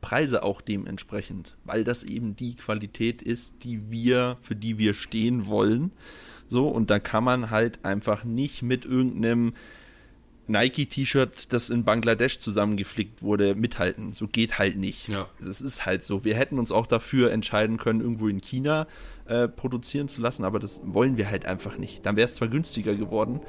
Preise 0.00 0.42
auch 0.42 0.60
dementsprechend, 0.60 1.56
weil 1.64 1.84
das 1.84 2.02
eben 2.02 2.36
die 2.36 2.54
Qualität 2.56 3.22
ist, 3.22 3.64
die 3.64 3.90
wir, 3.90 4.36
für 4.42 4.54
die 4.54 4.76
wir 4.76 4.92
stehen 4.92 5.46
wollen. 5.46 5.92
So, 6.46 6.68
und 6.68 6.90
da 6.90 6.98
kann 6.98 7.24
man 7.24 7.50
halt 7.50 7.84
einfach 7.84 8.24
nicht 8.24 8.62
mit 8.62 8.84
irgendeinem 8.84 9.54
Nike-T-Shirt, 10.46 11.52
das 11.52 11.70
in 11.70 11.84
Bangladesch 11.84 12.38
zusammengeflickt 12.38 13.22
wurde, 13.22 13.54
mithalten. 13.54 14.12
So 14.12 14.26
geht 14.26 14.58
halt 14.58 14.76
nicht. 14.76 15.08
Ja. 15.08 15.26
Das 15.40 15.60
ist 15.60 15.86
halt 15.86 16.04
so. 16.04 16.24
Wir 16.24 16.34
hätten 16.34 16.58
uns 16.58 16.70
auch 16.70 16.86
dafür 16.86 17.32
entscheiden 17.32 17.78
können, 17.78 18.00
irgendwo 18.00 18.28
in 18.28 18.40
China 18.40 18.86
äh, 19.26 19.48
produzieren 19.48 20.08
zu 20.08 20.20
lassen, 20.20 20.44
aber 20.44 20.58
das 20.58 20.82
wollen 20.84 21.16
wir 21.16 21.30
halt 21.30 21.46
einfach 21.46 21.78
nicht. 21.78 22.04
Dann 22.04 22.16
wäre 22.16 22.28
es 22.28 22.34
zwar 22.34 22.48
günstiger 22.48 22.94
geworden, 22.94 23.40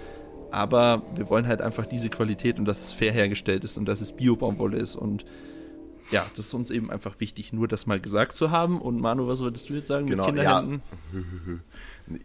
aber 0.52 1.04
wir 1.16 1.30
wollen 1.30 1.48
halt 1.48 1.62
einfach 1.62 1.86
diese 1.86 2.10
Qualität 2.10 2.60
und 2.60 2.66
dass 2.66 2.82
es 2.82 2.92
fair 2.94 3.12
hergestellt 3.12 3.66
ist 3.66 3.78
und 3.78 3.86
dass 3.86 4.00
es 4.00 4.14
Bio-Baumwolle 4.14 4.78
ist 4.78 4.96
und 4.96 5.26
ja, 6.12 6.26
das 6.36 6.48
ist 6.48 6.54
uns 6.54 6.70
eben 6.72 6.92
einfach 6.92 7.20
wichtig, 7.20 7.52
nur 7.54 7.68
das 7.68 7.86
mal 7.86 8.00
gesagt 8.00 8.36
zu 8.36 8.52
haben. 8.52 8.80
Und 8.82 9.00
Manu, 9.02 9.28
was 9.28 9.40
wolltest 9.42 9.70
du 9.70 9.74
jetzt 9.74 9.88
sagen 9.88 10.08
Genau, 10.08 10.28
mit 10.32 10.44
ja. 10.44 10.60
Kinderhänden? 10.62 10.82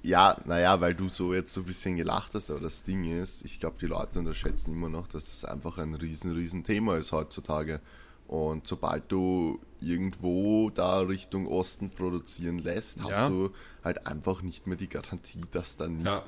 Ja, 0.02 0.36
naja, 0.44 0.78
weil 0.80 0.94
du 0.94 1.08
so 1.08 1.32
jetzt 1.32 1.54
so 1.54 1.62
ein 1.62 1.66
bisschen 1.66 1.96
gelacht 1.96 2.34
hast, 2.34 2.50
aber 2.50 2.60
das 2.60 2.82
Ding 2.82 3.04
ist, 3.04 3.44
ich 3.46 3.60
glaube, 3.60 3.76
die 3.80 3.86
Leute 3.86 4.18
unterschätzen 4.18 4.74
immer 4.74 4.90
noch, 4.90 5.06
dass 5.06 5.24
das 5.24 5.44
einfach 5.46 5.78
ein 5.78 5.94
riesen, 5.94 6.32
riesen 6.32 6.64
Thema 6.64 6.96
ist 6.98 7.12
heutzutage. 7.12 7.80
Und 8.28 8.66
sobald 8.66 9.10
du 9.10 9.58
irgendwo 9.80 10.70
da 10.70 11.00
Richtung 11.00 11.46
Osten 11.46 11.88
produzieren 11.90 12.58
lässt, 12.58 13.02
hast 13.02 13.10
Ja. 13.10 13.28
du 13.28 13.50
halt 13.82 14.06
einfach 14.06 14.42
nicht 14.42 14.66
mehr 14.66 14.76
die 14.76 14.88
Garantie, 14.88 15.40
dass 15.50 15.76
da 15.78 15.88
nicht 15.88 16.04
Ja. 16.04 16.22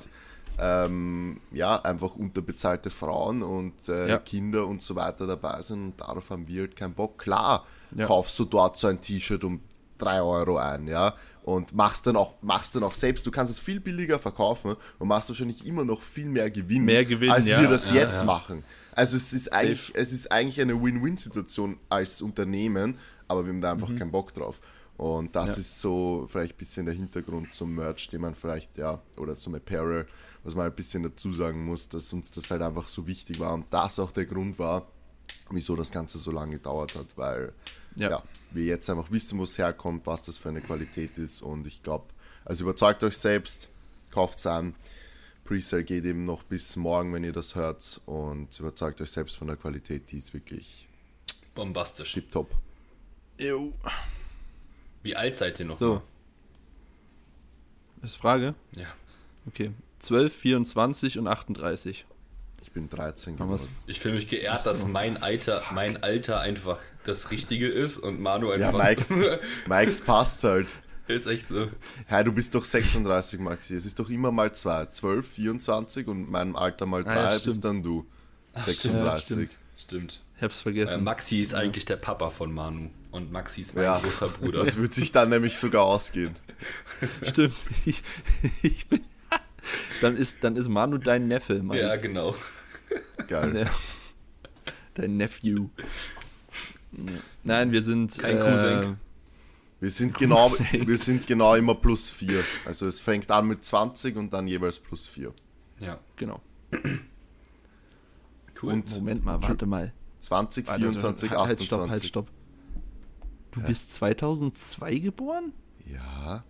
Ähm, 0.59 1.41
ja, 1.51 1.81
einfach 1.81 2.15
unterbezahlte 2.15 2.89
Frauen 2.89 3.41
und 3.43 3.87
äh, 3.89 4.09
Ja. 4.09 4.17
Kinder 4.19 4.67
und 4.67 4.81
so 4.81 4.95
weiter 4.95 5.25
dabei 5.27 5.61
sind 5.61 5.83
und 5.83 6.01
darauf 6.01 6.29
haben 6.29 6.47
wir 6.47 6.61
halt 6.61 6.75
keinen 6.75 6.93
Bock. 6.93 7.17
Klar, 7.17 7.65
Ja. 7.95 8.05
kaufst 8.05 8.37
du 8.39 8.45
dort 8.45 8.77
so 8.77 8.87
ein 8.87 9.01
T-Shirt 9.01 9.43
um 9.43 9.61
3 9.97 10.21
Euro 10.21 10.57
ein, 10.57 10.87
ja, 10.87 11.15
und 11.43 11.73
machst 11.73 12.07
dann 12.07 12.15
auch, 12.15 12.35
machst 12.41 12.75
dann 12.75 12.83
auch 12.83 12.93
selbst, 12.93 13.25
du 13.25 13.31
kannst 13.31 13.51
es 13.51 13.59
viel 13.59 13.79
billiger 13.79 14.19
verkaufen 14.19 14.75
und 14.99 15.07
machst 15.07 15.29
wahrscheinlich 15.29 15.65
immer 15.65 15.85
noch 15.85 16.01
viel 16.01 16.25
mehr 16.25 16.49
Gewinn, 16.51 16.85
Mehr 16.85 17.05
Gewinn, 17.05 17.31
als 17.31 17.47
ja. 17.49 17.59
wir 17.61 17.67
das 17.69 17.91
jetzt 17.91 18.25
machen. 18.25 18.63
Also 18.95 19.17
es 19.17 19.33
ist 19.33 19.51
eigentlich, 19.51 19.91
es 19.95 20.13
ist 20.13 20.31
eigentlich 20.31 20.61
eine 20.61 20.81
Win-Win-Situation 20.81 21.77
als 21.89 22.21
Unternehmen, 22.21 22.97
aber 23.27 23.43
wir 23.45 23.51
haben 23.53 23.61
da 23.61 23.71
einfach 23.71 23.95
keinen 23.95 24.11
Bock 24.11 24.33
drauf. 24.33 24.59
Und 24.97 25.35
das 25.35 25.55
Mhm. 25.55 25.61
Ist 25.61 25.81
so 25.81 26.25
vielleicht 26.29 26.53
ein 26.53 26.57
bisschen 26.57 26.85
der 26.85 26.93
Hintergrund 26.95 27.53
zum 27.53 27.73
Merch, 27.75 28.07
den 28.09 28.21
man 28.21 28.35
vielleicht, 28.35 28.77
ja, 28.77 29.01
oder 29.17 29.35
zum 29.35 29.55
Apparel, 29.55 30.05
was 30.43 30.55
man 30.55 30.65
ein 30.65 30.75
bisschen 30.75 31.03
dazu 31.03 31.31
sagen 31.31 31.65
muss, 31.65 31.89
dass 31.89 32.11
uns 32.13 32.31
das 32.31 32.51
halt 32.51 32.61
einfach 32.61 32.87
so 32.87 33.07
wichtig 33.07 33.39
war 33.39 33.53
und 33.53 33.71
das 33.73 33.99
auch 33.99 34.11
der 34.11 34.25
Grund 34.25 34.59
war, 34.59 34.87
wieso 35.49 35.75
das 35.75 35.91
Ganze 35.91 36.17
so 36.17 36.31
lange 36.31 36.53
gedauert 36.57 36.95
hat, 36.95 37.17
weil 37.17 37.53
Ja. 37.95 38.09
ja. 38.09 38.23
wir 38.51 38.65
jetzt 38.65 38.89
einfach 38.89 39.11
wissen, 39.11 39.37
wo 39.39 39.43
es 39.43 39.57
herkommt, 39.57 40.05
was 40.05 40.23
das 40.23 40.37
für 40.37 40.49
eine 40.49 40.61
Qualität 40.61 41.17
ist 41.17 41.41
und 41.41 41.65
ich 41.67 41.81
glaube, 41.83 42.05
also 42.45 42.63
überzeugt 42.65 43.03
euch 43.03 43.17
selbst, 43.17 43.69
kauft 44.11 44.39
es 44.39 44.47
an. 44.47 44.75
Presale 45.45 45.83
geht 45.83 46.05
eben 46.05 46.23
noch 46.23 46.43
bis 46.43 46.75
morgen, 46.77 47.13
wenn 47.13 47.23
ihr 47.23 47.33
das 47.33 47.55
hört 47.55 48.01
und 48.05 48.57
überzeugt 48.59 49.01
euch 49.01 49.11
selbst 49.11 49.35
von 49.35 49.47
der 49.47 49.57
Qualität, 49.57 50.09
die 50.11 50.17
ist 50.17 50.33
wirklich 50.33 50.87
Bombastisch. 51.53 52.13
tipptopp. 52.13 52.49
Jo. 53.37 53.73
Wie 55.01 55.15
alt 55.15 55.35
seid 55.37 55.59
ihr 55.59 55.65
noch? 55.65 55.77
So. 55.79 56.01
Ist 58.01 58.15
Frage? 58.17 58.55
Ja. 58.75 58.87
Okay. 59.47 59.71
12, 60.03 60.33
24 60.33 61.17
und 61.17 61.27
38. 61.27 62.05
Ich 62.61 62.71
bin 62.71 62.89
13 62.89 63.39
Haben 63.39 63.49
wir's? 63.49 63.63
geworden. 63.63 63.77
Ich 63.87 63.99
fühle 63.99 64.15
mich 64.15 64.27
geehrt, 64.27 64.65
dass 64.65 64.85
mein 64.85 65.21
Alter, 65.21 65.61
mein 65.73 66.01
Alter 66.03 66.39
einfach 66.39 66.77
das 67.05 67.31
Richtige 67.31 67.67
ist 67.69 67.97
und 67.97 68.19
Manu 68.19 68.53
Ja, 68.53 68.67
einfach. 68.69 68.87
Mikes, 68.89 69.13
Mikes 69.67 70.01
passt 70.01 70.43
halt. 70.43 70.67
Ist 71.07 71.27
echt 71.27 71.47
so. 71.49 71.67
Hey, 72.05 72.23
du 72.23 72.31
bist 72.31 72.53
doch 72.55 72.63
36, 72.63 73.39
Maxi. 73.39 73.75
Es 73.75 73.85
ist 73.85 73.99
doch 73.99 74.09
immer 74.09 74.31
mal 74.31 74.53
zwei. 74.53 74.85
12, 74.85 75.27
24 75.29 76.07
und 76.07 76.29
mein 76.29 76.55
Alter 76.55 76.85
mal 76.85 77.05
Ah, 77.07 77.13
ja, 77.15 77.21
3 77.23 77.29
stimmt. 77.31 77.45
bist 77.45 77.65
dann 77.65 77.83
du. 77.83 78.05
stimmt, 78.51 78.65
36. 79.07 79.25
stimmt. 79.25 79.59
Stimmt. 79.75 80.21
Ich 80.37 80.43
hab's 80.43 80.59
Äh, 80.59 80.63
vergessen. 80.63 81.03
Maxi 81.03 81.41
ist 81.41 81.53
eigentlich 81.55 81.85
der 81.85 81.97
Papa 81.97 82.29
von 82.29 82.53
Manu. 82.53 82.89
Und 83.11 83.31
Maxi 83.31 83.61
ist 83.61 83.75
mein 83.75 83.83
Ja. 83.85 83.99
großer 83.99 84.27
Bruder. 84.29 84.59
Das 84.65 84.77
wird 84.77 84.93
sich 84.93 85.11
dann 85.11 85.29
nämlich 85.29 85.57
sogar 85.57 85.83
ausgehen. 85.83 86.35
Stimmt. 87.23 87.53
Ich, 87.85 88.01
ich 88.63 88.87
bin, 88.87 89.01
dann, 90.01 90.15
ist, 90.17 90.43
dann 90.43 90.55
ist 90.55 90.67
Manu 90.69 90.97
dein 90.97 91.27
Neffe, 91.27 91.61
Mike. 91.63 91.81
ja, 91.81 91.95
genau. 91.95 92.35
Geil. 93.27 93.55
Ja. 93.55 93.71
Dein 94.93 95.17
Nephew. 95.17 95.69
Nein, 97.43 97.71
wir 97.71 97.81
sind. 97.81 98.17
Kein 98.19 98.37
äh, 98.37 98.39
Cousin. 98.39 98.97
Wir 99.79 99.89
sind, 99.89 100.17
genau, 100.17 100.49
Cousin. 100.49 100.87
wir 100.87 100.97
sind 100.97 101.27
genau 101.27 101.55
immer 101.55 101.75
plus 101.75 102.09
4. 102.09 102.43
Also 102.65 102.87
es 102.87 102.99
fängt 102.99 103.29
an 103.31 103.47
mit 103.47 103.63
20 103.63 104.15
und 104.15 104.31
dann 104.31 104.47
jeweils 104.47 104.79
plus 104.79 105.07
4. 105.07 105.33
Ja, 105.79 105.99
Genau. 106.15 106.39
cool. 108.61 108.71
Und 108.73 108.89
Moment 108.91 109.25
mal, 109.25 109.41
warte 109.41 109.65
mal. 109.65 109.91
20, 110.19 110.67
Warte, 110.67 110.79
24, 110.79 111.31
halt, 111.31 111.39
28. 111.39 111.65
Stopp, 111.67 111.89
halt, 111.89 112.05
stopp. 112.05 112.27
Du 113.51 113.61
bist 113.61 113.93
2002 113.93 114.99
geboren? 114.99 115.51
Ja. 115.91 116.43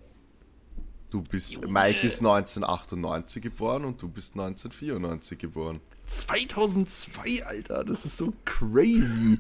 Du 1.14 1.22
bist, 1.22 1.62
Mike 1.68 2.08
ist 2.08 2.22
1998 2.22 3.44
geboren 3.44 3.86
und 3.86 4.02
du 4.02 4.08
bist 4.08 4.34
1994 4.34 5.38
geboren. 5.38 5.80
2002, 6.08 7.46
Alter, 7.46 7.84
das 7.84 8.04
ist 8.04 8.18
so 8.18 8.34
crazy. 8.46 9.38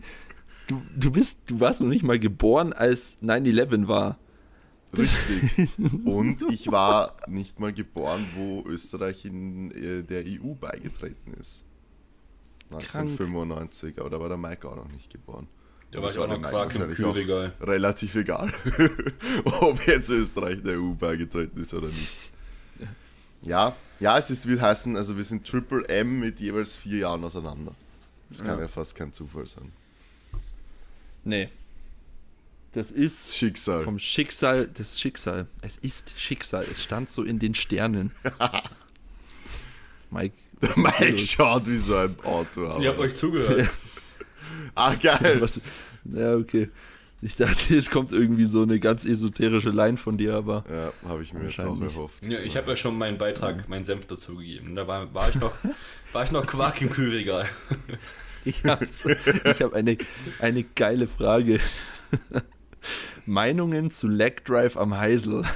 Du, 0.68 0.84
du 0.96 1.10
bist, 1.10 1.40
du 1.48 1.60
warst 1.60 1.82
noch 1.82 1.88
nicht 1.88 2.04
mal 2.04 2.20
geboren, 2.20 2.74
als 2.74 3.20
9-11 3.24 3.88
war. 3.88 4.20
Richtig. 4.96 5.68
Und 6.06 6.46
ich 6.52 6.72
war 6.72 7.16
nicht 7.26 7.60
mal 7.60 7.74
geboren, 7.74 8.24
wo 8.36 8.64
Österreich 8.68 9.26
in 9.26 9.72
äh, 9.72 10.04
der 10.04 10.26
EU 10.28 10.54
beigetreten 10.54 11.34
ist. 11.34 11.66
1995, 12.70 14.00
aber 14.00 14.12
da 14.12 14.20
war 14.20 14.28
der 14.30 14.38
Mike 14.38 14.70
auch 14.70 14.76
noch 14.76 14.92
nicht 14.92 15.10
geboren. 15.10 15.48
Da 15.94 16.00
war 16.00 16.08
Das 16.08 16.16
ich 16.16 16.20
auch 16.22 16.28
der 16.28 16.38
noch 16.40 16.50
Quark 16.50 16.76
im 16.76 16.90
Kühlregal. 16.90 17.54
Relativ 17.62 18.16
egal, 18.16 18.52
ob 19.46 19.86
jetzt 19.88 20.10
Österreich 20.10 20.62
der 20.64 20.80
EU 20.80 20.94
beigetreten 20.94 21.62
ist 21.62 21.74
oder 21.74 21.88
nicht. 21.88 22.20
Ja, 23.44 23.76
ja, 24.00 24.18
es 24.18 24.32
ist, 24.32 24.48
wird 24.48 24.60
heißen, 24.62 24.98
also 24.98 25.16
wir 25.18 25.24
sind 25.24 25.46
Triple 25.48 25.88
M 25.90 26.20
mit 26.20 26.40
jeweils 26.40 26.76
vier 26.76 27.00
Jahren 27.00 27.24
auseinander. 27.24 27.76
Das 28.30 28.40
kann 28.40 28.56
ja, 28.58 28.62
Ja. 28.64 28.68
fast 28.68 28.96
kein 28.96 29.14
Zufall 29.14 29.48
sein. 29.48 29.72
Nee. 31.24 31.50
Das 32.72 32.90
ist 32.90 33.38
Schicksal. 33.38 33.84
vom 33.84 34.00
Schicksal, 34.00 34.68
das 34.74 35.00
Schicksal. 35.00 35.46
Es 35.62 35.78
ist 35.78 36.16
Schicksal. 36.20 36.66
Es 36.72 36.82
stand 36.82 37.12
so 37.12 37.22
in 37.22 37.38
den 37.38 37.54
Sternen. 37.54 38.12
Mike. 40.10 40.34
ist 40.62 40.76
Mike 40.78 41.18
schaut 41.20 41.68
wie 41.68 41.78
so 41.78 41.96
ein 41.98 42.16
Auto. 42.24 42.80
Ich 42.82 42.88
hab 42.88 42.98
euch 42.98 43.16
zugehört. 43.16 43.70
Ah, 44.76 44.94
geil. 44.96 45.40
Was, 45.42 45.60
ja, 46.06 46.36
okay. 46.36 46.70
Ich 47.22 47.36
dachte, 47.38 47.78
es 47.78 47.90
kommt 47.90 48.12
irgendwie 48.12 48.46
so 48.46 48.64
eine 48.64 48.80
ganz 48.82 49.06
esoterische 49.06 49.70
Line 49.70 49.96
von 49.96 50.18
dir, 50.18 50.36
aber 50.36 50.66
Ja, 50.70 50.92
habe 51.10 51.24
ich 51.24 51.34
mir 51.34 51.48
jetzt 51.48 51.62
auch 51.62 51.80
erhofft. 51.80 52.26
Ja, 52.28 52.40
ich 52.40 52.58
habe 52.58 52.72
ja 52.72 52.76
schon 52.76 52.98
meinen 52.98 53.18
Beitrag, 53.18 53.70
meinen 53.70 53.86
Senf 53.86 54.08
dazugegeben. 54.08 54.76
Da 54.76 54.86
war, 54.88 55.14
war, 55.14 55.30
ich 55.30 55.36
noch, 55.36 55.56
war 56.12 56.24
ich 56.26 56.32
noch 56.32 56.46
Quark 56.46 56.82
im 56.82 56.90
Kühlregal. 56.90 57.48
ich 58.44 58.66
habe 58.66 58.86
ich 58.86 59.62
hab 59.62 59.72
eine, 59.74 59.98
eine 60.40 60.64
geile 60.64 61.08
Frage. 61.08 61.62
Meinungen 63.26 63.90
zu 63.90 64.10
Leg 64.10 64.44
Drive 64.44 64.76
am 64.76 64.98
Heisel. 64.98 65.46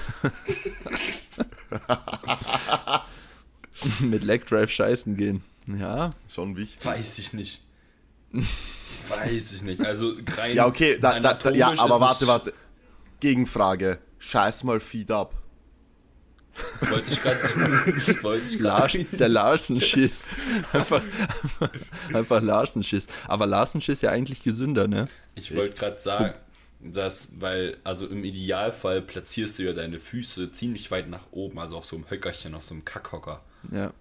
Mit 4.00 4.24
Leg 4.24 4.46
Drive 4.46 4.72
scheißen 4.72 5.18
gehen. 5.18 5.44
Ja, 5.68 6.12
Schon 6.30 6.56
wichtig. 6.56 6.86
Weiß 6.86 7.20
ich 7.20 7.34
nicht. 7.34 7.62
Weiß 9.10 9.54
ich 9.54 9.62
nicht. 9.62 9.82
Also 9.82 10.14
rein 10.38 10.56
Ja, 10.56 10.66
okay, 10.66 10.98
da, 11.00 11.20
da, 11.20 11.34
da, 11.34 11.52
ja, 11.52 11.74
aber 11.78 12.00
warte, 12.00 12.28
warte. 12.28 12.54
Gegenfrage. 13.20 14.00
Scheiß 14.20 14.64
mal 14.64 14.80
Feed 14.80 15.12
up. 15.12 15.34
Wollte 16.82 17.12
ich 17.12 17.22
gerade 17.22 18.58
Lars, 18.64 18.98
der 19.12 19.30
Larsenschiss. 19.30 20.30
Einfach, 20.74 21.02
einfach, 21.44 21.70
einfach 22.14 22.42
Larsenschiss. 22.42 23.08
Aber 23.28 23.46
Larsenschiss 23.46 24.02
ja 24.02 24.10
eigentlich 24.10 24.42
gesünder, 24.42 24.88
ne? 24.88 25.08
Ich 25.36 25.56
wollte 25.56 25.76
gerade 25.76 26.00
sagen, 26.00 26.34
dass, 26.80 27.30
weil, 27.40 27.78
also 27.84 28.08
im 28.08 28.24
Idealfall 28.24 29.02
platzierst 29.02 29.60
du 29.60 29.64
ja 29.64 29.74
deine 29.74 30.00
Füße 30.00 30.52
ziemlich 30.52 30.90
weit 30.90 31.10
nach 31.10 31.28
oben, 31.32 31.60
also 31.60 31.78
auf 31.78 31.86
so 31.86 31.96
einem 31.96 32.10
Höckerchen, 32.10 32.56
auf 32.56 32.64
so 32.64 32.74
einem 32.74 32.86
Kackhocker. 32.86 33.44
Ja. 33.72 33.94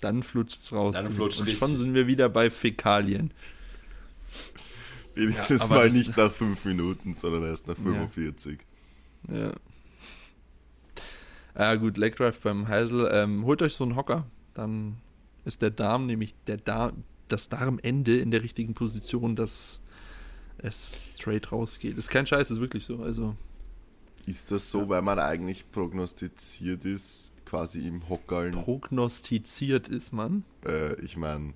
Dann 0.00 0.22
flutscht's 0.22 0.72
raus. 0.72 0.96
Dann 0.96 1.10
flutscht's 1.12 1.40
Und 1.42 1.50
schon 1.50 1.76
sind 1.76 1.94
wir 1.94 2.06
wieder 2.06 2.28
bei 2.28 2.50
Fäkalien. 2.50 3.32
Wenigstens 5.14 5.62
aber 5.62 5.76
mal 5.76 5.88
nicht 5.90 6.16
nach 6.16 6.32
5 6.32 6.64
Minuten, 6.64 7.14
sondern 7.14 7.44
erst 7.44 7.66
nach 7.66 7.76
45. 7.76 8.58
Ja. 9.28 9.52
Ja, 11.56 11.74
gut, 11.76 11.96
Leg 11.96 12.16
Drive 12.16 12.40
beim 12.40 12.66
Heisel. 12.68 13.08
Ähm, 13.12 13.44
holt 13.44 13.62
euch 13.62 13.74
so 13.74 13.84
einen 13.84 13.94
Hocker. 13.96 14.26
Dann 14.54 14.96
ist 15.44 15.62
der 15.62 15.70
Darm, 15.70 16.06
nämlich 16.06 16.34
der 16.46 16.56
Darm, 16.56 17.04
das 17.28 17.48
Darmende 17.48 18.18
in 18.18 18.30
der 18.30 18.42
richtigen 18.42 18.74
Position, 18.74 19.36
dass 19.36 19.80
es 20.58 21.14
straight 21.16 21.52
rausgeht. 21.52 21.96
Ist 21.96 22.10
kein 22.10 22.26
Scheiß, 22.26 22.50
ist 22.50 22.60
wirklich 22.60 22.84
so. 22.84 23.02
Also, 23.02 23.36
Ist 24.26 24.50
das 24.50 24.70
so, 24.70 24.88
weil 24.88 25.02
man 25.02 25.18
eigentlich 25.18 25.70
prognostiziert 25.70 26.84
ist, 26.84 27.32
quasi 27.44 27.86
im 27.86 28.08
Hockerln? 28.08 28.52
prognostiziert 28.52 29.88
ist 29.88 30.12
man. 30.12 30.44
Äh, 30.66 31.00
ich 31.02 31.16
meine, 31.16 31.54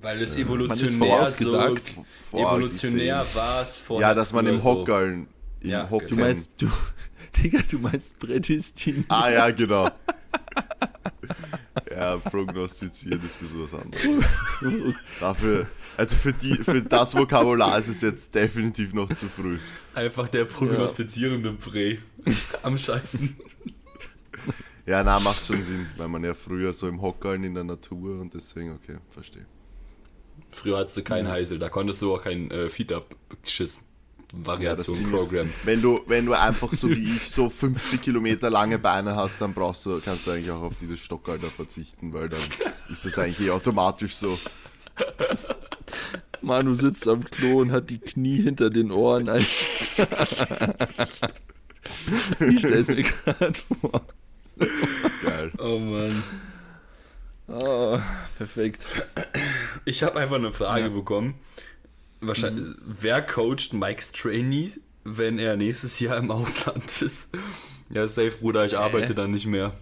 Weil 0.00 0.22
es 0.22 0.36
evolutionär 0.36 1.26
so, 1.26 1.44
vorausgesagt. 1.44 1.92
evolutionär 2.32 3.26
war 3.34 3.62
es 3.62 3.76
vor 3.76 4.00
Ja, 4.00 4.14
dass 4.14 4.32
man 4.32 4.46
im 4.46 4.56
Natur 4.56 4.86
so. 4.86 5.68
Ja, 5.68 5.90
Hocken. 5.90 6.08
Du 6.08 6.16
meinst, 6.16 6.50
du, 6.58 6.68
Digga, 7.36 7.60
du 7.68 7.78
meinst 7.78 8.18
prädestiniert. 8.18 9.06
Ah 9.08 9.30
ja, 9.30 9.50
genau. 9.50 9.90
ja, 11.90 12.16
prognostiziert 12.18 13.22
ist 13.24 13.42
mir 13.42 13.48
sowas 13.48 13.74
anderes. 13.74 14.94
Dafür, 15.20 15.66
also 15.96 16.16
für, 16.16 16.32
die, 16.32 16.54
für 16.56 16.80
das 16.80 17.16
Vokabular 17.16 17.78
ist 17.78 17.88
es 17.88 18.00
jetzt 18.02 18.34
definitiv 18.34 18.94
noch 18.94 19.12
zu 19.12 19.26
früh. 19.26 19.58
Einfach 19.94 20.28
der 20.28 20.44
prognostizierende 20.44 21.52
Prä 21.54 21.98
am 22.62 22.78
Scheißen. 22.78 23.36
Ja, 24.86 25.02
na, 25.02 25.18
macht 25.18 25.44
schon 25.44 25.62
Sinn, 25.62 25.86
weil 25.96 26.08
man 26.08 26.24
ja 26.24 26.34
früher 26.34 26.72
so 26.72 26.88
im 26.88 27.02
Hockerln 27.02 27.44
in 27.44 27.54
der 27.54 27.64
Natur 27.64 28.20
und 28.20 28.32
deswegen, 28.32 28.72
okay, 28.72 28.98
verstehe. 29.10 29.44
Früher 30.50 30.78
hattest 30.78 30.96
du 30.96 31.02
keinen 31.02 31.28
Heisel, 31.28 31.58
da 31.58 31.68
konntest 31.68 32.02
du 32.02 32.14
auch 32.14 32.22
kein 32.24 32.50
äh, 32.50 32.68
Feed-Up-Schiss. 32.68 33.76
Ja, 33.76 34.38
das 34.38 34.46
Variation 34.46 34.98
Ding 34.98 35.10
Program. 35.10 35.46
ist, 35.46 35.54
wenn 35.64 35.80
du, 35.80 36.00
wenn 36.06 36.26
du 36.26 36.34
einfach 36.34 36.70
so 36.72 36.90
wie 36.90 37.12
ich 37.16 37.30
so 37.30 37.48
50 37.48 38.02
Kilometer 38.02 38.50
lange 38.50 38.78
Beine 38.78 39.16
hast, 39.16 39.40
dann 39.40 39.54
brauchst 39.54 39.86
du, 39.86 40.00
kannst 40.04 40.26
du 40.26 40.32
eigentlich 40.32 40.50
auch 40.50 40.62
auf 40.62 40.74
dieses 40.80 41.00
Stockalter 41.00 41.48
verzichten, 41.48 42.12
weil 42.12 42.28
dann 42.28 42.40
ist 42.90 43.06
das 43.06 43.18
eigentlich 43.18 43.48
eh 43.48 43.50
automatisch 43.50 44.14
so. 44.16 44.38
Manu 46.42 46.74
sitzt 46.74 47.08
am 47.08 47.24
Klo 47.24 47.60
und 47.60 47.72
hat 47.72 47.88
die 47.90 47.98
Knie 47.98 48.42
hinter 48.42 48.70
den 48.70 48.90
Ohren. 48.90 49.28
Ich 52.40 52.58
stell's 52.58 52.88
mir 52.88 53.02
gerade 53.02 53.54
vor. 53.80 54.02
Geil. 55.22 55.52
Oh 55.58 55.78
Mann. 55.78 56.22
Oh, 57.48 57.98
perfekt. 58.36 58.84
Ich 59.84 60.02
habe 60.02 60.18
einfach 60.20 60.36
eine 60.36 60.52
Frage 60.52 60.84
Ja. 60.84 60.88
bekommen. 60.90 61.34
Wahrscheinlich, 62.20 62.64
Mhm. 62.66 62.76
wer 63.00 63.22
coacht 63.22 63.72
Mike's 63.72 64.12
Trainee, 64.12 64.70
wenn 65.04 65.38
er 65.38 65.56
nächstes 65.56 65.98
Jahr 66.00 66.18
im 66.18 66.30
Ausland 66.30 67.00
ist? 67.02 67.30
Ja, 67.90 68.06
safe, 68.06 68.32
Bruder, 68.40 68.66
ich 68.66 68.76
arbeite 68.76 69.14
dann 69.14 69.30
nicht 69.30 69.46
mehr. 69.46 69.72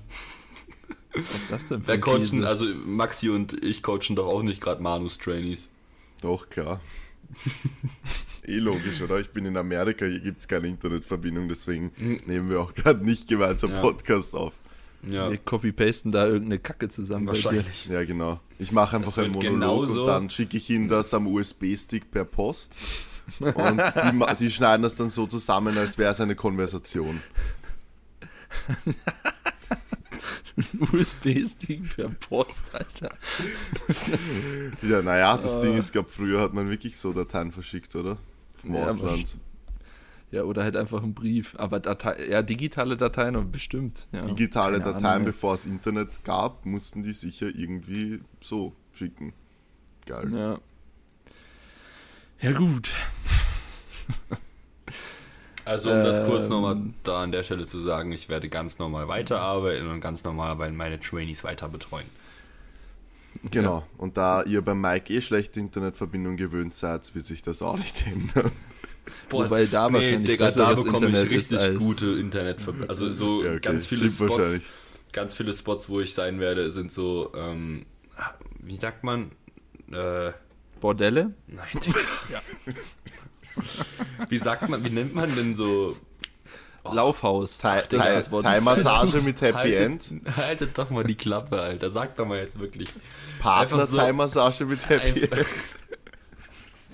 Was 1.14 1.34
ist 1.34 1.50
das 1.50 1.68
denn 1.68 1.80
für 1.80 1.88
Wer 1.88 1.94
ein 1.94 2.00
coachen, 2.02 2.44
also 2.44 2.66
Maxi 2.66 3.30
und 3.30 3.62
ich 3.64 3.82
coachen 3.82 4.14
doch 4.16 4.26
auch 4.26 4.42
nicht 4.42 4.60
gerade 4.60 4.82
Manus 4.82 5.16
Trainees. 5.18 5.68
Doch, 6.20 6.48
klar. 6.50 6.80
eh 8.46 8.58
logisch, 8.58 9.00
oder? 9.00 9.18
Ich 9.18 9.30
bin 9.30 9.46
in 9.46 9.56
Amerika, 9.56 10.04
hier 10.06 10.20
gibt 10.20 10.40
es 10.40 10.46
keine 10.48 10.68
Internetverbindung, 10.68 11.48
deswegen 11.48 11.90
nehmen 12.26 12.50
wir 12.50 12.60
auch 12.60 12.74
gerade 12.74 13.04
nicht 13.04 13.28
gemeinsam 13.28 13.72
Ja. 13.72 13.80
Podcast 13.80 14.34
auf. 14.34 14.52
Ja, 15.08 15.30
Wir 15.30 15.38
copy-pasten 15.38 16.10
da 16.12 16.26
irgendeine 16.26 16.58
Kacke 16.58 16.88
zusammen. 16.88 17.26
wahrscheinlich. 17.26 17.86
Ja, 17.86 18.04
genau. 18.04 18.40
Ich 18.58 18.72
mache 18.72 18.96
einfach 18.96 19.16
einen 19.18 19.32
Monolog 19.32 19.52
genauso- 19.86 20.00
und 20.02 20.06
dann 20.08 20.30
schicke 20.30 20.56
ich 20.56 20.68
ihnen 20.70 20.88
das 20.88 21.12
am 21.14 21.26
USB-Stick 21.26 22.10
per 22.10 22.24
Post. 22.24 22.74
Und 23.40 23.80
die, 23.80 24.36
die 24.44 24.50
schneiden 24.50 24.82
das 24.82 24.94
dann 24.96 25.10
so 25.10 25.26
zusammen, 25.26 25.76
als 25.78 25.98
wäre 25.98 26.12
es 26.12 26.20
eine 26.20 26.34
Konversation. 26.36 27.20
USB-Stick 30.92 31.96
per 31.96 32.08
Post, 32.08 32.62
Alter. 32.72 33.14
Ja, 34.82 35.02
naja, 35.02 35.36
das 35.36 35.56
Ah. 35.56 35.60
Ding 35.60 35.76
ist, 35.76 35.92
glaube 35.92 36.08
früher 36.08 36.40
hat 36.40 36.54
man 36.54 36.70
wirklich 36.70 36.96
so 36.98 37.12
Dateien 37.12 37.52
verschickt, 37.52 37.94
oder? 37.96 38.16
Vom 38.62 38.74
Ja, 38.74 38.84
Ausland. 38.86 39.36
Ja, 40.32 40.42
oder 40.42 40.64
halt 40.64 40.74
einfach 40.76 41.02
ein 41.02 41.14
Brief. 41.14 41.54
Aber 41.56 41.78
Datei, 41.78 42.26
ja, 42.28 42.42
digitale 42.42 42.96
Dateien 42.96 43.36
aber 43.36 43.44
bestimmt. 43.44 44.08
Ja. 44.12 44.22
Digitale 44.22 44.80
Keine 44.80 44.92
Dateien, 44.94 45.06
Ahnung. 45.06 45.24
bevor 45.26 45.54
es 45.54 45.66
Internet 45.66 46.24
gab, 46.24 46.66
mussten 46.66 47.02
die 47.02 47.12
sicher 47.12 47.46
irgendwie 47.46 48.20
so 48.40 48.74
schicken. 48.92 49.32
Geil. 50.04 50.32
Ja. 50.32 50.58
Ja, 52.40 52.52
gut. 52.58 52.92
Also 55.64 55.90
um 55.90 56.04
das 56.04 56.24
kurz 56.26 56.44
Ähm. 56.44 56.50
nochmal 56.50 56.80
da 57.02 57.22
an 57.22 57.32
der 57.32 57.42
Stelle 57.42 57.66
zu 57.66 57.80
sagen, 57.80 58.12
ich 58.12 58.28
werde 58.28 58.48
ganz 58.48 58.78
normal 58.78 59.08
weiterarbeiten 59.08 59.88
und 59.88 60.00
ganz 60.00 60.22
normal 60.22 60.54
meine 60.72 61.00
Trainees 61.00 61.42
weiter 61.44 61.68
betreuen. 61.68 62.06
Genau. 63.50 63.84
Und 63.98 64.16
da 64.16 64.42
ihr 64.44 64.62
beim 64.62 64.80
Mike 64.80 65.12
eh 65.12 65.20
schlechte 65.20 65.60
Internetverbindung 65.60 66.36
gewöhnt 66.36 66.72
seid, 66.72 67.14
wird 67.14 67.26
sich 67.26 67.42
das 67.42 67.62
auch 67.62 67.76
nicht 67.76 68.06
ändern. 68.06 68.52
Wobei 69.30 69.66
da 69.66 69.92
wahrscheinlich 69.92 70.26
Digga, 70.30 70.50
da 70.50 70.72
bekomme 70.74 71.08
ich 71.08 71.30
richtig 71.30 71.58
als- 71.58 71.78
gute 71.78 72.06
Internetverbindung. 72.06 72.88
Also 72.90 73.14
so 73.14 73.42
Ja, 73.44 73.50
okay, 73.52 73.60
ganz 73.60 73.86
viele 73.86 74.08
stimmt 74.08 74.30
Spots, 74.30 74.38
wahrscheinlich. 74.38 74.62
ganz 75.12 75.34
viele 75.34 75.52
Spots, 75.52 75.88
wo 75.88 76.00
ich 76.00 76.14
sein 76.14 76.40
werde, 76.40 76.70
sind 76.70 76.90
so, 76.92 77.32
ähm, 77.36 77.86
wie 78.60 78.76
sagt 78.76 79.04
man? 79.04 79.30
Äh, 79.92 80.32
Bordelle? 80.80 81.34
nein, 81.46 81.66
Digga. 81.84 81.98
Wie 84.28 84.36
sagt 84.38 84.68
man, 84.68 84.84
wie 84.84 84.90
nennt 84.90 85.14
man 85.14 85.34
denn 85.34 85.54
so 85.56 85.96
Laufhaus. 86.84 87.58
Das 87.58 88.30
Wort. 88.30 88.44
Thai-Massage 88.44 89.20
mit 89.22 89.40
Happy 89.40 89.56
haltet, 89.58 89.80
End. 89.80 90.36
Haltet 90.36 90.78
doch 90.78 90.90
mal 90.90 91.02
die 91.04 91.14
Klappe, 91.16 91.60
Alter. 91.60 91.90
Sag 91.90 92.14
doch 92.16 92.26
mal 92.26 92.38
jetzt 92.38 92.60
wirklich. 92.60 92.88
Partner 93.40 93.80
Einfach 93.82 93.86
so- 93.88 94.66
mit 94.66 94.88
Happy 94.88 95.22
Einfach- 95.22 95.38
End. 95.38 95.76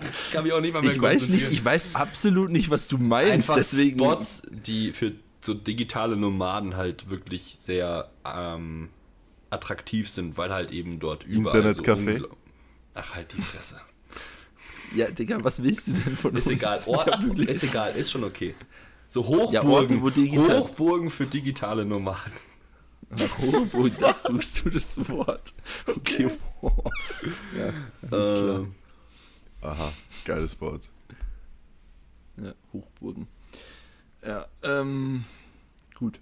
Ich 0.01 0.33
kann 0.33 0.45
mich 0.45 0.53
auch 0.53 0.61
nicht 0.61 0.73
mal 0.73 0.83
mehr 0.83 0.93
Ich 0.95 1.01
weiß 1.01 1.29
nicht, 1.29 1.53
ich 1.53 1.65
weiß 1.65 1.95
absolut 1.95 2.51
nicht, 2.51 2.71
was 2.71 2.89
du 2.89 2.99
meinst. 2.99 3.33
Einfach 3.33 3.57
deswegen. 3.57 3.99
Spots, 3.99 4.43
die 4.51 4.93
für 4.93 5.13
so 5.41 5.55
digitale 5.55 6.17
Nomaden 6.17 6.77
halt 6.77 7.11
wirklich 7.11 7.59
sehr 7.61 8.11
ähm, 8.25 8.89
attraktiv 9.51 10.09
sind, 10.09 10.37
weil 10.39 10.53
halt 10.53 10.71
eben 10.71 10.99
dort 10.99 11.25
überall 11.25 11.61
Internetcafé? 11.61 12.21
So 12.21 12.29
Ach, 12.95 13.15
halt 13.15 13.33
die 13.37 13.41
Fresse. 13.43 13.81
Ja, 14.95 15.11
Digga, 15.11 15.43
was 15.43 15.63
willst 15.63 15.89
du 15.89 15.93
denn 15.93 16.17
von 16.17 16.35
Ist 16.37 16.47
uns? 16.49 16.57
egal. 16.57 16.81
Ort, 16.87 17.25
ist 17.39 17.63
egal, 17.63 17.95
ist 17.97 18.11
schon 18.11 18.25
okay. 18.25 18.55
So 19.09 19.21
Ja, 19.51 19.61
Hochburgen, 19.63 20.03
wo 20.03 20.11
digital- 20.11 20.59
Hochburgen 20.61 21.11
für 21.11 21.27
digitale 21.27 21.85
Nomaden. 21.85 22.33
Wo 23.73 23.89
das 23.89 24.23
suchst 24.23 24.65
du 24.65 24.71
das 24.71 25.09
Wort? 25.11 25.53
Okay, 25.87 26.31
boah. 26.61 26.91
Ja, 27.59 27.73
alles 28.11 28.33
klar. 28.41 28.67
Aha, 29.63 29.93
geiles 30.25 30.61
Wort. 30.61 30.89
Ja, 32.37 32.53
Hochburgen. 32.73 33.29
Ja, 34.27 34.47
ähm, 34.63 35.25
gut. 35.95 36.21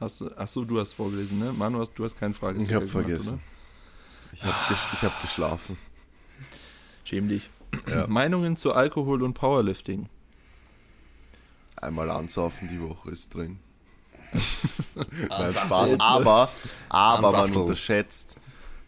Hast 0.00 0.20
du, 0.20 0.30
ach 0.36 0.48
so, 0.48 0.64
du 0.64 0.80
hast 0.80 0.94
vorgelesen, 0.94 1.38
ne? 1.38 1.52
Manu, 1.52 1.78
hast, 1.78 1.92
du 1.94 2.04
hast 2.04 2.18
keine 2.18 2.34
Frage. 2.34 2.60
Ich 2.62 2.72
habe 2.72 2.86
vergessen. 2.86 3.40
Ich 4.32 4.42
habe 4.42 4.56
ges 4.68 4.88
ich 4.92 5.02
hab 5.02 5.20
geschlafen. 5.20 5.76
Schäm 7.04 7.28
dich. 7.28 7.50
Ja. 7.88 8.06
Meinungen 8.08 8.56
zu 8.56 8.72
Alkohol 8.72 9.22
und 9.22 9.34
Powerlifting. 9.34 10.08
Einmal 11.76 12.10
ansaufen 12.10 12.68
die 12.68 12.80
Woche 12.80 13.10
ist 13.10 13.34
drin. 13.34 13.58
Nein, 14.94 15.30
Ansaftung. 15.30 15.66
Spaß. 15.66 16.00
Aber, 16.00 16.50
aber 16.88 17.32
man 17.32 17.56
unterschätzt, 17.56 18.36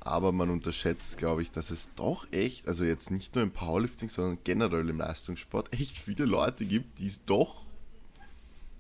aber 0.05 0.33
man 0.33 0.51
unterschätzt, 0.51 1.19
glaube 1.19 1.43
ich, 1.43 1.51
dass 1.51 1.71
es 1.71 1.95
doch 1.95 2.27
echt, 2.31 2.69
also 2.69 2.85
jetzt 2.85 3.11
nicht 3.11 3.35
nur 3.35 3.43
im 3.43 3.51
Powerlifting, 3.51 4.09
sondern 4.11 4.39
generell 4.45 4.89
im 4.89 4.99
Leistungssport, 4.99 5.73
echt 5.73 5.99
viele 5.99 6.27
Leute 6.27 6.67
gibt, 6.67 6.99
die 6.99 7.07
es 7.07 7.25
doch, 7.25 7.63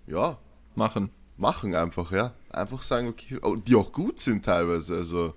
ja, 0.06 0.38
Machen. 0.74 1.10
machen 1.38 1.74
einfach, 1.74 2.12
ja. 2.12 2.34
Einfach 2.50 2.82
sagen, 2.82 3.08
okay, 3.08 3.40
die 3.66 3.74
auch 3.74 3.90
gut 3.92 4.20
sind 4.20 4.44
teilweise, 4.44 4.96
also 4.96 5.34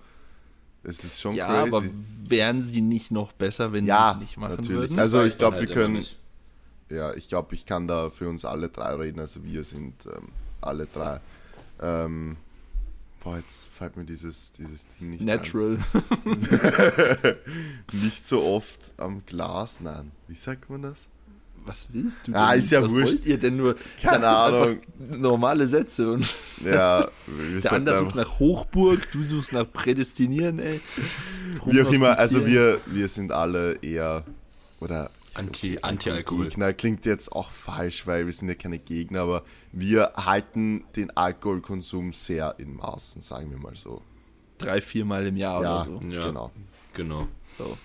es 0.83 1.03
ist 1.03 1.21
schon 1.21 1.35
Ja, 1.35 1.47
crazy. 1.47 1.67
aber 1.75 1.83
wären 2.27 2.61
sie 2.61 2.81
nicht 2.81 3.11
noch 3.11 3.31
besser, 3.33 3.71
wenn 3.71 3.85
Ja, 3.85 4.09
sie 4.09 4.15
es 4.15 4.21
nicht 4.21 4.37
machen 4.37 4.55
natürlich. 4.57 4.91
würden? 4.91 4.99
Also 4.99 5.23
ich 5.23 5.37
glaube, 5.37 5.57
halt 5.57 5.67
wir 5.67 5.73
können, 5.73 6.05
ja, 6.89 7.13
ich 7.13 7.29
glaube, 7.29 7.55
ich 7.55 7.65
kann 7.65 7.87
da 7.87 8.09
für 8.09 8.27
uns 8.29 8.45
alle 8.45 8.69
drei 8.69 8.93
reden, 8.95 9.19
also 9.19 9.43
wir 9.43 9.63
sind 9.63 10.05
ähm, 10.05 10.29
alle 10.61 10.85
drei. 10.85 11.19
Ähm, 11.81 12.37
boah, 13.27 13.37
jetzt 13.37 13.67
fällt 13.73 13.97
mir 13.97 14.05
dieses, 14.05 14.51
dieses 14.53 14.87
Ding 14.87 15.09
nicht 15.09 15.21
Natural. 15.23 15.77
Nicht 17.91 18.25
so 18.25 18.43
oft 18.43 18.93
am 18.97 19.25
Glas, 19.25 19.81
nein. 19.81 20.11
Wie 20.27 20.35
sagt 20.35 20.69
man 20.69 20.83
das? 20.83 21.07
Was 21.65 21.87
willst 21.91 22.19
du 22.25 22.33
Ah, 22.33 22.51
denn? 22.51 22.59
ist 22.61 22.71
ja 22.71 22.81
Was 22.81 22.91
wurscht. 22.91 23.07
wollt 23.07 23.25
ihr 23.25 23.37
denn 23.37 23.57
nur? 23.57 23.75
Keine 24.01 24.27
Ahnung. 24.29 24.79
Normale 25.09 25.67
Sätze 25.67 26.13
und 26.13 26.25
Ja, 26.63 27.05
wir 27.25 27.59
der 27.61 27.73
andere 27.73 27.97
sucht 27.97 28.15
nach 28.15 28.39
Hochburg, 28.39 29.11
du 29.11 29.21
suchst 29.23 29.51
nach 29.51 29.69
Prädestinieren, 29.73 30.59
ey. 30.59 30.79
Wie 31.65 31.81
auch 31.81 31.91
immer, 31.91 32.17
also 32.17 32.45
wir, 32.45 32.79
wir 32.85 33.09
sind 33.09 33.33
alle 33.33 33.73
eher, 33.81 34.23
oder 34.79 35.11
Anti- 35.37 35.79
Anti-Alkohol. 35.81 36.45
Gegner 36.49 36.73
klingt 36.73 37.05
jetzt 37.05 37.31
auch 37.31 37.51
falsch, 37.51 38.07
weil 38.07 38.25
wir 38.25 38.33
sind 38.33 38.47
ja 38.49 38.55
keine 38.55 38.79
Gegner, 38.79 39.21
aber 39.21 39.43
wir 39.71 40.13
halten 40.15 40.83
den 40.95 41.15
Alkoholkonsum 41.15 42.13
sehr 42.13 42.55
in 42.57 42.75
Maßen, 42.75 43.21
sagen 43.21 43.51
wir 43.51 43.57
mal 43.57 43.75
so. 43.75 44.01
drei, 44.57 44.81
viermal 44.81 45.25
im 45.27 45.37
Jahr 45.37 45.61
Ja, 45.63 45.81
oder 45.83 45.99
so. 46.01 46.07
Ja, 46.09 46.27
genau. 46.27 46.51
Genau. 46.93 47.27
so. 47.57 47.77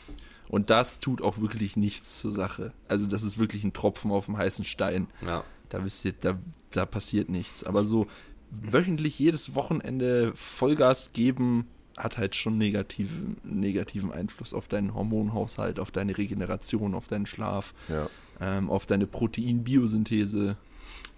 Und 0.49 0.71
das 0.71 1.01
tut 1.01 1.23
auch 1.23 1.39
wirklich 1.39 1.77
nichts 1.77 2.19
zur 2.19 2.33
Sache. 2.33 2.73
Also 2.89 3.07
das 3.07 3.23
ist 3.23 3.39
wirklich 3.39 3.65
ein 3.65 3.73
Tropfen 3.73 4.11
auf 4.11 4.27
dem 4.27 4.37
heißen 4.37 4.65
Stein. 4.65 5.09
Ja. 5.25 5.45
Da 5.71 5.85
wisst 5.85 6.05
ihr, 6.05 6.13
da, 6.13 6.39
da 6.71 6.85
passiert 6.87 7.29
nichts. 7.31 7.65
Aber 7.65 7.83
so 7.85 8.07
wöchentlich 8.51 9.19
jedes 9.19 9.55
Wochenende 9.55 10.33
Vollgas 10.35 11.13
geben, 11.13 11.67
hat 12.03 12.19
halt 12.19 12.35
schon 12.37 12.59
negativen, 12.59 13.37
negativen 13.45 14.13
Einfluss 14.13 14.53
auf 14.55 14.69
deinen 14.69 14.95
Hormonhaushalt, 14.95 15.79
auf 15.81 15.91
deine 15.91 16.17
Regeneration, 16.19 16.95
auf 16.95 17.07
deinen 17.09 17.27
Schlaf, 17.27 17.75
Ja. 17.89 18.09
ähm, 18.41 18.71
auf 18.71 18.87
deine 18.87 19.07
Proteinbiosynthese. 19.07 20.57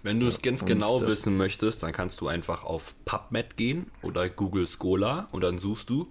Wenn 0.03 0.19
du 0.19 0.27
es 0.27 0.41
ganz 0.41 0.61
und 0.61 0.67
genau 0.67 1.01
wissen 1.01 1.35
möchtest, 1.37 1.81
dann 1.81 1.91
kannst 1.91 2.21
du 2.21 2.27
einfach 2.27 2.63
auf 2.63 2.93
PubMed 3.05 3.57
gehen 3.57 3.87
oder 4.03 4.29
Google 4.29 4.67
Scholar 4.67 5.27
und 5.31 5.41
dann 5.43 5.57
suchst 5.57 5.89
du 5.89 6.07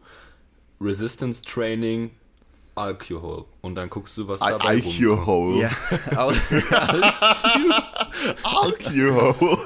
Resistance 0.80 1.40
Training 1.42 2.10
Alcohol 2.74 3.44
und 3.60 3.76
dann 3.76 3.88
guckst 3.88 4.16
du, 4.16 4.26
was 4.26 4.40
dabei 4.40 4.78
rumkommt. 4.80 5.00
Alcohol. 5.00 5.60
Ja, 5.60 5.70
Al- 6.16 6.34
Alcohol. 8.42 9.58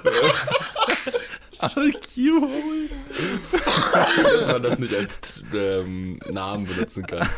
Alkohol. 1.58 2.87
dass 4.22 4.46
man 4.46 4.62
das 4.62 4.78
nicht 4.78 4.94
als 4.94 5.42
ähm, 5.54 6.18
Namen 6.30 6.66
benutzen 6.66 7.06
kann. 7.06 7.28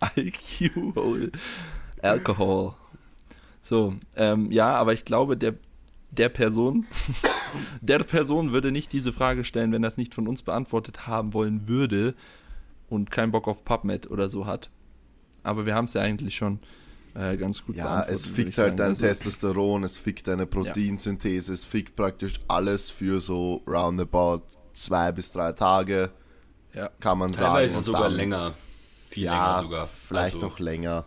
Alkohol. 0.00 1.30
Alkohol. 2.02 2.74
So, 3.62 3.94
ähm, 4.16 4.50
ja, 4.50 4.74
aber 4.74 4.92
ich 4.94 5.04
glaube, 5.04 5.36
der, 5.36 5.54
der 6.10 6.28
Person, 6.28 6.86
der 7.80 8.00
Person 8.00 8.52
würde 8.52 8.72
nicht 8.72 8.92
diese 8.92 9.12
Frage 9.12 9.44
stellen, 9.44 9.72
wenn 9.72 9.82
das 9.82 9.96
nicht 9.96 10.14
von 10.14 10.26
uns 10.26 10.42
beantwortet 10.42 11.06
haben 11.06 11.34
wollen 11.34 11.68
würde 11.68 12.14
und 12.88 13.10
keinen 13.10 13.32
Bock 13.32 13.46
auf 13.46 13.64
PubMed 13.64 14.10
oder 14.10 14.28
so 14.30 14.46
hat. 14.46 14.70
Aber 15.42 15.66
wir 15.66 15.74
haben 15.74 15.84
es 15.84 15.94
ja 15.94 16.02
eigentlich 16.02 16.36
schon 16.36 16.58
äh, 17.14 17.36
ganz 17.36 17.64
gut 17.64 17.76
Ja, 17.76 18.02
es 18.02 18.26
fickt 18.26 18.58
halt 18.58 18.78
dein 18.78 18.90
Also, 18.90 19.02
Testosteron, 19.02 19.84
es 19.84 19.96
fickt 19.96 20.26
deine 20.26 20.46
Proteinsynthese, 20.46 21.52
es 21.52 21.64
fickt 21.64 21.96
praktisch 21.96 22.40
alles 22.48 22.90
für 22.90 23.20
so 23.20 23.62
roundabout 23.66 24.42
zwei 24.82 25.12
bis 25.12 25.32
drei 25.32 25.52
Tage, 25.52 26.10
Ja. 26.74 26.90
kann 27.00 27.18
man 27.18 27.32
sagen. 27.32 27.54
Teilweise 27.54 27.76
und 27.78 27.84
sogar 27.84 28.02
dann- 28.04 28.12
länger. 28.14 28.54
Viel 29.08 29.24
Ja, 29.24 29.56
länger 29.56 29.62
sogar. 29.62 29.86
vielleicht 29.86 30.34
Also, 30.36 30.46
auch 30.48 30.58
länger. 30.60 31.04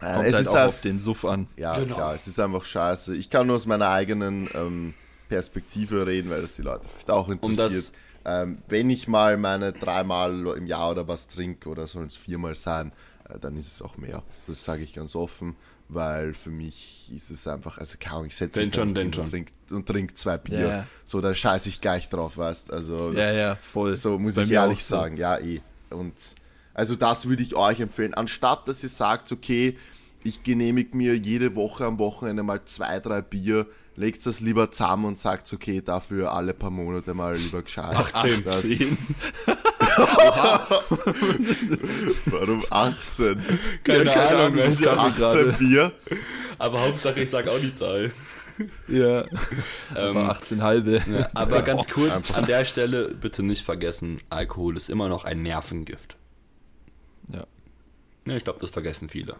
Äh, 0.00 0.12
Kommt 0.14 0.26
es 0.26 0.34
halt 0.34 0.42
ist 0.46 0.48
auch 0.48 0.66
auf 0.68 0.80
den 0.82 0.98
Suff 0.98 1.24
an. 1.24 1.46
ja, 1.56 1.74
Genau. 1.78 1.94
klar, 1.94 2.14
es 2.14 2.26
ist 2.26 2.38
einfach 2.38 2.64
scheiße. 2.64 3.16
Ich 3.16 3.30
kann 3.30 3.46
nur 3.46 3.56
aus 3.56 3.64
meiner 3.66 3.88
eigenen 3.88 4.50
ähm, 4.54 4.92
Perspektive 5.28 6.06
reden, 6.06 6.30
weil 6.30 6.42
das 6.42 6.54
die 6.56 6.62
Leute 6.62 6.86
vielleicht 6.88 7.10
auch 7.10 7.28
interessiert. 7.30 7.92
ähm, 8.26 8.58
wenn 8.68 8.90
ich 8.90 9.08
mal 9.08 9.36
meine 9.38 9.72
dreimal 9.72 10.46
im 10.56 10.66
Jahr 10.66 10.90
oder 10.90 11.08
was 11.08 11.28
trinke, 11.28 11.68
oder 11.68 11.86
sollen 11.86 12.06
es 12.06 12.16
viermal 12.16 12.54
sein, 12.54 12.92
äh, 13.28 13.38
dann 13.38 13.56
ist 13.56 13.72
es 13.72 13.80
auch 13.82 13.96
mehr. 13.96 14.22
Das 14.46 14.64
sage 14.64 14.82
ich 14.82 14.92
ganz 14.92 15.14
offen, 15.16 15.56
weil 15.88 16.34
für 16.34 16.50
mich 16.50 17.10
ist 17.14 17.30
es 17.30 17.46
einfach, 17.46 17.78
also 17.78 17.96
keine 17.98 18.16
Ahnung, 18.16 18.26
ich 18.26 18.36
setze 18.36 18.60
mich 18.60 18.74
schon, 18.74 18.96
und 18.96 19.12
trink, 19.30 19.48
und 19.70 19.86
trink 19.86 20.16
zwei 20.16 20.38
Bier. 20.38 20.66
Ja. 20.68 20.86
So, 21.04 21.20
da 21.20 21.34
scheiße 21.34 21.68
ich 21.68 21.80
gleich 21.80 22.08
drauf, 22.08 22.36
weißt 22.36 22.72
Also 22.72 23.12
Ja, 23.12 23.32
ja, 23.32 23.56
voll. 23.56 23.94
so 23.94 24.18
muss 24.18 24.36
ich 24.36 24.48
mir 24.48 24.54
ehrlich 24.54 24.84
so. 24.84 24.96
sagen, 24.96 25.16
ja 25.16 25.38
eh. 25.38 25.60
Und 25.90 26.14
also 26.72 26.96
das 26.96 27.28
würde 27.28 27.42
ich 27.42 27.54
euch 27.54 27.80
empfehlen. 27.80 28.14
Anstatt 28.14 28.66
dass 28.66 28.82
ihr 28.82 28.88
sagt, 28.88 29.30
okay, 29.30 29.76
ich 30.24 30.42
genehmige 30.42 30.96
mir 30.96 31.16
jede 31.16 31.54
Woche 31.54 31.84
am 31.84 31.98
Wochenende 31.98 32.42
mal 32.42 32.64
zwei, 32.64 32.98
drei 32.98 33.20
Bier, 33.20 33.66
legt 33.96 34.24
das 34.26 34.40
lieber 34.40 34.70
zusammen 34.72 35.04
und 35.06 35.18
sagt, 35.18 35.52
okay, 35.52 35.80
dafür 35.82 36.32
alle 36.32 36.54
paar 36.54 36.70
Monate 36.70 37.14
mal 37.14 37.36
lieber 37.36 37.62
gescheit. 37.62 37.94
18, 37.96 38.44
das, 38.44 38.62
10. 38.62 38.98
Warum 42.26 42.64
18? 42.70 43.42
Keine, 43.84 44.04
keine 44.04 44.36
Ahnung, 44.42 44.60
Ahnung, 44.60 44.76
kam- 44.78 44.98
18 44.98 45.52
Bier? 45.54 45.92
Aber 46.58 46.80
Hauptsache, 46.82 47.20
ich 47.20 47.30
sag 47.30 47.48
auch 47.48 47.58
die 47.60 47.74
Zahl. 47.74 48.12
Ja. 48.86 49.24
Ähm, 49.96 50.14
war 50.14 50.30
18 50.30 50.62
halbe. 50.62 51.02
Ja, 51.10 51.28
aber 51.34 51.62
ganz 51.62 51.88
kurz, 51.88 52.12
einfach. 52.12 52.36
an 52.36 52.46
der 52.46 52.64
Stelle 52.64 53.14
bitte 53.14 53.42
nicht 53.42 53.64
vergessen, 53.64 54.20
Alkohol 54.30 54.76
ist 54.76 54.88
immer 54.88 55.08
noch 55.08 55.24
ein 55.24 55.42
Nervengift. 55.42 56.16
Ja. 57.32 57.44
Ja, 58.26 58.36
ich 58.36 58.44
glaube, 58.44 58.60
das 58.60 58.70
vergessen 58.70 59.08
viele. 59.08 59.36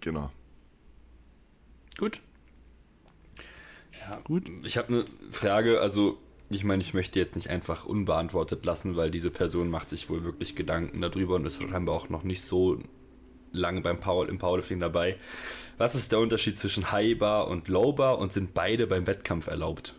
Genau. 0.00 0.30
Gut. 1.98 2.20
Ja, 4.00 4.20
gut. 4.24 4.44
Ich 4.64 4.76
habe 4.76 4.88
eine 4.88 5.04
Frage, 5.30 5.80
also 5.80 6.18
ich 6.48 6.64
meine, 6.64 6.82
ich 6.82 6.94
möchte 6.94 7.18
jetzt 7.18 7.36
nicht 7.36 7.48
einfach 7.48 7.86
unbeantwortet 7.86 8.64
lassen, 8.64 8.96
weil 8.96 9.10
diese 9.10 9.30
Person 9.30 9.70
macht 9.70 9.88
sich 9.88 10.10
wohl 10.10 10.24
wirklich 10.24 10.56
Gedanken 10.56 11.00
darüber 11.00 11.36
und 11.36 11.46
ist 11.46 11.62
scheinbar 11.62 11.94
auch 11.94 12.08
noch 12.08 12.24
nicht 12.24 12.42
so 12.42 12.78
lange 13.52 13.80
beim 13.80 14.00
Power, 14.00 14.28
im 14.28 14.38
Powerlifting 14.38 14.80
dabei. 14.80 15.16
Was 15.78 15.94
ist 15.94 16.12
der 16.12 16.18
Unterschied 16.18 16.58
zwischen 16.58 16.90
High 16.90 17.18
Bar 17.18 17.48
und 17.48 17.68
Low 17.68 17.92
Bar 17.92 18.18
und 18.18 18.32
sind 18.32 18.52
beide 18.52 18.86
beim 18.86 19.06
Wettkampf 19.06 19.46
erlaubt? 19.46 19.94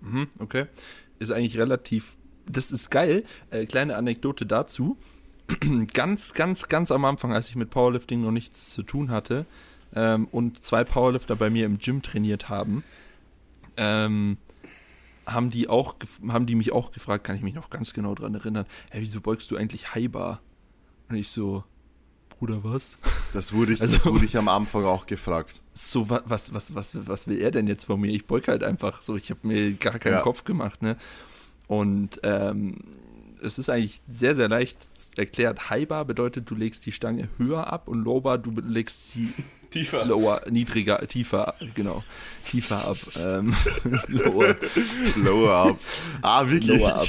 Mhm, 0.00 0.28
okay. 0.38 0.66
Ist 1.18 1.32
eigentlich 1.32 1.58
relativ. 1.58 2.16
Das 2.46 2.70
ist 2.70 2.90
geil. 2.90 3.24
Äh, 3.50 3.66
kleine 3.66 3.96
Anekdote 3.96 4.46
dazu. 4.46 4.96
ganz, 5.92 6.34
ganz, 6.34 6.68
ganz 6.68 6.92
am 6.92 7.04
Anfang, 7.04 7.32
als 7.32 7.48
ich 7.48 7.56
mit 7.56 7.70
Powerlifting 7.70 8.22
noch 8.22 8.30
nichts 8.30 8.72
zu 8.72 8.82
tun 8.82 9.10
hatte 9.10 9.44
ähm, 9.94 10.26
und 10.30 10.62
zwei 10.62 10.84
Powerlifter 10.84 11.36
bei 11.36 11.50
mir 11.50 11.66
im 11.66 11.78
Gym 11.78 12.02
trainiert 12.02 12.48
haben, 12.48 12.84
ähm, 13.76 14.36
haben 15.26 15.50
die 15.50 15.68
auch, 15.68 15.96
haben 16.28 16.46
die 16.46 16.54
mich 16.54 16.72
auch 16.72 16.90
gefragt, 16.92 17.24
kann 17.24 17.36
ich 17.36 17.42
mich 17.42 17.54
noch 17.54 17.70
ganz 17.70 17.92
genau 17.92 18.14
dran 18.14 18.34
erinnern, 18.34 18.66
hey, 18.90 19.00
wieso 19.02 19.20
beugst 19.20 19.50
du 19.50 19.56
eigentlich 19.56 19.94
High 19.94 20.10
Bar? 20.10 20.40
Und 21.08 21.16
ich 21.16 21.28
so, 21.30 21.64
Bruder, 22.38 22.62
was? 22.64 22.98
Das 23.34 23.52
wurde 23.52 23.74
ich, 23.74 23.82
Also- 23.82 23.94
das 23.96 24.06
wurde 24.06 24.24
ich 24.24 24.38
am 24.38 24.48
Anfang 24.48 24.84
auch 24.86 25.04
gefragt. 25.04 25.60
so, 25.74 26.08
wa- 26.08 26.22
was, 26.24 26.54
was, 26.54 26.74
was, 26.74 26.96
was 27.06 27.28
will 27.28 27.38
er 27.42 27.50
denn 27.50 27.66
jetzt 27.66 27.84
von 27.84 28.00
mir? 28.00 28.10
Ich 28.10 28.26
beug 28.26 28.48
halt 28.48 28.64
einfach 28.64 29.02
so, 29.02 29.16
ich 29.16 29.28
habe 29.30 29.46
mir 29.46 29.72
gar 29.74 29.98
keinen 29.98 30.14
Ja. 30.14 30.20
Kopf 30.22 30.44
gemacht, 30.44 30.80
ne? 30.80 30.96
Und 31.66 32.20
ähm, 32.22 32.76
es 33.42 33.58
ist 33.58 33.68
eigentlich 33.70 34.00
sehr, 34.08 34.34
sehr 34.34 34.48
leicht 34.48 34.76
erklärt. 35.16 35.70
High 35.70 35.86
Bar 35.88 36.04
bedeutet, 36.04 36.50
du 36.50 36.54
legst 36.54 36.84
die 36.86 36.92
Stange 36.92 37.28
höher 37.38 37.72
ab 37.72 37.88
und 37.88 38.02
Low 38.04 38.20
Bar, 38.20 38.38
du 38.38 38.50
legst 38.66 39.10
sie 39.10 39.32
Tiefer. 39.70 40.04
lower, 40.06 40.40
niedriger, 40.50 41.06
tiefer, 41.06 41.54
genau, 41.74 42.02
tiefer 42.46 42.76
ab. 42.88 42.96
ähm, 43.26 43.54
lower, 44.08 44.56
Lower 45.16 45.52
up. 45.70 45.78
Ah, 46.22 46.48
wirklich? 46.48 46.78
lower 46.80 46.94
ab. 46.96 47.06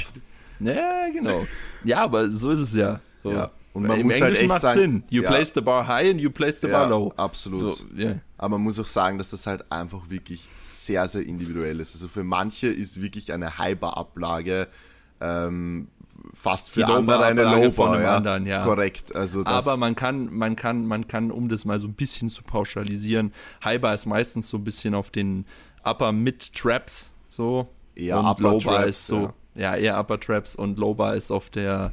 Ja, 0.60 1.08
genau. 1.10 1.46
Ja, 1.84 2.02
aber 2.04 2.28
so 2.28 2.50
ist 2.50 2.60
es 2.60 2.74
ja. 2.74 3.00
So. 3.22 3.32
Ja, 3.32 3.50
und 3.72 3.86
man 3.86 3.98
Im 4.00 4.06
muss 4.08 4.14
halt 4.20 4.22
Englischen 4.24 4.42
echt 4.42 4.48
macht 4.50 4.60
sagen- 4.60 4.78
Sinn. 4.80 5.04
You 5.08 5.22
Ja. 5.22 5.30
place 5.30 5.52
the 5.54 5.60
bar 5.62 5.86
high 5.86 6.10
and 6.10 6.20
you 6.20 6.28
place 6.30 6.60
the 6.60 6.66
bar 6.66 6.82
Ja, 6.82 6.88
low. 6.88 7.12
absolut. 7.16 7.74
So, 7.76 7.84
ja. 7.96 8.16
Aber 8.36 8.58
man 8.58 8.62
muss 8.64 8.78
auch 8.78 8.84
sagen, 8.86 9.16
dass 9.16 9.30
das 9.30 9.46
halt 9.46 9.64
einfach 9.72 10.10
wirklich 10.10 10.46
sehr, 10.60 11.08
sehr 11.08 11.22
individuell 11.26 11.80
ist. 11.80 11.94
Also 11.94 12.08
für 12.08 12.24
manche 12.24 12.66
ist 12.66 13.00
wirklich 13.00 13.32
eine 13.32 13.56
High-Bar-Ablage 13.56 14.68
ähm, 15.22 15.88
fast 16.32 16.70
für 16.70 16.80
Die 16.80 16.84
andere 16.84 17.24
eine 17.24 17.42
Low-Bar-Ablage 17.42 17.72
von 17.72 17.86
Low-Bar. 17.86 17.96
einem 17.96 18.04
Ja. 18.04 18.16
anderen, 18.16 18.46
ja. 18.46 18.64
Korrekt. 18.64 19.14
Also 19.14 19.44
Aber 19.44 19.76
man 19.76 19.94
kann, 19.94 20.32
man 20.32 20.56
kann, 20.56 20.86
man 20.86 21.08
kann, 21.08 21.30
um 21.30 21.48
das 21.48 21.64
mal 21.64 21.78
so 21.78 21.86
ein 21.88 21.94
bisschen 21.94 22.30
zu 22.30 22.42
pauschalisieren, 22.42 23.32
High 23.64 23.80
Bar 23.80 23.94
ist 23.94 24.06
meistens 24.06 24.48
so 24.48 24.56
ein 24.58 24.64
bisschen 24.64 24.94
auf 24.94 25.10
den 25.10 25.46
Upper 25.84 26.12
Mid 26.12 26.52
Traps 26.54 27.10
so 27.28 27.68
Eher 27.94 28.18
und 28.18 28.26
Upper 28.26 28.42
Low 28.42 28.58
Bar 28.58 28.76
Traps, 28.82 28.88
ist 28.90 29.06
so 29.06 29.32
ja. 29.54 29.74
eher 29.76 29.98
Upper 29.98 30.18
Traps 30.20 30.54
und 30.56 30.78
Low 30.78 30.94
Bar 30.94 31.14
ist 31.16 31.30
auf 31.30 31.50
der 31.50 31.92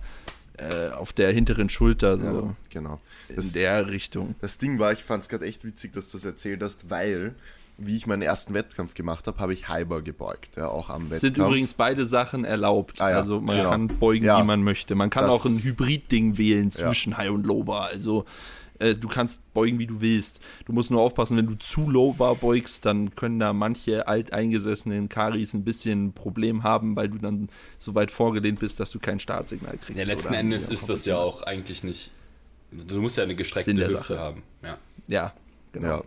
äh, 0.57 0.89
auf 0.89 1.13
der 1.13 1.31
hinteren 1.31 1.69
Schulter 1.69 2.17
so 2.17 2.25
ja, 2.25 2.55
genau. 2.71 2.99
in 3.29 3.35
Das, 3.35 3.51
der 3.53 3.87
Richtung. 3.89 4.35
das 4.41 4.57
Ding 4.57 4.79
war, 4.79 4.91
ich 4.91 5.03
fand 5.03 5.23
es 5.23 5.29
gerade 5.29 5.45
echt 5.45 5.63
witzig, 5.63 5.93
dass 5.93 6.09
du 6.11 6.17
das 6.17 6.25
erzählt 6.25 6.63
hast, 6.63 6.89
weil, 6.89 7.35
wie 7.77 7.95
ich 7.95 8.07
meinen 8.07 8.21
ersten 8.23 8.53
Wettkampf 8.53 8.93
gemacht 8.95 9.27
habe, 9.27 9.39
habe 9.39 9.53
ich 9.53 9.67
High-Bar 9.69 10.01
gebeugt. 10.01 10.55
Ja, 10.57 10.69
auch 10.69 10.89
am 10.89 11.03
Wettkampf. 11.11 11.19
Sind 11.21 11.37
übrigens 11.37 11.73
beide 11.75 12.05
Sachen 12.05 12.43
erlaubt. 12.43 12.99
Ah 13.01 13.11
ja, 13.11 13.17
also 13.17 13.39
man 13.39 13.57
genau. 13.57 13.69
kann 13.69 13.87
beugen, 13.87 14.25
Ja. 14.25 14.41
wie 14.41 14.45
man 14.45 14.63
möchte. 14.63 14.95
Man 14.95 15.09
kann 15.09 15.23
Das- 15.25 15.31
auch 15.31 15.45
ein 15.45 15.61
Hybrid-Ding 15.61 16.37
wählen 16.37 16.71
zwischen 16.71 17.17
High 17.17 17.29
und 17.29 17.45
Low 17.45 17.63
Bar. 17.63 17.85
Also 17.87 18.25
äh, 18.79 18.93
du 18.95 19.07
kannst 19.07 19.41
beugen, 19.53 19.79
wie 19.79 19.87
du 19.87 20.01
willst. 20.01 20.39
Du 20.65 20.73
musst 20.73 20.91
nur 20.91 21.01
aufpassen, 21.01 21.35
wenn 21.37 21.47
du 21.47 21.55
zu 21.55 21.89
Low 21.89 22.13
Bar 22.13 22.35
beugst, 22.35 22.85
dann 22.85 23.15
können 23.15 23.39
da 23.39 23.51
manche 23.53 24.07
alteingesessenen 24.07 25.09
Karis 25.09 25.53
ein 25.55 25.63
bisschen 25.63 26.05
ein 26.07 26.13
Problem 26.13 26.63
haben, 26.63 26.95
weil 26.95 27.09
du 27.09 27.17
dann 27.17 27.49
so 27.79 27.95
weit 27.95 28.11
vorgelehnt 28.11 28.59
bist, 28.59 28.79
dass 28.79 28.91
du 28.91 28.99
kein 28.99 29.19
Startsignal 29.19 29.77
kriegst. 29.77 29.99
Ja, 29.99 30.05
letzten 30.05 30.29
oder 30.29 30.37
Endes 30.37 30.69
ist 30.69 30.89
das 30.89 31.05
ja 31.05 31.17
auch 31.17 31.41
eigentlich 31.43 31.83
nicht. 31.83 32.11
Du 32.71 33.01
musst 33.01 33.17
ja 33.17 33.23
eine 33.23 33.35
gestreckte 33.35 33.71
Hüfte 33.75 33.97
Sache. 33.97 34.19
haben. 34.19 34.43
Ja. 34.63 34.77
Ja, 35.07 35.33
genau. 35.71 36.03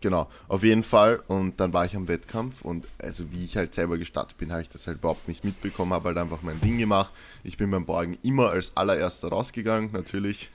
Genau. 0.00 0.28
Auf 0.46 0.62
jeden 0.62 0.82
Fall. 0.82 1.22
Und 1.26 1.58
dann 1.60 1.72
war 1.72 1.84
ich 1.84 1.96
am 1.96 2.06
Wettkampf 2.08 2.62
und 2.62 2.86
also 2.98 3.32
wie 3.32 3.44
ich 3.44 3.56
halt 3.56 3.74
selber 3.74 3.98
gestartet 3.98 4.38
bin, 4.38 4.52
habe 4.52 4.62
ich 4.62 4.68
das 4.68 4.86
halt 4.86 4.98
überhaupt 4.98 5.26
nicht 5.26 5.44
mitbekommen, 5.44 5.92
habe 5.92 6.08
halt 6.08 6.18
einfach 6.18 6.42
mein 6.42 6.60
Ding 6.60 6.78
gemacht. 6.78 7.10
Ich 7.42 7.56
bin 7.56 7.70
beim 7.70 7.84
Beugen 7.84 8.16
immer 8.22 8.50
als 8.50 8.76
allererster 8.76 9.28
rausgegangen, 9.28 9.90
natürlich. 9.92 10.50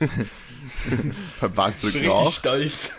beim 1.41 1.53
Bankdrücken 1.53 2.07
auch. 2.09 2.31
stolz. 2.31 2.93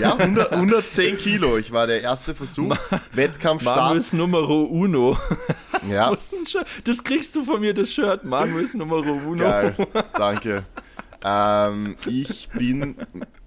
Ja, 0.00 0.16
100, 0.16 0.52
110 0.52 1.16
Kilo. 1.16 1.56
Ich 1.56 1.72
war 1.72 1.86
der 1.86 2.02
erste 2.02 2.34
Versuch. 2.34 2.76
Wettkampfstart. 3.12 3.76
Manuels 3.76 4.12
Numero 4.12 4.62
Uno. 4.64 5.16
Ja. 5.88 6.14
Das 6.84 7.04
kriegst 7.04 7.34
du 7.36 7.44
von 7.44 7.60
mir, 7.60 7.72
das 7.72 7.90
Shirt. 7.90 8.24
Manuels 8.24 8.74
Numero 8.74 9.12
Uno. 9.12 9.44
geil. 9.44 9.76
Danke. 10.14 10.64
Ähm, 11.24 11.96
ich 12.06 12.48
bin, 12.50 12.94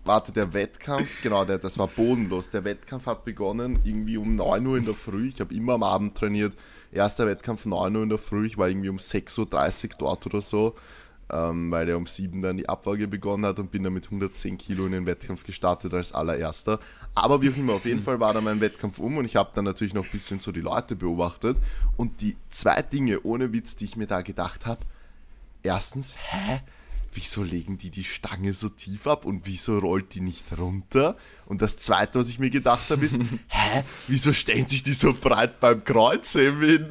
warte, 0.04 0.32
der 0.32 0.54
Wettkampf, 0.54 1.22
genau, 1.22 1.46
der, 1.46 1.58
das 1.58 1.78
war 1.78 1.88
bodenlos. 1.88 2.50
Der 2.50 2.64
Wettkampf 2.64 3.06
hat 3.06 3.26
begonnen 3.26 3.80
irgendwie 3.84 4.18
um 4.18 4.36
9 4.36 4.66
Uhr 4.66 4.78
in 4.78 4.86
der 4.86 4.96
Früh. 4.96 5.30
Ich 5.30 5.40
habe 5.40 5.54
immer 5.54 5.74
am 5.74 5.84
Abend 5.84 6.18
trainiert. 6.18 6.56
Erster 6.92 7.28
Wettkampf 7.28 7.66
9 7.66 7.96
Uhr 7.96 8.04
in 8.04 8.10
der 8.10 8.18
Früh. 8.18 8.46
Ich 8.46 8.58
war 8.58 8.68
irgendwie 8.68 8.90
um 8.90 8.98
6.30 8.98 9.40
Uhr 9.40 9.90
dort 9.98 10.26
oder 10.26 10.42
so, 10.42 10.76
ähm, 11.32 11.72
weil 11.72 11.86
der 11.86 11.98
um 11.98 12.06
7 12.06 12.42
dann 12.42 12.58
die 12.58 12.68
Abwaage 12.68 13.08
begonnen 13.08 13.46
hat 13.46 13.60
und 13.60 13.72
bin 13.72 13.84
dann 13.84 13.94
mit 13.94 14.06
110 14.06 14.58
Kilo 14.58 14.86
in 14.86 14.92
den 14.92 15.06
Wettkampf 15.06 15.44
gestartet 15.44 15.94
als 15.94 16.12
allererster. 16.12 16.80
Aber 17.16 17.42
wie 17.42 17.50
auch 17.50 17.58
immer, 17.58 17.74
auf 17.74 17.86
jeden 17.86 18.02
Fall 18.02 18.20
war 18.20 18.34
dann 18.34 18.44
mein 18.44 18.62
Wettkampf 18.62 19.00
um 19.00 19.18
und 19.18 19.26
ich 19.26 19.36
habe 19.36 19.52
dann 19.54 19.66
natürlich 19.66 19.94
noch 19.94 20.06
ein 20.06 20.12
bisschen 20.12 20.40
so 20.40 20.52
die 20.52 20.62
Leute 20.62 20.96
beobachtet. 20.96 21.58
Und 21.96 22.22
die 22.22 22.36
zwei 22.50 22.82
Dinge, 22.82 23.22
ohne 23.24 23.54
Witz, 23.54 23.76
die 23.76 23.86
ich 23.86 23.96
mir 23.96 24.08
da 24.08 24.22
gedacht 24.22 24.66
habe, 24.66 24.82
erstens, 25.64 26.16
hä? 26.18 26.62
Wieso 27.14 27.44
legen 27.44 27.78
die 27.78 27.90
die 27.90 28.06
Stange 28.06 28.54
so 28.54 28.70
tief 28.70 29.06
ab 29.06 29.26
und 29.26 29.46
wieso 29.46 29.80
rollt 29.80 30.16
die 30.16 30.22
nicht 30.22 30.46
runter? 30.58 31.18
Und 31.46 31.62
das 31.62 31.78
zweite, 31.78 32.20
was 32.20 32.30
ich 32.30 32.40
mir 32.40 32.50
gedacht 32.50 32.90
habe, 32.90 33.06
ist, 33.06 33.20
hä? 33.50 33.84
Wieso 34.08 34.32
stellen 34.32 34.68
sich 34.68 34.84
die 34.84 34.94
so 34.94 35.14
breit 35.14 35.60
beim 35.60 35.84
Kreuzheben 35.84 36.62
hin? 36.62 36.88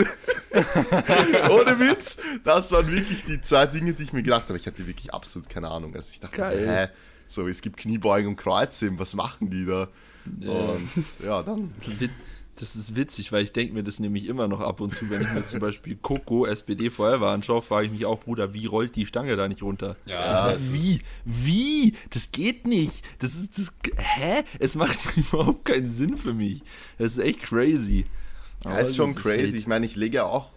Ohne 1.50 1.78
Witz, 1.78 2.18
das 2.44 2.70
waren 2.70 2.90
wirklich 2.90 3.24
die 3.24 3.40
zwei 3.40 3.66
Dinge, 3.66 3.94
die 3.94 4.02
ich 4.02 4.12
mir 4.12 4.22
gedacht 4.22 4.48
habe. 4.48 4.58
Ich 4.58 4.66
hatte 4.66 4.86
wirklich 4.86 5.14
absolut 5.14 5.48
keine 5.48 5.68
Ahnung. 5.68 5.94
Also 5.94 6.10
ich 6.12 6.20
dachte 6.20 6.36
Geil. 6.36 6.64
so, 6.64 6.70
hä? 6.70 6.88
So, 7.26 7.48
es 7.48 7.62
gibt 7.62 7.76
Kniebeugen 7.78 8.28
und 8.28 8.36
Kreuzheben, 8.36 8.98
was 8.98 9.14
machen 9.14 9.48
die 9.50 9.64
da? 9.64 9.88
Und 10.26 10.90
ja, 11.24 11.42
dann 11.42 11.72
Das 12.60 12.76
ist 12.76 12.94
witzig, 12.94 13.32
weil 13.32 13.42
ich 13.42 13.52
denke 13.52 13.72
mir 13.72 13.82
das 13.82 14.00
nämlich 14.00 14.26
immer 14.28 14.46
noch 14.46 14.60
ab 14.60 14.82
und 14.82 14.94
zu, 14.94 15.08
wenn 15.08 15.22
ich 15.22 15.32
mir 15.32 15.46
zum 15.46 15.60
Beispiel 15.60 15.96
Coco 15.96 16.44
SPD 16.44 16.90
Forever 16.90 17.30
anschaue, 17.30 17.62
frage 17.62 17.86
ich 17.86 17.92
mich 17.92 18.04
auch, 18.04 18.20
Bruder, 18.20 18.52
wie 18.52 18.66
rollt 18.66 18.96
die 18.96 19.06
Stange 19.06 19.34
da 19.34 19.48
nicht 19.48 19.62
runter? 19.62 19.96
Ja, 20.04 20.52
das 20.52 20.70
wie? 20.70 21.00
Wie? 21.24 21.96
Das 22.10 22.32
geht 22.32 22.66
nicht. 22.66 23.02
Das 23.18 23.34
ist 23.34 23.56
das. 23.56 23.72
Hä? 23.96 24.44
Es 24.58 24.74
macht 24.74 24.98
überhaupt 25.16 25.64
keinen 25.64 25.88
Sinn 25.88 26.18
für 26.18 26.34
mich. 26.34 26.62
Das 26.98 27.12
ist 27.12 27.18
echt 27.18 27.44
crazy. 27.44 28.04
Ja, 28.62 28.76
ist 28.76 28.94
schon 28.94 29.14
crazy. 29.14 29.56
Ich 29.56 29.66
meine, 29.66 29.86
ich 29.86 29.96
lege 29.96 30.26
auch 30.26 30.50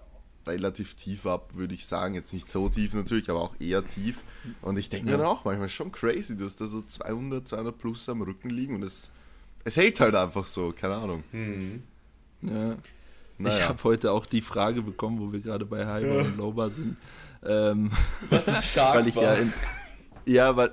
relativ 0.46 0.96
tief 0.96 1.26
ab, 1.26 1.52
würde 1.56 1.74
ich 1.74 1.86
sagen. 1.86 2.16
Jetzt 2.16 2.34
nicht 2.34 2.50
so 2.50 2.68
tief 2.68 2.94
natürlich, 2.94 3.30
aber 3.30 3.40
auch 3.40 3.56
eher 3.62 3.88
tief. 3.88 4.26
Und 4.62 4.78
ich 4.78 4.90
denke 4.90 5.06
mir 5.10 5.18
dann 5.18 5.26
auch 5.26 5.46
manchmal 5.46 5.70
schon 5.70 5.94
crazy, 5.94 6.36
du 6.36 6.44
hast 6.44 6.60
da 6.60 6.68
so 6.68 6.82
200, 6.82 7.48
200 7.48 7.78
plus 7.78 8.10
am 8.10 8.22
Rücken 8.24 8.50
liegen 8.50 8.76
und 8.76 8.84
es, 8.84 9.10
es 9.64 9.78
hält 9.78 10.02
halt 10.02 10.16
einfach 10.16 10.48
so, 10.48 10.74
keine 10.74 10.96
Ahnung. 10.96 11.24
Ja. 12.44 12.74
Ich 12.74 12.80
Naja. 13.46 13.70
habe 13.70 13.84
heute 13.84 14.12
auch 14.12 14.26
die 14.26 14.42
Frage 14.42 14.82
bekommen, 14.82 15.20
wo 15.20 15.32
wir 15.34 15.40
gerade 15.40 15.66
bei 15.66 15.86
High 15.86 16.04
Bar 16.08 16.18
und 16.26 16.38
Low 16.38 16.52
Bar 16.52 16.70
sind. 16.72 16.98
Ähm, 17.46 17.92
Was 18.30 18.48
ist 18.48 18.66
stark? 18.72 18.96
weil 19.00 19.08
ich 19.08 19.16
ja 19.16 19.34
in, 19.34 19.54
Ja, 20.26 20.56
weil. 20.56 20.72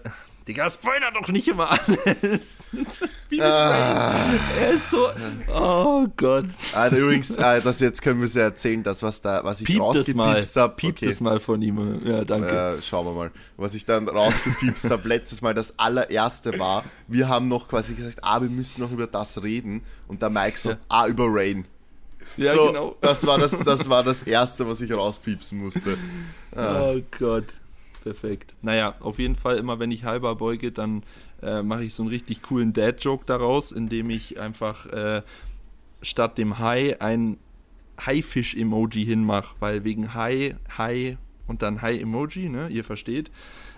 Digga, 0.49 0.71
spoiler 0.71 1.13
doch 1.13 1.29
nicht 1.29 1.47
immer 1.49 1.71
alles. 1.71 2.57
Wie 3.29 3.41
Ah. 3.43 4.25
Er 4.59 4.71
ist 4.73 4.91
so. 4.91 5.09
Oh 5.49 6.07
Gott. 6.17 6.47
Also 6.73 6.97
übrigens, 6.97 7.37
äh, 7.37 7.61
das 7.61 7.79
jetzt 7.81 8.03
können 8.03 8.21
wir 8.21 8.27
es 8.27 8.35
ja 8.35 8.43
erzählen, 8.45 8.83
das 8.83 9.03
was 9.03 9.21
da, 9.23 9.45
was 9.45 9.61
ich 9.61 9.77
mal. 9.77 9.85
rausgepiepst 9.85 10.57
habe. 10.57 10.75
Piept 10.77 11.03
es 11.03 11.21
mal 11.21 11.39
von 11.41 11.61
ihm. 11.63 12.01
Ja, 12.05 12.25
danke. 12.25 12.49
Äh, 12.79 12.83
schauen 12.83 13.07
wir 13.07 13.13
mal. 13.13 13.31
Was 13.59 13.75
ich 13.75 13.85
dann 13.85 14.09
rausgepiepst 14.09 14.91
habe, 14.91 15.07
letztes 15.09 15.43
Mal 15.43 15.55
das 15.55 15.79
allererste 15.79 16.59
war, 16.59 16.85
wir 17.07 17.29
haben 17.29 17.49
noch 17.49 17.69
quasi 17.69 17.95
gesagt, 17.95 18.19
ah, 18.23 18.41
wir 18.41 18.49
müssen 18.51 18.81
noch 18.81 18.91
über 18.93 19.07
das 19.07 19.43
reden. 19.43 19.83
Und 20.09 20.23
der 20.23 20.31
Mike 20.31 20.59
so, 20.59 20.71
Ja. 20.71 20.79
ah, 20.89 21.07
über 21.07 21.27
Rain. 21.29 21.67
Ja, 22.37 22.55
so, 22.55 22.67
genau. 22.69 22.97
Das 23.01 23.27
war 23.27 23.39
das, 23.39 23.59
das 23.59 23.89
war 23.91 24.03
das 24.05 24.23
Erste, 24.23 24.67
was 24.67 24.81
ich 24.81 24.93
rauspiepsen 24.93 25.59
musste. 25.59 25.99
Ah. 26.57 26.93
Oh 26.93 27.01
Gott. 27.19 27.45
Perfekt. 28.03 28.55
Naja, 28.63 28.95
auf 29.01 29.19
jeden 29.19 29.37
Fall, 29.37 29.59
immer 29.59 29.79
wenn 29.79 29.91
ich 29.91 30.05
halber 30.05 30.35
beuge, 30.37 30.73
dann 30.73 31.03
äh, 31.43 31.63
mache 31.63 31.85
ich 31.85 31.95
so 31.95 32.03
einen 32.03 32.11
richtig 32.11 32.43
coolen 32.43 32.73
Dad-Joke 32.73 33.25
daraus, 33.27 33.73
indem 33.73 34.11
ich 34.11 34.41
einfach 34.41 34.87
äh, 34.87 35.23
statt 36.01 36.39
dem 36.39 36.59
Hai 36.59 37.01
ein 37.01 37.37
Haifisch-Emoji 38.05 39.05
hinmache, 39.05 39.55
weil 39.61 39.85
wegen 39.85 40.15
Hai, 40.15 40.57
Hai 40.79 41.19
und 41.47 41.63
dann 41.63 41.83
Hai-Emoji, 41.83 42.49
ne, 42.49 42.69
ihr 42.69 42.85
versteht, 42.85 43.31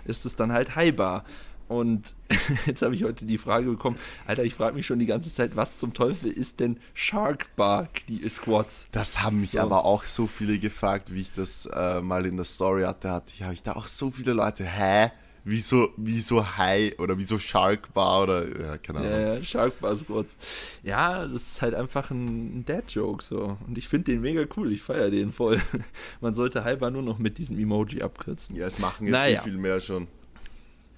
ist 0.05 0.25
es 0.25 0.37
dann 0.37 0.53
halt 0.53 0.77
Haibar. 0.77 1.25
Und 1.73 2.15
jetzt 2.67 2.83
habe 2.83 2.95
ich 2.95 3.05
heute 3.05 3.25
die 3.25 3.39
Frage 3.39 3.67
bekommen, 3.71 3.97
Alter, 4.27 4.45
ich 4.45 4.55
frage 4.55 4.77
mich 4.77 4.87
schon 4.87 4.99
die 4.99 5.07
ganze 5.07 5.33
Zeit, 5.33 5.57
was 5.57 5.79
zum 5.79 5.95
Teufel 5.95 6.31
ist 6.31 6.61
denn 6.61 6.79
Shark 6.95 7.55
Bark, 7.57 8.07
die 8.09 8.29
Squats? 8.29 8.89
Das 8.93 9.23
haben 9.23 9.41
mich 9.41 9.53
So. 9.53 9.61
aber 9.61 9.85
auch 9.85 10.05
so 10.05 10.27
viele 10.27 10.59
gefragt, 10.59 11.13
wie 11.15 11.23
ich 11.23 11.33
das 11.33 11.67
äh, 11.67 12.01
mal 12.01 12.27
in 12.27 12.37
der 12.37 12.45
Story 12.45 12.83
hatte, 12.83 13.11
hatte 13.11 13.33
ich, 13.35 13.43
habe 13.43 13.55
ich 13.55 13.63
da 13.63 13.73
auch 13.73 13.87
so 13.87 14.11
viele 14.11 14.33
Leute, 14.35 14.65
hä? 14.65 15.11
Wieso, 15.45 15.89
wieso 15.97 16.57
Hai 16.57 16.95
oder 16.99 17.19
wieso 17.19 17.37
Shark 17.37 17.93
Bar 17.93 18.23
oder 18.23 18.47
ja, 18.61 18.79
keine 18.79 19.01
Ahnung. 19.01 19.11
Ja, 19.11 19.35
ja, 19.35 19.45
Shark 19.45 19.81
Bar 19.81 19.97
Squats. 19.97 20.37
Ja, 20.85 21.27
das 21.27 21.43
ist 21.43 21.63
halt 21.63 21.75
einfach 21.75 22.11
ein 22.13 22.65
Dad-Joke 22.65 23.25
so. 23.25 23.57
Und 23.67 23.77
ich 23.77 23.89
finde 23.89 24.13
den 24.13 24.21
mega 24.21 24.45
cool, 24.57 24.71
ich 24.71 24.83
feiere 24.83 25.11
den 25.11 25.33
voll. 25.33 25.61
Man 26.21 26.33
sollte 26.35 26.63
halber 26.63 26.93
nur 26.93 27.03
noch 27.03 27.19
mit 27.19 27.39
diesem 27.39 27.59
Emoji 27.59 28.03
abkürzen. 28.03 28.55
Ja, 28.55 28.69
es 28.69 28.79
machen 28.79 29.07
jetzt 29.09 29.15
Naja. 29.15 29.43
viel 29.43 29.57
mehr 29.59 29.81
schon. 29.81 30.07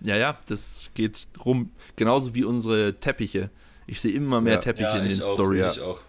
Ja, 0.01 0.17
ja, 0.17 0.39
das 0.49 0.91
geht 0.95 1.27
rum. 1.45 1.71
Genauso 1.97 2.35
wie 2.35 2.45
unsere 2.45 2.99
Teppiche. 3.01 3.51
Ich 3.87 4.01
sehe 4.01 4.13
immer 4.13 4.41
mehr 4.41 4.55
Ja. 4.55 4.61
Teppiche 4.61 4.89
Ja, 4.89 4.97
in 4.99 5.09
den 5.09 5.23
auch, 5.23 5.35
Stories. 5.35 5.73
ich 5.77 5.81
auch. 5.81 6.01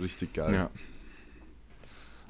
Richtig 0.00 0.32
geil. 0.32 0.54
Ja. 0.54 0.70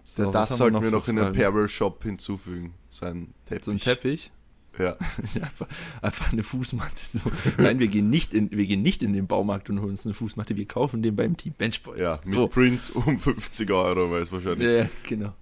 So, 0.05 0.25
Da- 0.25 0.31
das 0.31 0.57
sollten 0.57 0.83
wir 0.83 0.91
noch 0.91 1.05
für 1.05 1.11
in 1.11 1.17
den? 1.17 1.27
Apparel 1.27 1.69
Shop 1.69 2.03
hinzufügen. 2.03 2.75
So 2.89 3.07
ein 3.07 3.33
Teppich. 3.47 3.65
So 3.65 3.71
ein 3.71 3.79
Teppich. 3.81 4.31
Ja. 4.79 4.97
Ja, 5.35 5.43
einfach, 5.43 5.67
einfach 6.01 6.33
eine 6.33 6.43
Fußmatte. 6.43 7.05
So. 7.05 7.21
Nein, 7.59 7.79
wir 7.79 7.89
gehen, 7.89 8.09
nicht 8.11 8.33
in, 8.35 8.51
wir 8.51 8.65
gehen 8.67 8.83
nicht 8.83 9.03
in 9.03 9.13
den 9.13 9.27
Baumarkt 9.27 9.69
und 9.71 9.81
holen 9.81 9.91
uns 9.91 10.05
eine 10.07 10.15
Fußmatte. 10.15 10.57
Wir 10.57 10.67
kaufen 10.67 11.03
den 11.03 11.15
beim 11.17 11.37
Team 11.37 11.53
Benchboy. 11.57 12.01
ja, 12.01 12.21
mit 12.25 12.35
so. 12.37 12.49
Print 12.49 12.91
um 12.95 13.19
50 13.19 13.71
Euro, 13.71 14.11
weil 14.11 14.23
es 14.23 14.33
wahrscheinlich 14.33 14.65
Ja, 14.67 14.71
ja, 14.85 14.89
genau. 15.07 15.35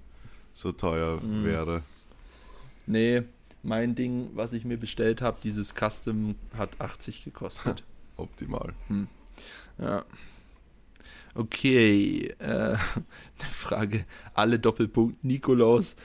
so 0.53 0.73
teuer 0.73 1.21
Mhm. 1.21 1.45
wäre. 1.45 1.83
Nee, 2.87 3.23
mein 3.63 3.95
Ding, 3.95 4.31
was 4.35 4.53
ich 4.53 4.65
mir 4.65 4.79
bestellt 4.79 5.23
habe, 5.23 5.39
dieses 5.43 5.75
Custom, 5.75 6.35
hat 6.57 6.81
80 6.81 7.25
gekostet. 7.25 7.85
Optimal. 8.17 8.73
ja. 9.79 10.05
Okay, 11.35 12.35
äh, 12.39 12.45
eine 12.49 12.79
Frage. 13.53 14.05
Alle 14.35 14.59
Doppelpunkt 14.59 15.23
Nikolaus, 15.23 15.97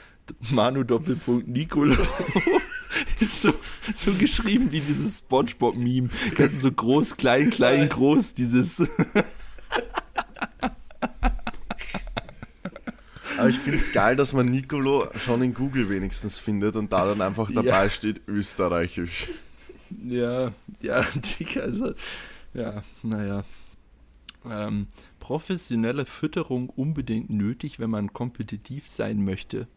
Manu 0.51 0.83
Doppelpunkt 0.83 1.47
Nicolo. 1.47 1.95
so, 3.31 3.53
so 3.95 4.13
geschrieben 4.13 4.71
wie 4.71 4.81
dieses 4.81 5.19
Spongebob-Meme. 5.19 6.09
Kannst 6.35 6.57
du 6.57 6.61
so 6.67 6.71
groß, 6.71 7.17
klein, 7.17 7.49
klein, 7.49 7.89
groß, 7.89 8.33
dieses. 8.33 8.87
Aber 13.43 13.49
ich 13.49 13.59
finde 13.59 13.79
es 13.79 13.91
geil, 13.91 14.15
dass 14.15 14.33
man 14.33 14.45
Nicolo 14.47 15.07
schon 15.17 15.41
in 15.41 15.53
Google 15.53 15.89
wenigstens 15.89 16.39
findet 16.39 16.75
und 16.75 16.91
da 16.91 17.05
dann 17.05 17.21
einfach 17.21 17.49
Ja. 17.49 17.61
dabei 17.61 17.89
steht 17.89 18.21
österreichisch. 18.27 19.27
Ja, 20.05 20.53
ja, 20.81 21.05
Digga, 21.39 21.61
also, 21.61 21.93
ja, 22.53 22.83
naja. 23.03 23.43
Ähm, 24.49 24.87
professionelle 25.19 26.05
Fütterung 26.05 26.69
unbedingt 26.69 27.29
nötig, 27.29 27.79
wenn 27.79 27.89
man 27.89 28.11
kompetitiv 28.13 28.87
sein 28.87 29.23
möchte. 29.23 29.67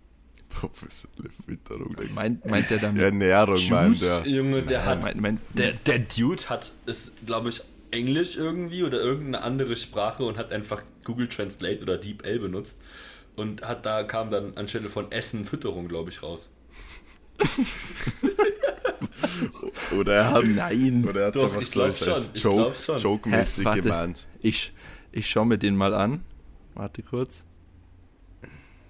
Professionelle 0.49 1.31
Fütterung. 1.45 1.95
der 1.97 2.09
Meint, 2.11 2.45
meint 2.47 2.71
er 2.71 2.79
damit? 2.79 3.03
Ernährung 3.03 3.57
Juice? 3.57 3.71
meint 3.71 4.03
er. 4.03 4.27
Junge, 4.27 4.63
der 4.63 4.85
hat 4.85 5.03
meint, 5.03 5.21
meint, 5.21 5.41
Der, 5.55 5.73
der 5.73 5.99
Dude 6.01 6.49
hat, 6.49 6.73
ist, 6.87 7.27
glaube 7.27 7.51
ich, 7.51 7.61
Englisch 7.91 8.37
irgendwie 8.37 8.83
oder 8.83 9.01
irgendeine 9.01 9.43
andere 9.43 9.77
Sprache 9.77 10.25
und 10.25 10.37
hat 10.39 10.53
einfach 10.53 10.83
Google 11.05 11.29
Translate 11.29 11.83
oder 11.83 11.99
DeepL 11.99 12.39
benutzt 12.39 12.79
und 13.37 13.63
hat 13.67 13.87
da 13.87 14.03
kam 14.03 14.31
dann 14.31 14.57
anstelle 14.57 14.89
von 14.89 15.13
Essen 15.13 15.47
Fütterung, 15.47 15.89
glaube 15.89 16.11
ich, 16.11 16.23
raus. 16.23 16.51
Oder 19.99 20.15
er 20.15 20.31
hat 20.31 20.45
Nein. 20.45 21.07
Oder 21.09 21.21
er 21.21 21.27
hat 21.29 21.37
Doch, 21.37 21.45
einfach 21.45 21.61
ich 21.61 21.77
als 21.81 21.99
schon, 21.99 22.23
ich 22.35 22.43
Joke, 22.43 22.57
glaub 22.57 22.77
schon. 22.77 22.99
Joke-mäßig 22.99 23.59
Hä, 23.61 23.65
warte. 23.65 23.83
gemeint. 23.83 24.27
ich, 24.41 24.73
ich 25.13 25.29
schaue 25.31 25.47
mir 25.47 25.59
den 25.59 25.77
mal 25.77 25.95
an. 25.95 26.23
Warte 26.75 27.03
kurz. 27.03 27.45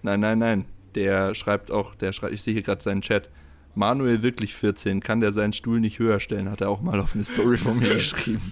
Nein, 0.03 0.21
nein, 0.21 0.39
nein. 0.39 0.65
Der 0.95 1.35
schreibt 1.35 1.71
auch, 1.71 1.95
der 1.95 2.13
schreibt, 2.13 2.33
ich 2.33 2.43
sehe 2.43 2.55
hier 2.55 2.63
gerade 2.63 2.83
seinen 2.83 3.03
Chat. 3.03 3.29
Manuel 3.75 4.23
wirklich 4.23 4.55
14, 4.55 5.01
kann 5.01 5.21
der 5.21 5.33
seinen 5.33 5.53
Stuhl 5.53 5.81
nicht 5.81 5.99
höher 5.99 6.19
stellen, 6.21 6.51
hat 6.51 6.63
er 6.63 6.71
auch 6.71 6.81
mal 6.81 6.99
auf 6.99 7.15
eine 7.15 7.25
Story 7.25 7.59
von 7.59 7.79
mir 7.79 7.95
geschrieben. 7.95 8.51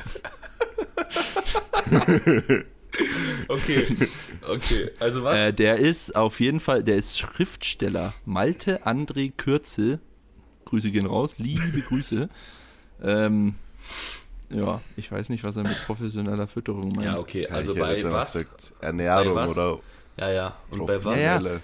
Okay, 3.48 3.86
okay, 4.48 4.90
also 5.00 5.22
was? 5.24 5.38
Äh, 5.38 5.52
der 5.52 5.76
ist 5.76 6.16
auf 6.16 6.40
jeden 6.40 6.60
Fall, 6.60 6.82
der 6.82 6.96
ist 6.96 7.18
Schriftsteller. 7.18 8.14
Malte 8.24 8.86
André 8.86 9.32
Kürzel. 9.36 10.00
Grüße 10.64 10.90
gehen 10.90 11.06
raus, 11.06 11.32
liebe 11.38 11.80
Grüße. 11.82 12.28
Ähm, 13.02 13.54
ja, 14.50 14.80
ich 14.96 15.10
weiß 15.12 15.28
nicht, 15.28 15.44
was 15.44 15.56
er 15.56 15.64
mit 15.64 15.76
professioneller 15.84 16.46
Fütterung 16.46 16.88
meint. 16.94 17.04
ja, 17.04 17.18
okay, 17.18 17.46
also 17.48 17.72
hätte 17.74 17.80
bei 17.80 18.12
was? 18.12 18.32
gesagt, 18.32 18.72
Ernährung 18.80 19.34
Bei 19.34 19.42
was? 19.46 19.52
oder 19.52 19.78
Ja, 20.16 20.32
ja, 20.32 20.56
und 20.70 20.86
bei 20.86 20.96
was? 20.96 21.02
professionelle. 21.04 21.60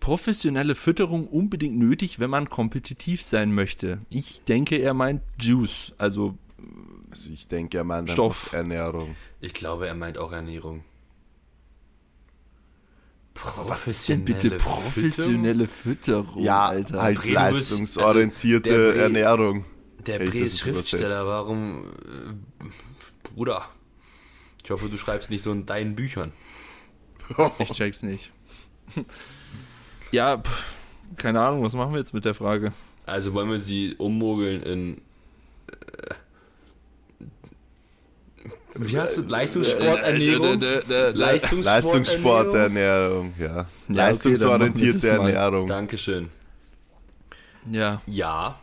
Professionelle 0.00 0.74
Fütterung 0.76 1.26
unbedingt 1.26 1.76
nötig, 1.78 2.20
wenn 2.20 2.30
man 2.30 2.48
kompetitiv 2.48 3.24
sein 3.24 3.52
möchte. 3.52 3.98
Ich 4.08 4.42
denke, 4.44 4.76
er 4.76 4.94
meint 4.94 5.20
Juice, 5.40 5.92
also 5.98 6.36
Also 7.16 7.30
ich 7.30 7.48
denke, 7.48 7.78
er 7.78 7.84
meint 7.84 8.10
Stoff. 8.10 8.52
Ernährung. 8.52 9.16
Ich 9.40 9.54
glaube, 9.54 9.86
er 9.88 9.94
meint 9.94 10.18
auch 10.18 10.32
Ernährung. 10.32 10.84
was 13.56 13.86
ist 13.86 14.08
denn 14.08 14.24
bitte 14.24 14.50
professionelle 14.50 15.66
Fütterung, 15.66 16.42
Ja, 16.42 16.66
Alter? 16.66 17.00
halt 17.02 17.16
Bre, 17.18 17.22
du 17.22 17.28
bist- 17.32 17.38
also 17.38 17.54
leistungsorientierte 17.56 18.68
der 18.68 18.78
Bre- 18.94 18.98
Ernährung. 18.98 19.64
Der 20.06 20.14
Hätte 20.16 20.24
ich 20.24 20.30
Bre 20.30 20.40
das 20.40 20.48
ist 20.48 20.52
jetzt 20.54 20.60
Schriftsteller, 20.60 21.06
übersetzt. 21.06 21.28
warum. 21.28 21.84
Äh, 22.64 22.64
Bruder. 23.34 23.68
Ich 24.62 24.70
hoffe, 24.70 24.88
du 24.88 24.98
schreibst 24.98 25.30
nicht 25.30 25.42
so 25.44 25.52
in 25.52 25.64
deinen 25.66 25.94
Büchern. 25.94 26.32
Ich 27.58 27.70
check's 27.72 28.02
nicht. 28.02 28.30
ja, 30.12 30.36
pff, 30.38 30.64
keine 31.16 31.40
Ahnung, 31.40 31.62
was 31.62 31.72
machen 31.74 31.92
wir 31.92 31.98
jetzt 31.98 32.14
mit 32.14 32.24
der 32.26 32.34
Frage? 32.34 32.70
Also 33.06 33.32
wollen 33.34 33.50
wir 33.50 33.58
sie 33.60 33.94
ummogeln 33.96 34.62
in. 34.62 34.96
Äh, 35.68 36.14
wie 38.78 38.98
hast 38.98 39.16
du 39.16 39.22
Leistungssporternährung? 39.22 40.60
Leistungssporternährung. 40.60 41.64
Leistungssporternährung, 41.64 43.34
ja. 43.38 43.54
machen 43.54 43.68
Leistungsorientierte 43.88 45.18
mal. 45.18 45.30
Ernährung. 45.30 45.66
Dankeschön. 45.66 46.28
Ja, 47.70 48.02
Ja, 48.06 48.58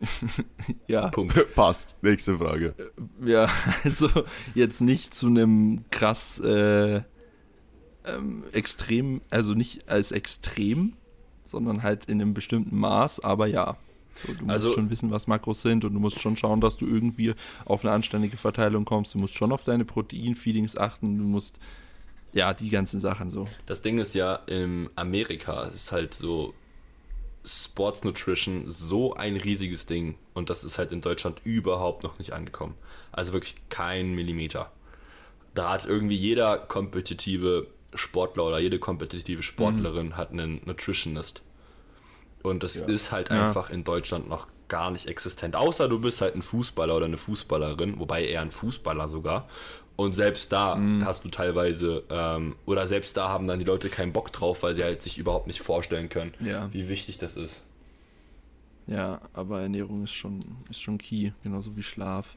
ja. 0.86 1.08
Punkt. 1.08 1.34
Passt. 1.54 1.96
Nächste 2.02 2.36
Frage. 2.38 2.74
Ja, 3.24 3.50
also 3.84 4.08
jetzt 4.54 4.80
nicht 4.80 5.14
zu 5.14 5.26
einem 5.26 5.84
krass 5.90 6.40
äh, 6.40 7.02
ähm, 8.04 8.44
extrem, 8.52 9.20
also 9.30 9.54
nicht 9.54 9.88
als 9.88 10.12
extrem, 10.12 10.94
sondern 11.44 11.82
halt 11.82 12.06
in 12.06 12.20
einem 12.20 12.34
bestimmten 12.34 12.76
Maß, 12.76 13.20
aber 13.20 13.46
ja. 13.46 13.76
Du 14.24 14.32
musst 14.32 14.50
Also- 14.50 14.72
schon 14.72 14.90
wissen, 14.90 15.10
was 15.10 15.26
Makros 15.26 15.62
sind 15.62 15.84
und 15.84 15.94
du 15.94 16.00
musst 16.00 16.20
schon 16.20 16.36
schauen, 16.36 16.60
dass 16.60 16.76
du 16.76 16.86
irgendwie 16.86 17.34
auf 17.64 17.84
eine 17.84 17.92
anständige 17.92 18.36
Verteilung 18.36 18.84
kommst. 18.84 19.14
Du 19.14 19.18
musst 19.18 19.34
schon 19.34 19.52
auf 19.52 19.64
deine 19.64 19.84
Proteinfeedings 19.84 20.76
achten. 20.76 21.18
Du 21.18 21.24
musst, 21.24 21.58
ja, 22.32 22.54
die 22.54 22.70
ganzen 22.70 23.00
Sachen 23.00 23.30
so. 23.30 23.46
Das 23.66 23.82
Ding 23.82 23.98
ist 23.98 24.14
ja, 24.14 24.36
in 24.46 24.88
Amerika 24.96 25.64
ist 25.64 25.92
halt 25.92 26.14
so 26.14 26.54
Sports 27.44 28.02
Nutrition 28.02 28.64
so 28.66 29.14
ein 29.14 29.36
riesiges 29.36 29.86
Ding 29.86 30.16
und 30.34 30.50
das 30.50 30.64
ist 30.64 30.78
halt 30.78 30.90
in 30.92 31.00
Deutschland 31.00 31.40
überhaupt 31.44 32.02
noch 32.02 32.18
nicht 32.18 32.32
angekommen. 32.32 32.74
Also 33.12 33.32
wirklich 33.32 33.54
kein 33.68 34.14
Millimeter. 34.14 34.72
Da 35.54 35.70
hat 35.72 35.86
irgendwie 35.86 36.16
jeder 36.16 36.58
kompetitive 36.58 37.68
Sportler 37.94 38.44
oder 38.44 38.58
jede 38.58 38.78
kompetitive 38.78 39.42
Sportlerin 39.42 40.16
hat 40.16 40.32
einen 40.32 40.60
Nutritionist. 40.66 41.42
Und 42.46 42.62
das 42.62 42.76
ist 42.76 43.10
halt 43.12 43.30
Ja. 43.30 43.46
einfach 43.46 43.70
in 43.70 43.82
Deutschland 43.82 44.28
noch 44.28 44.46
gar 44.68 44.90
nicht 44.90 45.06
existent. 45.06 45.56
Außer 45.56 45.88
du 45.88 45.98
bist 46.00 46.20
halt 46.20 46.34
ein 46.36 46.42
Fußballer 46.42 46.96
oder 46.96 47.06
eine 47.06 47.16
Fußballerin, 47.16 47.98
wobei 47.98 48.24
eher 48.26 48.40
ein 48.40 48.50
Fußballer 48.50 49.08
sogar. 49.08 49.48
Und 49.96 50.14
selbst 50.14 50.52
da 50.52 50.78
hast 51.04 51.24
du 51.24 51.28
teilweise, 51.30 52.04
ähm, 52.10 52.54
oder 52.66 52.86
selbst 52.86 53.16
da 53.16 53.28
haben 53.30 53.46
dann 53.48 53.58
die 53.58 53.64
Leute 53.64 53.88
keinen 53.88 54.12
Bock 54.12 54.30
drauf, 54.32 54.62
weil 54.62 54.74
sie 54.74 54.84
halt 54.84 55.00
sich 55.02 55.18
überhaupt 55.18 55.46
nicht 55.46 55.60
vorstellen 55.60 56.08
können, 56.08 56.34
Ja. 56.40 56.72
wie 56.72 56.88
wichtig 56.88 57.18
das 57.18 57.36
ist. 57.36 57.62
Ja, 58.86 59.20
aber 59.32 59.62
Ernährung 59.62 60.04
ist 60.04 60.12
schon, 60.12 60.44
ist 60.70 60.80
schon 60.80 60.98
key, 60.98 61.32
genauso 61.42 61.76
wie 61.76 61.82
Schlaf. 61.82 62.36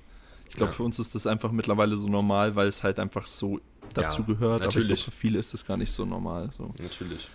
Ich 0.49 0.55
glaube, 0.55 0.71
Ja. 0.71 0.75
für 0.77 0.83
uns 0.83 0.97
ist 0.97 1.13
das 1.13 1.27
einfach 1.27 1.51
mittlerweile 1.51 1.95
so 1.95 2.07
normal, 2.07 2.55
weil 2.55 2.67
es 2.67 2.81
halt 2.81 2.97
einfach 2.99 3.27
so 3.27 3.59
dazu 3.93 4.21
Ja, 4.21 4.27
gehört, 4.27 4.61
aber 4.61 4.69
ich 4.69 4.75
natürlich. 4.75 4.87
glaube, 5.03 5.11
für 5.11 5.17
viele 5.17 5.37
ist 5.39 5.53
das 5.53 5.65
gar 5.65 5.77
nicht 5.77 5.91
so 5.91 6.05
normal. 6.05 6.49
So. 6.57 6.73
Natürlich. 6.81 7.29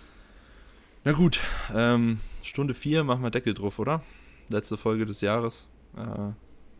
Na 1.07 1.11
gut, 1.11 1.39
ähm, 1.71 2.19
Stunde 2.41 2.73
4 2.73 3.03
machen 3.03 3.21
wir 3.21 3.29
Deckel 3.29 3.53
drauf, 3.53 3.77
oder? 3.77 4.01
Letzte 4.49 4.75
Folge 4.75 5.05
des 5.05 5.21
Jahres. 5.21 5.67
Äh, 5.95 6.31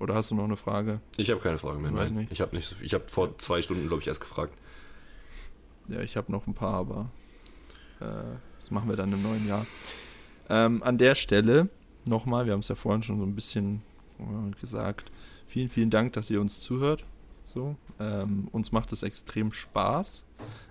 oder 0.01 0.15
hast 0.15 0.32
du 0.32 0.36
noch 0.36 0.45
eine 0.45 0.57
Frage? 0.57 0.99
Ich 1.15 1.30
habe 1.30 1.39
keine 1.39 1.59
Fragen 1.59 1.84
mehr. 1.84 1.93
Weiß 1.93 2.09
Nein. 2.09 2.21
nicht. 2.21 2.32
Ich 2.32 2.41
habe 2.41 2.55
nicht 2.55 2.67
so 2.67 2.73
viel. 2.73 2.88
Ich 2.88 2.95
habe 2.95 3.03
vor 3.07 3.38
zwei 3.38 3.61
Stunden, 3.61 3.88
glaube 3.88 4.01
ich, 4.01 4.07
erst 4.07 4.21
gefragt. 4.21 4.57
Ja, 5.89 6.01
ich 6.01 6.17
habe 6.17 6.32
noch 6.32 6.47
ein 6.47 6.55
paar, 6.55 6.73
aber 6.73 7.11
äh, 7.99 8.05
das 8.61 8.71
machen 8.71 8.89
wir 8.89 8.95
dann 8.95 9.13
im 9.13 9.21
neuen 9.21 9.47
Jahr. 9.47 9.63
Ähm, 10.49 10.82
an 10.82 10.97
der 10.97 11.13
Stelle 11.13 11.69
nochmal, 12.05 12.47
wir 12.47 12.53
haben 12.53 12.61
es 12.61 12.67
ja 12.67 12.73
vorhin 12.73 13.03
schon 13.03 13.19
so 13.19 13.26
ein 13.26 13.36
bisschen 13.36 13.84
äh, 14.17 14.59
gesagt, 14.59 15.11
vielen, 15.45 15.69
vielen 15.69 15.91
Dank, 15.91 16.13
dass 16.13 16.32
ihr 16.32 16.41
uns 16.41 16.61
zuhört. 16.61 17.05
So, 17.53 17.76
ähm, 17.99 18.47
uns 18.51 18.71
macht 18.71 18.91
es 18.91 19.03
extrem 19.03 19.51
Spaß. 19.51 20.26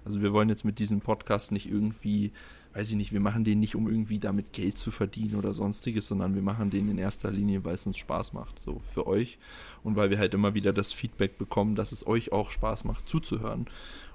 Also 0.04 0.22
wir 0.22 0.32
wollen 0.32 0.48
jetzt 0.48 0.64
mit 0.64 0.80
diesem 0.80 1.00
Podcast 1.00 1.52
nicht 1.52 1.70
irgendwie, 1.70 2.32
weiß 2.74 2.90
ich 2.90 2.96
nicht, 2.96 3.12
wir 3.12 3.20
machen 3.20 3.44
den 3.44 3.58
nicht, 3.58 3.76
um 3.76 3.88
irgendwie 3.88 4.18
damit 4.18 4.52
Geld 4.52 4.78
zu 4.78 4.90
verdienen 4.90 5.36
oder 5.36 5.54
sonstiges, 5.54 6.08
sondern 6.08 6.34
wir 6.34 6.42
machen 6.42 6.70
den 6.70 6.90
in 6.90 6.98
erster 6.98 7.30
Linie, 7.30 7.64
weil 7.64 7.74
es 7.74 7.86
uns 7.86 7.98
Spaß 7.98 8.32
macht, 8.32 8.60
so 8.60 8.82
für 8.92 9.06
euch 9.06 9.38
und 9.82 9.96
weil 9.96 10.10
wir 10.10 10.18
halt 10.18 10.34
immer 10.34 10.54
wieder 10.54 10.72
das 10.72 10.92
Feedback 10.92 11.38
bekommen, 11.38 11.76
dass 11.76 11.92
es 11.92 12.06
euch 12.06 12.32
auch 12.32 12.50
Spaß 12.50 12.84
macht 12.84 13.08
zuzuhören. 13.08 13.66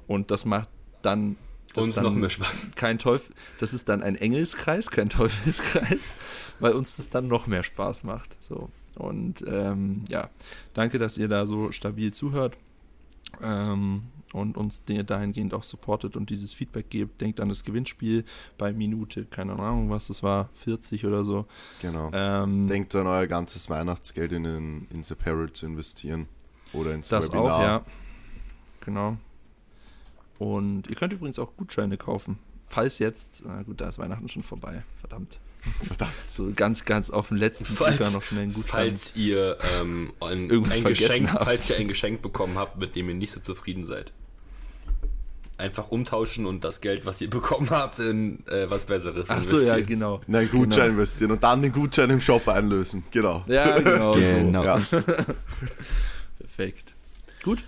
Und 0.07 0.31
das 0.31 0.43
macht 0.43 0.69
dann 1.01 1.37
das 1.73 1.91
dann 1.91 2.03
noch 2.03 2.13
mehr 2.13 2.29
Spaß. 2.29 2.71
kein 2.75 2.99
Teufel, 2.99 3.33
das 3.59 3.73
ist 3.73 3.87
dann 3.89 4.03
ein 4.03 4.15
Engelskreis, 4.15 4.91
kein 4.91 5.09
Teufelskreis, 5.09 6.15
weil 6.59 6.73
uns 6.73 6.97
das 6.97 7.09
dann 7.09 7.27
noch 7.27 7.47
mehr 7.47 7.63
Spaß 7.63 8.03
macht. 8.03 8.35
So. 8.43 8.69
Und 8.95 9.45
ähm, 9.47 10.03
ja, 10.09 10.29
danke, 10.73 10.99
dass 10.99 11.17
ihr 11.17 11.29
da 11.29 11.45
so 11.45 11.71
stabil 11.71 12.13
zuhört 12.13 12.57
ähm, 13.41 14.01
und 14.33 14.57
uns 14.57 14.83
dahingehend 14.85 15.53
auch 15.53 15.63
supportet 15.63 16.15
und 16.15 16.29
dieses 16.29 16.53
Feedback 16.53 16.89
gebt. 16.89 17.21
Denkt 17.21 17.39
an 17.39 17.49
das 17.49 17.63
Gewinnspiel 17.63 18.25
bei 18.57 18.73
Minute, 18.73 19.25
keine 19.25 19.53
Ahnung, 19.53 19.89
was 19.89 20.07
das 20.07 20.23
war, 20.23 20.49
40 20.53 21.05
oder 21.05 21.23
so. 21.23 21.45
Genau. 21.81 22.11
Ähm, 22.13 22.67
Denkt 22.67 22.95
an 22.95 23.07
euer 23.07 23.27
ganzes 23.27 23.69
Weihnachtsgeld 23.69 24.31
in, 24.31 24.43
den, 24.43 24.87
ins 24.91 25.11
Apparel 25.11 25.51
zu 25.51 25.65
investieren. 25.65 26.27
Oder 26.73 26.93
ins 26.93 27.09
das 27.09 27.29
Webinar. 27.29 27.55
auch, 27.55 27.61
ja. 27.61 27.85
Genau. 28.81 29.17
Und 30.37 30.87
ihr 30.87 30.95
könnt 30.95 31.13
übrigens 31.13 31.39
auch 31.39 31.55
Gutscheine 31.57 31.97
kaufen. 31.97 32.37
Falls 32.67 32.99
jetzt, 32.99 33.43
na 33.45 33.63
gut, 33.63 33.81
da 33.81 33.89
ist 33.89 33.97
Weihnachten 33.97 34.29
schon 34.29 34.43
vorbei, 34.43 34.83
verdammt. 34.99 35.39
Verdammt. 35.83 36.13
So 36.29 36.53
ganz, 36.55 36.85
ganz 36.85 37.09
auf 37.09 37.27
den 37.27 37.37
letzten 37.37 37.75
Drücker 37.75 38.11
noch 38.11 38.23
schnell 38.23 38.43
einen 38.43 38.53
Gutschein. 38.53 38.91
falls 38.91 39.13
ihr 39.17 39.57
ähm, 39.77 40.13
ein, 40.21 40.49
ein 40.51 40.63
Geschenk, 40.63 41.33
habt. 41.33 41.43
falls 41.43 41.69
ihr 41.69 41.75
ein 41.75 41.89
Geschenk 41.89 42.21
bekommen 42.21 42.57
habt, 42.57 42.79
mit 42.79 42.95
dem 42.95 43.09
ihr 43.09 43.15
nicht 43.15 43.33
so 43.33 43.41
zufrieden 43.41 43.83
seid. 43.83 44.13
Einfach 45.59 45.91
umtauschen 45.91 46.45
und 46.45 46.63
das 46.63 46.79
Geld, 46.81 47.05
was 47.05 47.19
ihr 47.21 47.29
bekommen 47.39 47.69
habt, 47.69 47.99
in 47.99 48.45
äh, 48.47 48.69
was 48.69 48.85
Besseres 48.85 49.25
Ach 49.27 49.43
so, 49.43 49.55
ja, 49.57 49.61
investieren. 49.75 49.85
genau. 49.87 50.21
In 50.27 50.35
einen 50.35 50.49
Gutschein 50.49 50.69
Genau. 50.83 50.85
investieren 50.93 51.31
und 51.31 51.43
dann 51.43 51.61
den 51.61 51.71
Gutschein 51.73 52.09
im 52.09 52.21
Shop 52.21 52.47
einlösen. 52.47 53.03
Genau. 53.11 53.43
Ja, 53.47 53.77
genau. 53.79 54.13
Genau. 54.15 54.63
Ja. 54.63 54.81
Perfekt. 56.39 56.93
Gut, 57.43 57.63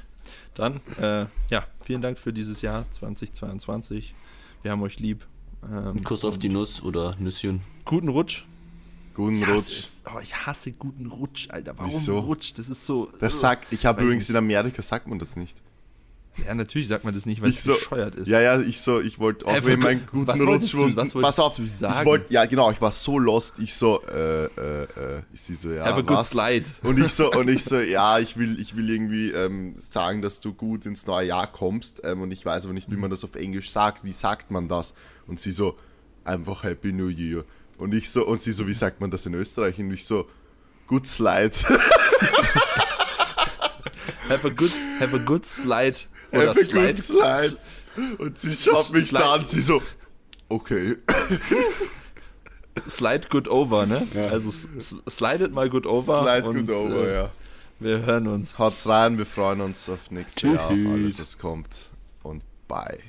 dann, 0.56 0.80
äh, 1.00 1.26
ja, 1.50 1.66
vielen 1.84 2.02
Dank 2.02 2.18
für 2.18 2.34
dieses 2.34 2.62
Jahr 2.62 2.86
2022. 2.92 4.14
Wir 4.64 4.72
haben 4.72 4.82
euch 4.84 5.00
lieb. 5.00 5.26
Ähm, 5.70 6.04
Kuss 6.04 6.24
auf 6.26 6.38
die 6.40 6.50
Nuss 6.50 6.82
oder 6.84 7.16
Nüsschen. 7.20 7.62
Guten 7.86 8.10
Rutsch. 8.10 8.44
Guten 9.14 9.44
Rutsch. 9.44 9.80
es. 9.80 10.02
Oh, 10.06 10.20
ich 10.22 10.36
hasse 10.46 10.72
guten 10.72 11.08
Rutsch, 11.08 11.50
Alter. 11.50 11.74
Warum 11.78 11.92
Wieso? 11.92 12.20
Rutsch? 12.20 12.54
Das 12.56 12.70
ist 12.70 12.86
so. 12.86 13.10
Das 13.20 13.40
sagt, 13.40 13.72
ich 13.74 13.86
habe 13.86 14.02
übrigens 14.04 14.24
nicht. 14.24 14.30
in 14.32 14.38
Amerika 14.38 14.82
sagt 14.82 15.08
man 15.08 15.20
das 15.20 15.36
nicht. 15.36 15.62
Ja, 16.48 16.56
natürlich 16.56 16.88
sagt 16.88 17.04
man 17.04 17.14
das 17.14 17.26
nicht, 17.26 17.42
weil 17.42 17.50
Ich 17.50 17.58
es 17.58 17.64
so, 17.66 17.74
bescheuert 17.74 18.16
ist. 18.16 18.28
Ja, 18.30 18.40
ja, 18.40 18.60
ich 18.62 18.80
so, 18.80 19.02
ich 19.02 19.20
wollte 19.20 19.46
auch 19.46 19.52
Hä, 19.54 19.60
wenn 19.64 19.80
was 19.80 19.84
meinen 19.84 20.06
guten 20.10 20.28
wolltest 20.28 20.74
Rutsch 20.76 20.94
du- 20.94 20.96
was 20.96 21.14
pass 21.14 21.40
auf, 21.40 21.58
du 21.58 21.64
ich 21.64 21.74
sagen? 21.76 22.06
wollte, 22.06 22.34
ja 22.34 22.46
genau, 22.46 22.72
ich 22.72 22.80
war 22.80 22.92
so 22.94 23.20
lost, 23.20 23.56
ich 23.60 23.74
so, 23.74 24.02
äh, 24.04 24.46
äh, 24.46 24.48
äh, 24.48 24.88
ich 25.34 25.42
sie 25.42 25.56
so, 25.56 25.72
ja, 25.72 25.84
Have 25.86 26.00
a 26.00 26.02
good 26.02 26.18
was? 26.18 26.30
slide. 26.30 26.66
Und 26.84 27.00
ich 27.00 27.12
so, 27.12 27.32
und 27.34 27.50
ich 27.50 27.64
so, 27.66 27.80
ja, 27.80 28.18
ich 28.20 28.38
will, 28.38 28.60
ich 28.62 28.78
will 28.78 28.90
irgendwie 28.90 29.32
ähm, 29.32 29.76
sagen, 29.78 30.22
dass 30.22 30.40
du 30.40 30.54
gut 30.54 30.86
ins 30.86 31.06
neue 31.06 31.28
Jahr 31.28 31.48
kommst 31.52 32.02
ähm, 32.06 32.22
und 32.22 32.32
ich 32.32 32.46
weiß 32.46 32.64
aber 32.64 32.74
nicht, 32.74 32.90
wie 32.90 32.96
man 32.98 33.12
das 33.12 33.26
auf 33.26 33.36
Englisch 33.36 33.70
sagt, 33.70 34.06
wie 34.06 34.14
sagt 34.14 34.52
man 34.52 34.70
das? 34.70 34.94
Und 35.28 35.40
sie 35.40 35.52
so, 35.52 35.78
einfach 36.24 36.64
Happy 36.64 36.94
New 36.94 37.10
Year. 37.10 37.44
Und 37.78 37.94
ich 37.94 38.10
so, 38.10 38.26
und 38.26 38.42
sie 38.42 38.54
so, 38.54 38.68
wie 38.68 38.74
sagt 38.74 39.02
man 39.02 39.12
das 39.12 39.26
in 39.26 39.34
Österreich? 39.34 39.78
Und 39.80 39.92
ich 39.92 40.06
so, 40.06 40.30
good 40.88 41.06
slide. 41.08 41.52
Have 44.30 44.46
a 44.48 44.50
good, 44.50 44.72
have 45.00 45.14
a 45.14 45.20
good 45.20 45.46
slide. 45.46 45.98
Oder 46.32 46.54
slide. 46.56 46.94
good 46.94 46.98
slide. 47.04 47.58
Und 48.20 48.40
sie 48.40 48.54
schaut 48.56 48.92
mich 48.94 49.08
Slide. 49.08 49.26
an, 49.26 49.46
sie 49.46 49.62
so, 49.62 49.82
okay. 50.50 50.96
Slide 52.88 53.28
good 53.30 53.48
over, 53.50 53.86
ne? 53.86 54.08
Also 54.32 54.50
s- 54.50 54.68
s- 54.78 54.96
slidet 55.10 55.54
mal 55.54 55.70
good 55.70 55.86
over. 55.86 56.22
Slide 56.22 56.48
und, 56.48 56.66
good 56.66 56.70
over, 56.76 57.08
äh, 57.08 57.14
ja. 57.16 57.32
Wir 57.80 58.00
hören 58.06 58.28
uns. 58.28 58.58
Haut's 58.58 58.88
rein, 58.88 59.18
wir 59.18 59.26
freuen 59.26 59.60
uns 59.62 59.90
auf 59.90 60.10
nächstes 60.10 60.44
Jahr, 60.44 60.66
auf 60.68 60.72
alles, 60.72 61.16
Tschüss. 61.16 61.20
was 61.20 61.38
kommt. 61.40 61.90
Und 62.24 62.44
bye. 62.68 63.00